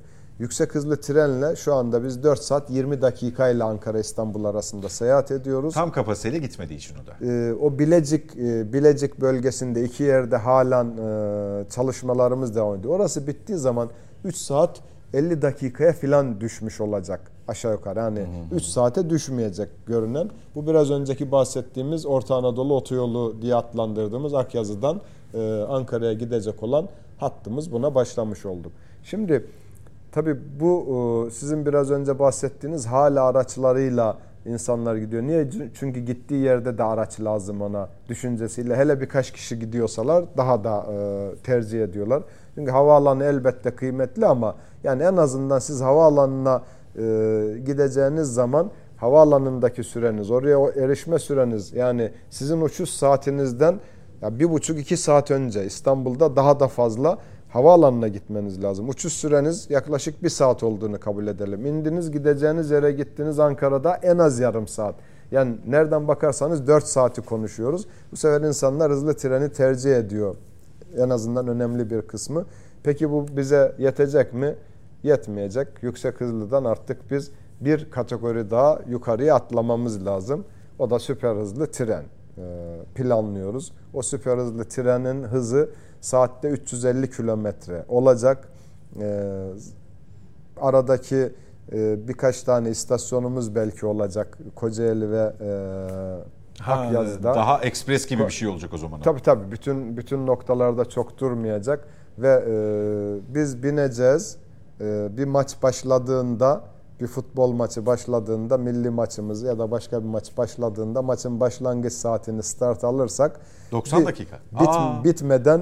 Yüksek 0.40 0.74
hızlı 0.74 1.00
trenle 1.00 1.56
şu 1.56 1.74
anda 1.74 2.04
biz 2.04 2.22
4 2.22 2.42
saat 2.42 2.70
20 2.70 3.02
dakika 3.02 3.48
ile 3.48 3.64
Ankara 3.64 3.98
İstanbul 3.98 4.44
arasında 4.44 4.88
seyahat 4.88 5.30
ediyoruz. 5.30 5.74
Tam 5.74 5.92
kapasiteyle 5.92 6.38
gitmediği 6.38 6.76
için 6.76 6.94
o 6.94 7.06
da. 7.06 7.26
Ee, 7.26 7.52
o 7.52 7.78
Bilecik 7.78 8.36
e, 8.36 8.72
Bilecik 8.72 9.20
bölgesinde 9.20 9.84
iki 9.84 10.02
yerde 10.02 10.36
halen 10.36 10.86
e, 10.86 11.68
çalışmalarımız 11.70 12.56
devam 12.56 12.76
ediyor. 12.76 12.94
Orası 12.94 13.26
bittiği 13.26 13.58
zaman 13.58 13.90
3 14.24 14.36
saat 14.36 14.80
50 15.14 15.42
dakikaya 15.42 15.92
filan 15.92 16.40
düşmüş 16.40 16.80
olacak 16.80 17.20
aşağı 17.48 17.72
yukarı. 17.72 17.98
Yani 17.98 18.26
3 18.52 18.62
saate 18.62 19.10
düşmeyecek 19.10 19.68
görünen. 19.86 20.30
Bu 20.54 20.66
biraz 20.66 20.90
önceki 20.90 21.32
bahsettiğimiz 21.32 22.06
Orta 22.06 22.34
Anadolu 22.34 22.74
Otoyolu 22.74 23.42
diye 23.42 23.54
adlandırdığımız 23.54 24.34
Akyazı'dan 24.34 25.00
e, 25.34 25.64
Ankara'ya 25.68 26.12
gidecek 26.12 26.62
olan 26.62 26.88
hattımız 27.18 27.72
buna 27.72 27.94
başlamış 27.94 28.46
olduk. 28.46 28.72
Şimdi 29.04 29.46
Tabii 30.12 30.36
bu 30.60 30.86
e, 31.28 31.30
sizin 31.30 31.66
biraz 31.66 31.90
önce 31.90 32.18
bahsettiğiniz 32.18 32.86
hala 32.86 33.24
araçlarıyla 33.24 34.18
insanlar 34.46 34.96
gidiyor. 34.96 35.22
Niye? 35.22 35.48
Çünkü 35.74 36.00
gittiği 36.00 36.42
yerde 36.42 36.78
de 36.78 36.84
araç 36.84 37.20
lazım 37.20 37.62
ona 37.62 37.88
düşüncesiyle. 38.08 38.76
Hele 38.76 39.00
birkaç 39.00 39.30
kişi 39.30 39.58
gidiyorsalar 39.58 40.24
daha 40.36 40.64
da 40.64 40.86
e, 40.92 41.34
tercih 41.42 41.84
ediyorlar. 41.84 42.22
Çünkü 42.54 42.70
havaalanı 42.70 43.24
elbette 43.24 43.70
kıymetli 43.70 44.26
ama 44.26 44.56
yani 44.84 45.02
en 45.02 45.16
azından 45.16 45.58
siz 45.58 45.80
havaalanına 45.80 46.62
e, 46.96 47.02
gideceğiniz 47.66 48.34
zaman 48.34 48.70
havaalanındaki 48.96 49.84
süreniz, 49.84 50.30
oraya 50.30 50.58
erişme 50.84 51.18
süreniz 51.18 51.72
yani 51.72 52.12
sizin 52.30 52.60
uçuş 52.60 52.90
saatinizden 52.90 53.80
ya 54.22 54.38
bir 54.38 54.50
buçuk 54.50 54.78
iki 54.78 54.96
saat 54.96 55.30
önce 55.30 55.64
İstanbul'da 55.64 56.36
daha 56.36 56.60
da 56.60 56.68
fazla 56.68 57.18
havaalanına 57.50 58.08
gitmeniz 58.08 58.62
lazım. 58.62 58.88
Uçuş 58.88 59.12
süreniz 59.12 59.70
yaklaşık 59.70 60.22
bir 60.22 60.28
saat 60.28 60.62
olduğunu 60.62 61.00
kabul 61.00 61.26
edelim. 61.26 61.66
İndiniz 61.66 62.10
gideceğiniz 62.10 62.70
yere 62.70 62.92
gittiniz 62.92 63.38
Ankara'da 63.38 63.96
en 63.96 64.18
az 64.18 64.38
yarım 64.38 64.68
saat. 64.68 64.94
Yani 65.30 65.56
nereden 65.66 66.08
bakarsanız 66.08 66.66
4 66.66 66.84
saati 66.84 67.22
konuşuyoruz. 67.22 67.86
Bu 68.12 68.16
sefer 68.16 68.40
insanlar 68.48 68.92
hızlı 68.92 69.14
treni 69.14 69.52
tercih 69.52 69.96
ediyor. 69.96 70.36
En 70.96 71.10
azından 71.10 71.48
önemli 71.48 71.90
bir 71.90 72.02
kısmı. 72.02 72.44
Peki 72.82 73.10
bu 73.10 73.26
bize 73.36 73.74
yetecek 73.78 74.34
mi? 74.34 74.54
Yetmeyecek. 75.02 75.68
Yüksek 75.82 76.20
hızlıdan 76.20 76.64
artık 76.64 77.10
biz 77.10 77.30
bir 77.60 77.90
kategori 77.90 78.50
daha 78.50 78.80
yukarıya 78.88 79.34
atlamamız 79.34 80.06
lazım. 80.06 80.44
O 80.78 80.90
da 80.90 80.98
süper 80.98 81.36
hızlı 81.36 81.66
tren 81.66 82.04
Ee, 82.38 82.42
planlıyoruz. 82.94 83.72
O 83.94 84.02
süper 84.02 84.38
hızlı 84.38 84.64
trenin 84.64 85.22
hızı 85.22 85.70
saatte 86.00 86.48
350 86.48 87.10
kilometre 87.10 87.84
olacak. 87.88 88.48
Ee, 89.00 89.46
aradaki 90.60 91.32
e, 91.72 92.08
birkaç 92.08 92.42
tane 92.42 92.70
istasyonumuz 92.70 93.54
belki 93.54 93.86
olacak 93.86 94.38
Kocaeli 94.54 95.10
ve 95.10 95.32
e, 95.40 96.70
Akyaz'da. 96.70 97.34
Daha 97.34 97.60
ekspres 97.60 98.06
gibi 98.06 98.24
bir 98.24 98.30
şey 98.30 98.48
olacak 98.48 98.74
o 98.74 98.78
zaman. 98.78 99.00
Tabii 99.00 99.22
tabii 99.22 99.52
bütün 99.52 99.96
bütün 99.96 100.26
noktalarda 100.26 100.84
çok 100.84 101.18
durmayacak 101.18 101.88
ve 102.18 102.44
e, 102.48 103.34
biz 103.34 103.62
bineceğiz. 103.62 104.36
E, 104.80 105.08
bir 105.16 105.24
maç 105.24 105.62
başladığında 105.62 106.60
bir 107.00 107.06
futbol 107.06 107.52
maçı 107.52 107.86
başladığında 107.86 108.58
milli 108.58 108.90
maçımız 108.90 109.42
ya 109.42 109.58
da 109.58 109.70
başka 109.70 110.00
bir 110.02 110.08
maç 110.08 110.36
başladığında 110.36 111.02
maçın 111.02 111.40
başlangıç 111.40 111.92
saatini 111.92 112.42
start 112.42 112.84
alırsak 112.84 113.40
90 113.72 114.00
bir- 114.00 114.06
dakika. 114.06 114.36
bit- 114.60 114.68
Aa. 114.68 115.04
bitmeden 115.04 115.60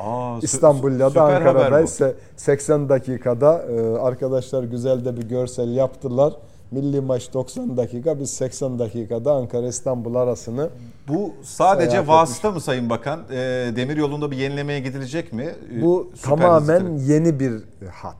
Aa, 0.00 0.38
İstanbul 0.42 1.00
ya 1.00 1.14
da 1.14 1.22
Ankara'da 1.24 1.80
ise 1.80 2.14
80 2.36 2.88
dakikada 2.88 3.62
e, 3.70 3.98
arkadaşlar 3.98 4.62
güzel 4.64 5.04
de 5.04 5.16
bir 5.16 5.22
görsel 5.28 5.68
yaptılar. 5.70 6.32
Milli 6.70 7.00
maç 7.00 7.34
90 7.34 7.76
dakika 7.76 8.20
biz 8.20 8.30
80 8.30 8.78
dakikada 8.78 9.32
Ankara 9.32 9.66
İstanbul 9.66 10.14
arasını 10.14 10.70
Bu 11.08 11.34
sadece 11.42 12.06
vasıta 12.06 12.50
mı 12.50 12.60
Sayın 12.60 12.90
Bakan? 12.90 13.20
E, 13.30 13.36
demir 13.76 13.96
yolunda 13.96 14.30
bir 14.30 14.36
yenilemeye 14.36 14.80
gidilecek 14.80 15.32
mi? 15.32 15.54
E, 15.78 15.82
bu 15.82 16.10
süper 16.14 16.30
tamamen 16.36 16.80
hızlı 16.80 17.12
yeni 17.12 17.40
bir 17.40 17.52
hat. 17.92 18.16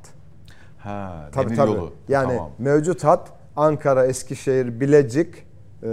Ha, 0.78 1.28
Tabii 1.32 1.44
demir 1.46 1.56
tabii. 1.56 1.70
yolu. 1.70 1.90
Yani 2.08 2.36
Tamam. 2.36 2.50
mevcut 2.58 3.04
hat 3.04 3.28
Ankara, 3.56 4.06
Eskişehir, 4.06 4.80
Bilecik, 4.80 5.34
e, 5.82 5.88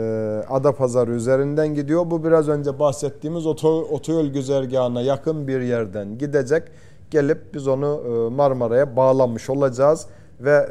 Adapazarı 0.49 1.11
üzerinden 1.11 1.75
gidiyor. 1.75 2.11
Bu 2.11 2.23
biraz 2.23 2.49
önce 2.49 2.79
bahsettiğimiz 2.79 3.45
oto, 3.45 3.81
otoyol 3.81 4.27
güzergahına 4.27 5.01
yakın 5.01 5.47
bir 5.47 5.61
yerden 5.61 6.17
gidecek. 6.17 6.63
Gelip 7.11 7.53
biz 7.53 7.67
onu 7.67 8.01
e, 8.05 8.35
Marmara'ya 8.35 8.95
bağlamış 8.95 9.49
olacağız 9.49 10.07
ve 10.39 10.67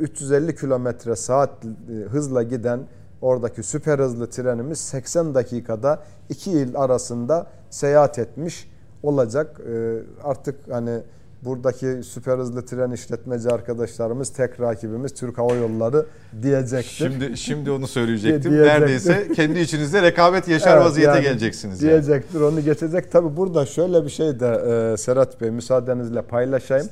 e, 0.00 0.02
350 0.02 0.56
kilometre 0.56 1.16
saat 1.16 1.50
e, 1.64 1.92
hızla 1.92 2.42
giden 2.42 2.80
oradaki 3.22 3.62
süper 3.62 3.98
hızlı 3.98 4.30
trenimiz 4.30 4.78
80 4.78 5.34
dakikada 5.34 6.02
iki 6.28 6.50
il 6.50 6.76
arasında 6.76 7.46
seyahat 7.70 8.18
etmiş 8.18 8.70
olacak. 9.02 9.60
E, 9.72 10.02
artık 10.24 10.56
hani 10.70 11.00
buradaki 11.46 12.02
süper 12.02 12.38
hızlı 12.38 12.66
tren 12.66 12.90
işletmeci 12.90 13.48
arkadaşlarımız 13.50 14.28
tek 14.32 14.60
rakibimiz 14.60 15.14
Türk 15.14 15.38
Hava 15.38 15.54
Yolları 15.54 16.06
diyecektir. 16.42 16.90
Şimdi 16.90 17.36
şimdi 17.36 17.70
onu 17.70 17.86
söyleyecektim. 17.96 18.52
Diyecektim. 18.52 18.80
Neredeyse 18.82 19.28
kendi 19.34 19.58
içinizde 19.60 20.02
rekabet 20.02 20.48
yaşar 20.48 20.76
Evet, 20.76 20.86
vaziyete 20.86 21.12
yani 21.12 21.22
geleceksiniz. 21.22 21.82
yani. 21.82 21.90
Diyecektir, 21.92 22.40
onu 22.40 22.60
geçecek. 22.60 23.12
Tabi 23.12 23.36
burada 23.36 23.66
şöyle 23.66 24.04
bir 24.04 24.10
şey 24.10 24.40
de 24.40 24.46
e, 24.92 24.96
Serhat 24.96 25.40
Bey 25.40 25.50
müsaadenizle 25.50 26.22
paylaşayım. 26.22 26.86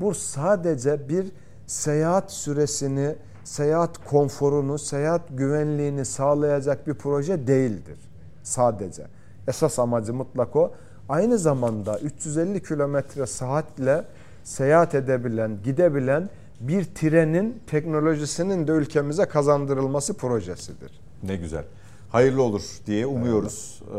Bu 0.00 0.14
sadece 0.14 1.08
bir 1.08 1.26
seyahat 1.66 2.32
süresini, 2.32 3.14
seyahat 3.44 4.04
konforunu, 4.04 4.78
seyahat 4.78 5.22
güvenliğini 5.30 6.04
sağlayacak 6.04 6.86
bir 6.86 6.94
proje 6.94 7.46
değildir. 7.46 7.98
Sadece. 8.42 9.02
Esas 9.48 9.78
amacı 9.78 10.14
mutlak 10.14 10.56
o. 10.56 10.72
Aynı 11.08 11.38
zamanda 11.38 11.98
350 11.98 12.62
kilometre 12.62 13.26
saatle 13.26 14.04
seyahat 14.44 14.94
edebilen, 14.94 15.58
gidebilen 15.64 16.30
bir 16.60 16.84
trenin 16.84 17.62
teknolojisinin 17.66 18.66
de 18.66 18.72
ülkemize 18.72 19.24
kazandırılması 19.24 20.14
projesidir. 20.16 20.90
Ne 21.22 21.36
güzel. 21.36 21.64
Hayırlı 22.10 22.42
olur 22.42 22.62
diye 22.86 23.06
umuyoruz. 23.06 23.82
Ee, 23.90 23.96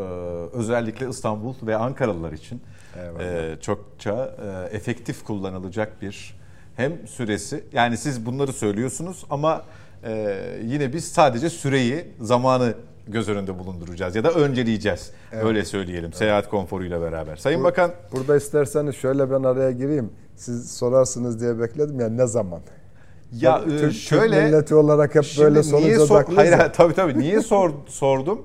özellikle 0.52 1.08
İstanbul 1.08 1.54
ve 1.62 1.76
Ankaralılar 1.76 2.32
için 2.32 2.62
e, 3.20 3.56
çokça 3.60 4.34
e, 4.70 4.76
efektif 4.76 5.24
kullanılacak 5.24 6.02
bir 6.02 6.36
hem 6.76 7.08
süresi 7.08 7.64
yani 7.72 7.96
siz 7.96 8.26
bunları 8.26 8.52
söylüyorsunuz 8.52 9.24
ama 9.30 9.64
e, 10.04 10.38
yine 10.64 10.92
biz 10.92 11.04
sadece 11.04 11.50
süreyi, 11.50 12.06
zamanı 12.20 12.74
göz 13.08 13.28
önünde 13.28 13.58
bulunduracağız 13.58 14.16
ya 14.16 14.24
da 14.24 14.30
önceleyeceğiz. 14.32 15.10
Evet. 15.32 15.44
Öyle 15.44 15.64
söyleyelim. 15.64 16.04
Evet. 16.04 16.16
Seyahat 16.16 16.48
konforuyla 16.50 17.00
beraber. 17.00 17.36
Sayın 17.36 17.60
Bur- 17.60 17.64
Bakan 17.64 17.90
burada 18.12 18.36
isterseniz 18.36 18.94
şöyle 18.96 19.30
ben 19.30 19.42
araya 19.42 19.70
gireyim. 19.70 20.10
Siz 20.36 20.70
sorarsınız 20.70 21.40
diye 21.40 21.60
bekledim 21.60 22.00
ya 22.00 22.08
ne 22.08 22.26
zaman? 22.26 22.60
Ya 23.32 23.64
Türk, 23.64 23.90
e, 23.90 23.94
şöyle 23.94 24.34
Türk 24.36 24.44
milleti 24.44 24.74
olarak 24.74 25.14
hep 25.14 25.24
böyle 25.38 25.62
sonuca 25.62 26.06
sor, 26.06 26.24
hayır, 26.36 26.52
hayır 26.52 26.72
tabii 26.72 26.94
tabii 26.94 27.18
niye 27.18 27.40
sor, 27.40 27.70
sordum? 27.86 28.42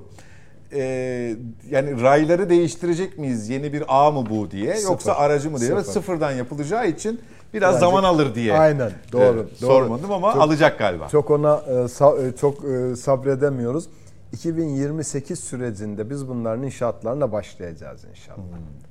Ee, 0.73 1.35
yani 1.69 2.01
rayları 2.01 2.49
değiştirecek 2.49 3.17
miyiz? 3.17 3.49
Yeni 3.49 3.73
bir 3.73 3.83
ağ 3.87 4.11
mı 4.11 4.25
bu 4.29 4.51
diye 4.51 4.75
Sıfır. 4.75 4.89
yoksa 4.91 5.13
aracı 5.13 5.51
mı 5.51 5.59
diye 5.59 5.69
Sıfır. 5.69 5.83
sıfırdan 5.83 6.31
yapılacağı 6.31 6.87
için 6.87 7.21
biraz 7.53 7.73
Bence, 7.75 7.85
zaman 7.85 8.03
alır 8.03 8.35
diye. 8.35 8.53
Aynen 8.57 8.91
doğru. 9.11 9.23
Evet, 9.23 9.61
doğru. 9.61 9.69
Sormadım 9.71 10.11
ama 10.11 10.33
çok, 10.33 10.41
alacak 10.41 10.79
galiba. 10.79 11.07
Çok 11.09 11.31
ona 11.31 11.61
e, 11.67 12.27
e, 12.27 12.35
çok 12.35 12.65
e, 12.65 12.95
sabredemiyoruz. 12.95 13.85
2028 14.33 15.39
sürecinde 15.39 16.09
biz 16.09 16.27
bunların 16.27 16.63
inşaatlarına 16.63 17.31
başlayacağız 17.31 18.05
inşallah. 18.09 18.37
Hmm. 18.37 18.45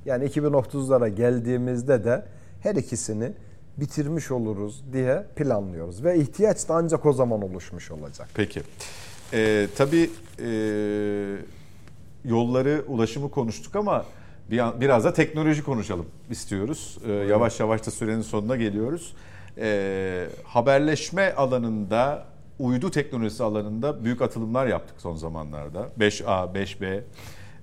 Yani 0.05 0.25
2030'lara 0.25 1.07
geldiğimizde 1.07 2.03
de 2.03 2.25
her 2.59 2.75
ikisini 2.75 3.31
bitirmiş 3.77 4.31
oluruz 4.31 4.83
diye 4.93 5.25
planlıyoruz. 5.35 6.03
Ve 6.03 6.17
ihtiyaç 6.17 6.69
da 6.69 6.75
ancak 6.75 7.05
o 7.05 7.13
zaman 7.13 7.41
oluşmuş 7.41 7.91
olacak. 7.91 8.29
Peki. 8.33 8.61
Ee, 9.33 9.67
tabii 9.77 10.09
e, 10.39 10.49
yolları, 12.25 12.83
ulaşımı 12.87 13.31
konuştuk 13.31 13.75
ama 13.75 14.05
bir, 14.51 14.61
biraz 14.81 15.03
da 15.03 15.13
teknoloji 15.13 15.63
konuşalım 15.63 16.05
istiyoruz. 16.29 16.97
Ee, 17.07 17.11
yavaş 17.11 17.59
yavaş 17.59 17.85
da 17.85 17.91
sürenin 17.91 18.21
sonuna 18.21 18.55
geliyoruz. 18.55 19.13
Ee, 19.57 20.27
haberleşme 20.43 21.33
alanında, 21.33 22.25
uydu 22.61 22.91
teknolojisi 22.91 23.43
alanında 23.43 24.05
büyük 24.05 24.21
atılımlar 24.21 24.67
yaptık 24.67 24.95
son 25.01 25.15
zamanlarda. 25.15 25.89
5A, 25.99 26.53
5B. 26.53 27.01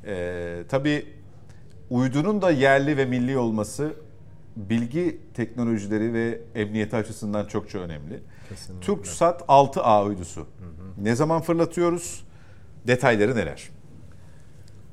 Ee, 0.06 0.62
tabii 0.68 1.06
uydunun 1.90 2.42
da 2.42 2.50
yerli 2.50 2.96
ve 2.96 3.04
milli 3.04 3.38
olması 3.38 3.92
bilgi 4.56 5.20
teknolojileri 5.34 6.12
ve 6.12 6.40
emniyeti 6.54 6.96
açısından 6.96 7.44
çokça 7.44 7.78
önemli. 7.78 8.20
Kesinlikle. 8.48 8.86
TürkSat 8.86 9.42
6A 9.42 10.06
uydusu. 10.06 10.40
Hı 10.40 10.44
hı. 10.44 11.04
Ne 11.04 11.14
zaman 11.14 11.42
fırlatıyoruz? 11.42 12.24
Detayları 12.86 13.36
neler? 13.36 13.68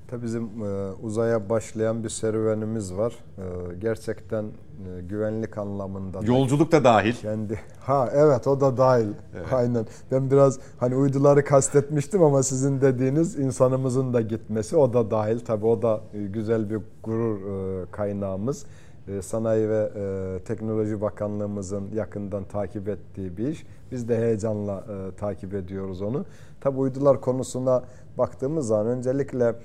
Tabii 0.08 0.24
bizim 0.24 0.44
e, 0.44 0.92
uzaya 1.04 1.50
başlayan 1.50 2.04
bir 2.04 2.10
serüvenimiz 2.10 2.94
var. 2.94 3.14
E, 3.38 3.76
gerçekten 3.76 4.44
e, 4.44 5.02
güvenlik 5.10 5.58
anlamında. 5.58 6.20
Yolculuk 6.24 6.72
da 6.72 6.84
dahil. 6.84 7.14
Kendi. 7.14 7.60
Ha 7.80 8.10
evet 8.14 8.48
o 8.48 8.62
da 8.62 8.78
dahil. 8.78 9.08
Evet. 9.36 9.54
Aynen. 9.54 9.86
Ben 10.12 10.32
biraz 10.32 10.60
hani 10.78 10.96
uyduları 10.96 11.46
kastetmiştim 11.46 12.24
ama 12.24 12.44
sizin 12.44 12.82
dediğiniz 12.82 13.40
insanımızın 13.40 14.14
da 14.14 14.22
gitmesi 14.22 14.78
o 14.78 14.94
da 14.94 15.12
dahil. 15.12 15.40
Tabii 15.40 15.66
o 15.66 15.82
da 15.82 16.02
güzel 16.14 16.70
bir 16.70 16.80
gurur 17.04 17.38
e, 17.38 17.86
kaynağımız. 17.92 18.66
E, 19.08 19.22
Sanayi 19.22 19.70
ve 19.70 19.92
e, 19.96 20.44
Teknoloji 20.44 21.02
Bakanlığımızın 21.02 21.90
yakından 21.94 22.44
takip 22.44 22.90
ettiği 22.90 23.38
bir 23.38 23.48
iş. 23.48 23.66
Biz 23.92 24.10
de 24.10 24.18
heyecanla 24.18 24.84
e, 24.90 25.16
takip 25.16 25.54
ediyoruz 25.54 26.02
onu. 26.02 26.26
Tabi 26.62 26.80
uydular 26.80 27.22
konusuna 27.22 27.84
baktığımız 28.18 28.68
zaman 28.68 28.88
öncelikle 28.88 29.56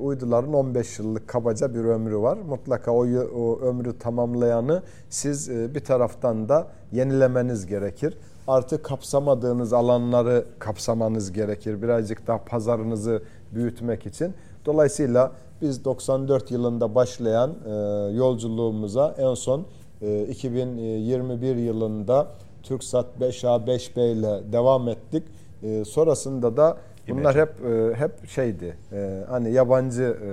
uyduların 0.00 0.52
15 0.52 0.98
yıllık 0.98 1.28
kabaca 1.28 1.74
bir 1.74 1.84
ömrü 1.84 2.18
var. 2.18 2.38
Mutlaka 2.48 2.92
o, 2.92 3.06
o 3.36 3.60
ömrü 3.60 3.98
tamamlayanı 3.98 4.82
siz 5.10 5.50
bir 5.50 5.80
taraftan 5.80 6.48
da 6.48 6.66
yenilemeniz 6.92 7.66
gerekir. 7.66 8.18
Artık 8.48 8.84
kapsamadığınız 8.84 9.72
alanları 9.72 10.44
kapsamanız 10.58 11.32
gerekir. 11.32 11.82
Birazcık 11.82 12.26
daha 12.26 12.44
pazarınızı 12.44 13.22
büyütmek 13.54 14.06
için. 14.06 14.34
Dolayısıyla 14.66 15.32
biz 15.62 15.84
94 15.84 16.50
yılında 16.50 16.94
başlayan 16.94 17.54
e, 17.66 17.70
yolculuğumuza 18.16 19.14
en 19.18 19.34
son 19.34 19.66
e, 20.02 20.22
2021 20.22 21.56
yılında 21.56 22.26
TürkSat 22.62 23.06
5A 23.20 23.66
5B 23.66 24.12
ile 24.12 24.52
devam 24.52 24.88
ettik. 24.88 25.22
E, 25.62 25.84
sonrasında 25.84 26.56
da 26.56 26.76
bunlar 27.08 27.36
hep 27.36 27.48
e, 27.64 27.94
hep 27.94 28.28
şeydi. 28.28 28.76
E, 28.92 29.24
hani 29.28 29.52
yabancı 29.52 30.02
e, 30.02 30.30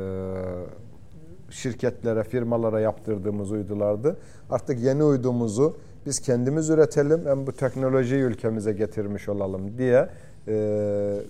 şirketlere, 1.49 2.23
firmalara 2.23 2.79
yaptırdığımız 2.79 3.51
uydulardı. 3.51 4.17
Artık 4.49 4.79
yeni 4.79 5.03
uydumuzu 5.03 5.77
biz 6.05 6.19
kendimiz 6.19 6.69
üretelim 6.69 7.25
hem 7.25 7.47
bu 7.47 7.51
teknolojiyi 7.51 8.21
ülkemize 8.21 8.73
getirmiş 8.73 9.29
olalım 9.29 9.77
diye 9.77 10.09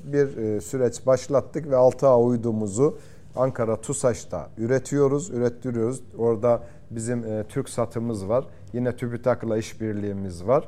bir 0.04 0.62
süreç 0.62 1.06
başlattık 1.06 1.72
ve 1.72 1.76
6A 1.76 2.24
uydumuzu 2.24 2.98
Ankara 3.36 3.82
TUSAŞ'ta 3.82 4.50
üretiyoruz, 4.58 5.30
ürettiriyoruz. 5.30 6.02
Orada 6.18 6.64
bizim 6.92 7.44
Türk 7.50 7.70
satımız 7.70 8.30
var. 8.30 8.46
Yine 8.74 8.96
TÜBİTAK'la 8.96 9.58
işbirliğimiz 9.58 10.48
var. 10.48 10.68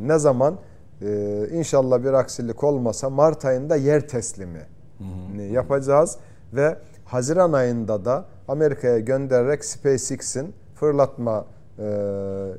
Ne 0.00 0.18
zaman 0.18 0.58
e, 1.02 1.48
inşallah 1.52 2.02
bir 2.02 2.12
aksilik 2.12 2.64
olmasa 2.64 3.10
Mart 3.10 3.44
ayında 3.44 3.76
yer 3.76 4.08
teslimi 4.08 4.66
hı 4.98 5.04
hı. 5.04 5.42
yapacağız 5.42 6.16
ve 6.52 6.76
Haziran 7.04 7.52
ayında 7.52 8.04
da 8.04 8.24
Amerika'ya 8.48 8.98
göndererek 8.98 9.64
SpaceX'in 9.64 10.54
fırlatma 10.74 11.44
e, 11.78 11.86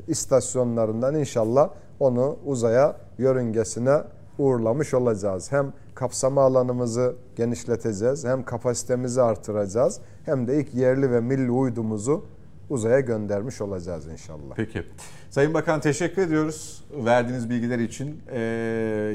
istasyonlarından 0.08 1.16
inşallah 1.16 1.70
onu 2.00 2.38
uzaya 2.46 2.96
yörüngesine 3.18 3.98
uğurlamış 4.38 4.94
olacağız. 4.94 5.52
Hem 5.52 5.74
kapsama 5.96 6.42
alanımızı 6.42 7.16
genişleteceğiz, 7.36 8.26
hem 8.26 8.44
kapasitemizi 8.44 9.22
artıracağız, 9.22 10.00
hem 10.26 10.48
de 10.48 10.60
ilk 10.60 10.74
yerli 10.74 11.12
ve 11.12 11.22
milli 11.22 11.52
uydumuzu 11.52 12.26
uzaya 12.72 13.00
göndermiş 13.00 13.62
olacağız 13.62 14.08
inşallah. 14.08 14.56
Peki. 14.56 14.84
Sayın 15.30 15.54
Bakan 15.54 15.82
teşekkür 15.82 16.22
ediyoruz 16.22 16.84
verdiğiniz 16.92 17.50
bilgiler 17.50 17.80
için, 17.80 18.22
e, 18.32 18.40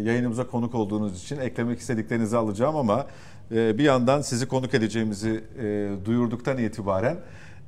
yayınımıza 0.05 0.47
konuk 0.47 0.75
olduğunuz 0.75 1.23
için 1.23 1.39
eklemek 1.39 1.79
istediklerinizi 1.79 2.37
alacağım 2.37 2.77
ama 2.77 3.07
e, 3.53 3.79
bir 3.79 3.85
yandan 3.85 4.21
sizi 4.21 4.49
konuk 4.49 4.75
edeceğimizi 4.75 5.45
e, 5.63 5.89
duyurduktan 6.05 6.59
itibaren 6.59 7.17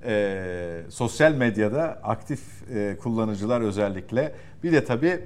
e, 0.05 0.83
sosyal 0.89 1.33
medyada 1.33 1.99
aktif 2.03 2.41
e, 2.75 2.97
kullanıcılar 3.03 3.61
özellikle 3.61 4.33
bir 4.63 4.73
de 4.73 4.85
tabii 4.85 5.21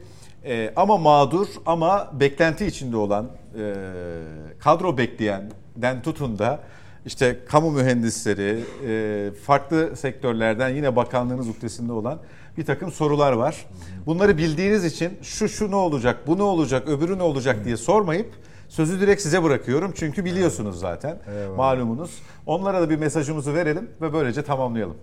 e, 0.45 0.73
ama 0.77 0.97
mağdur 0.97 1.47
ama 1.67 2.11
beklenti 2.21 2.67
içinde 2.67 2.97
olan 2.97 3.31
e, 3.59 3.75
kadro 4.59 4.99
bekleyenden 4.99 6.03
tutun 6.03 6.39
da 6.39 6.61
işte 7.07 7.39
kamu 7.49 7.71
mühendisleri, 7.71 8.61
e, 8.87 9.31
farklı 9.47 9.97
sektörlerden 9.97 10.69
yine 10.69 10.97
bakanlığınız 10.97 11.49
uktesinde 11.49 11.93
olan 11.93 12.19
bir 12.59 12.65
takım 12.65 12.93
sorular 12.93 13.33
var. 13.33 13.67
Bunları 14.07 14.39
bildiğiniz 14.39 14.85
için 14.85 15.19
şu 15.23 15.49
şu 15.49 15.71
ne 15.71 15.77
olacak, 15.77 16.27
bu 16.27 16.39
ne 16.39 16.43
olacak, 16.43 16.89
öbürü 16.89 17.19
ne 17.19 17.23
olacak 17.23 17.65
diye 17.65 17.77
sormayıp 17.77 18.33
sözü 18.69 19.01
direkt 19.01 19.23
size 19.23 19.43
bırakıyorum. 19.43 19.93
Çünkü 19.97 20.25
biliyorsunuz 20.25 20.81
zaten 20.81 21.19
Eyvallah. 21.29 21.57
malumunuz. 21.57 22.19
Onlara 22.47 22.81
da 22.81 22.91
bir 22.91 22.97
mesajımızı 22.97 23.55
verelim 23.55 23.91
ve 24.01 24.13
böylece 24.13 24.43
tamamlayalım. 24.43 24.97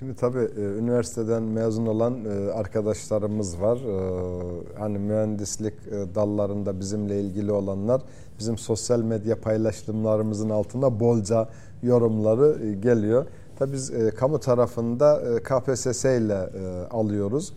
Şimdi 0.00 0.14
tabii 0.14 0.48
e, 0.56 0.60
üniversiteden 0.60 1.42
mezun 1.42 1.86
olan 1.86 2.24
e, 2.24 2.52
arkadaşlarımız 2.52 3.60
var. 3.60 3.76
E, 3.76 4.78
hani 4.78 4.98
mühendislik 4.98 5.74
dallarında 6.14 6.80
bizimle 6.80 7.20
ilgili 7.20 7.52
olanlar 7.52 8.02
bizim 8.38 8.58
sosyal 8.58 9.02
medya 9.02 9.40
paylaşımlarımızın 9.40 10.50
altına 10.50 11.00
bolca 11.00 11.48
yorumları 11.82 12.72
geliyor. 12.74 13.26
Tabii 13.58 13.72
biz 13.72 13.92
kamu 14.16 14.40
tarafında 14.40 15.20
KPSS 15.44 16.04
ile 16.04 16.38
alıyoruz. 16.90 17.54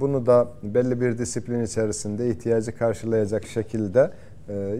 Bunu 0.00 0.26
da 0.26 0.48
belli 0.62 1.00
bir 1.00 1.18
disiplin 1.18 1.64
içerisinde 1.64 2.30
ihtiyacı 2.30 2.78
karşılayacak 2.78 3.46
şekilde 3.46 4.10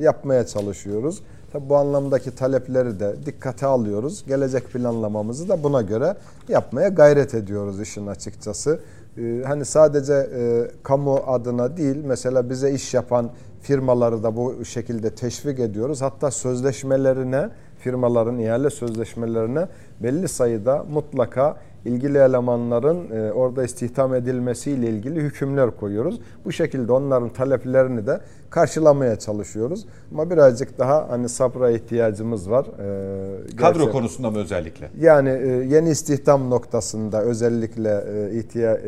yapmaya 0.00 0.46
çalışıyoruz. 0.46 1.22
Tabi 1.54 1.68
bu 1.68 1.76
anlamdaki 1.76 2.34
talepleri 2.34 3.00
de 3.00 3.14
dikkate 3.26 3.66
alıyoruz. 3.66 4.24
Gelecek 4.26 4.72
planlamamızı 4.72 5.48
da 5.48 5.62
buna 5.62 5.82
göre 5.82 6.16
yapmaya 6.48 6.88
gayret 6.88 7.34
ediyoruz 7.34 7.80
işin 7.80 8.06
açıkçası. 8.06 8.80
Ee, 9.18 9.42
hani 9.46 9.64
sadece 9.64 10.12
e, 10.12 10.70
kamu 10.82 11.14
adına 11.26 11.76
değil 11.76 11.96
mesela 12.04 12.50
bize 12.50 12.72
iş 12.72 12.94
yapan 12.94 13.30
firmaları 13.62 14.22
da 14.22 14.36
bu 14.36 14.64
şekilde 14.64 15.10
teşvik 15.10 15.60
ediyoruz. 15.60 16.02
Hatta 16.02 16.30
sözleşmelerine 16.30 17.48
firmaların 17.78 18.38
ihale 18.38 18.70
sözleşmelerine 18.70 19.68
belli 20.00 20.28
sayıda 20.28 20.84
mutlaka 20.92 21.56
ilgili 21.84 22.18
elemanların 22.18 23.10
e, 23.10 23.32
orada 23.32 23.64
istihdam 23.64 24.14
edilmesiyle 24.14 24.88
ilgili 24.88 25.20
hükümler 25.20 25.70
koyuyoruz. 25.70 26.20
Bu 26.44 26.52
şekilde 26.52 26.92
onların 26.92 27.28
taleplerini 27.28 28.06
de 28.06 28.20
karşılamaya 28.50 29.18
çalışıyoruz. 29.18 29.86
Ama 30.12 30.30
birazcık 30.30 30.78
daha 30.78 31.10
hani 31.10 31.28
sabra 31.28 31.70
ihtiyacımız 31.70 32.50
var. 32.50 32.66
E, 33.52 33.56
Kadro 33.56 33.90
konusunda 33.90 34.30
mı 34.30 34.38
özellikle? 34.38 34.90
Yani 35.00 35.28
e, 35.28 35.48
yeni 35.48 35.90
istihdam 35.90 36.50
noktasında 36.50 37.22
özellikle 37.22 38.04
ihtiya 38.38 38.78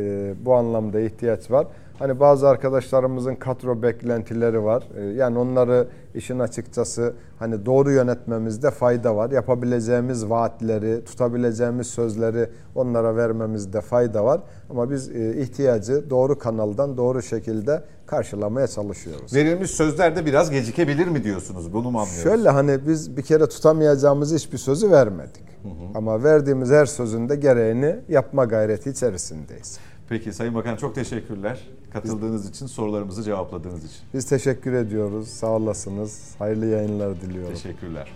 bu 0.44 0.54
anlamda 0.54 1.00
ihtiyaç 1.00 1.50
var. 1.50 1.66
Hani 1.98 2.20
bazı 2.20 2.48
arkadaşlarımızın 2.48 3.34
kadro 3.34 3.82
beklentileri 3.82 4.64
var. 4.64 4.82
Ee, 4.96 5.02
Yani 5.04 5.38
onları 5.38 5.88
işin 6.14 6.38
açıkçası 6.38 7.12
hani 7.38 7.66
doğru 7.66 7.90
yönetmemizde 7.92 8.70
fayda 8.70 9.16
var. 9.16 9.30
Yapabileceğimiz 9.30 10.30
vaatleri, 10.30 11.04
tutabileceğimiz 11.04 11.86
sözleri 11.86 12.48
onlara 12.74 13.16
vermemizde 13.16 13.80
fayda 13.80 14.24
var. 14.24 14.40
Ama 14.70 14.90
biz 14.90 15.08
e, 15.16 15.36
ihtiyacı 15.40 16.10
doğru 16.10 16.38
kanaldan 16.38 16.96
doğru 16.96 17.22
şekilde 17.22 17.82
karşılamaya 18.06 18.66
çalışıyoruz. 18.66 19.34
Verilmiş 19.34 19.70
sözler 19.70 20.16
de 20.16 20.26
biraz 20.26 20.50
gecikebilir 20.50 21.06
mi 21.08 21.24
diyorsunuz? 21.24 21.72
Bunu 21.72 21.90
mu 21.90 21.98
anlıyoruz? 21.98 22.22
Şöyle 22.22 22.48
hani 22.50 22.78
biz 22.88 23.16
bir 23.16 23.22
kere 23.22 23.46
tutamayacağımız 23.46 24.34
hiçbir 24.34 24.58
sözü 24.58 24.90
vermedik. 24.90 25.46
Ama 25.94 26.24
verdiğimiz 26.24 26.70
her 26.70 26.86
sözün 26.86 27.28
de 27.28 27.36
gereğini 27.36 27.96
yapma 28.08 28.44
gayreti 28.44 28.90
içerisindeyiz. 28.90 29.78
Peki 30.08 30.32
Sayın 30.32 30.54
Bakan 30.54 30.76
çok 30.76 30.94
teşekkürler. 30.94 31.60
Katıldığınız 31.92 32.50
için, 32.50 32.66
sorularımızı 32.66 33.22
cevapladığınız 33.22 33.84
için. 33.84 33.98
Biz 34.14 34.24
teşekkür 34.24 34.72
ediyoruz. 34.72 35.28
Sağ 35.28 35.46
olasınız. 35.46 36.34
Hayırlı 36.38 36.66
yayınlar 36.66 37.20
diliyorum. 37.20 37.54
Teşekkürler. 37.54 38.08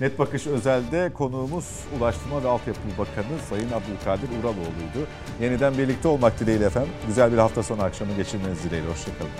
Net 0.00 0.18
Bakış 0.18 0.46
Özel'de 0.46 1.12
konuğumuz 1.14 1.80
Ulaştırma 1.98 2.42
ve 2.42 2.48
Altyapı 2.48 2.80
Bakanı 2.98 3.38
Sayın 3.48 3.68
Abdülkadir 3.68 4.28
Uraloğlu'ydu. 4.40 5.06
Yeniden 5.40 5.78
birlikte 5.78 6.08
olmak 6.08 6.40
dileğiyle 6.40 6.64
efendim. 6.64 6.92
Güzel 7.06 7.32
bir 7.32 7.38
hafta 7.38 7.62
sonu 7.62 7.82
akşamı 7.82 8.12
geçirmeniz 8.16 8.64
dileğiyle. 8.64 8.90
Hoşçakalın. 8.90 9.30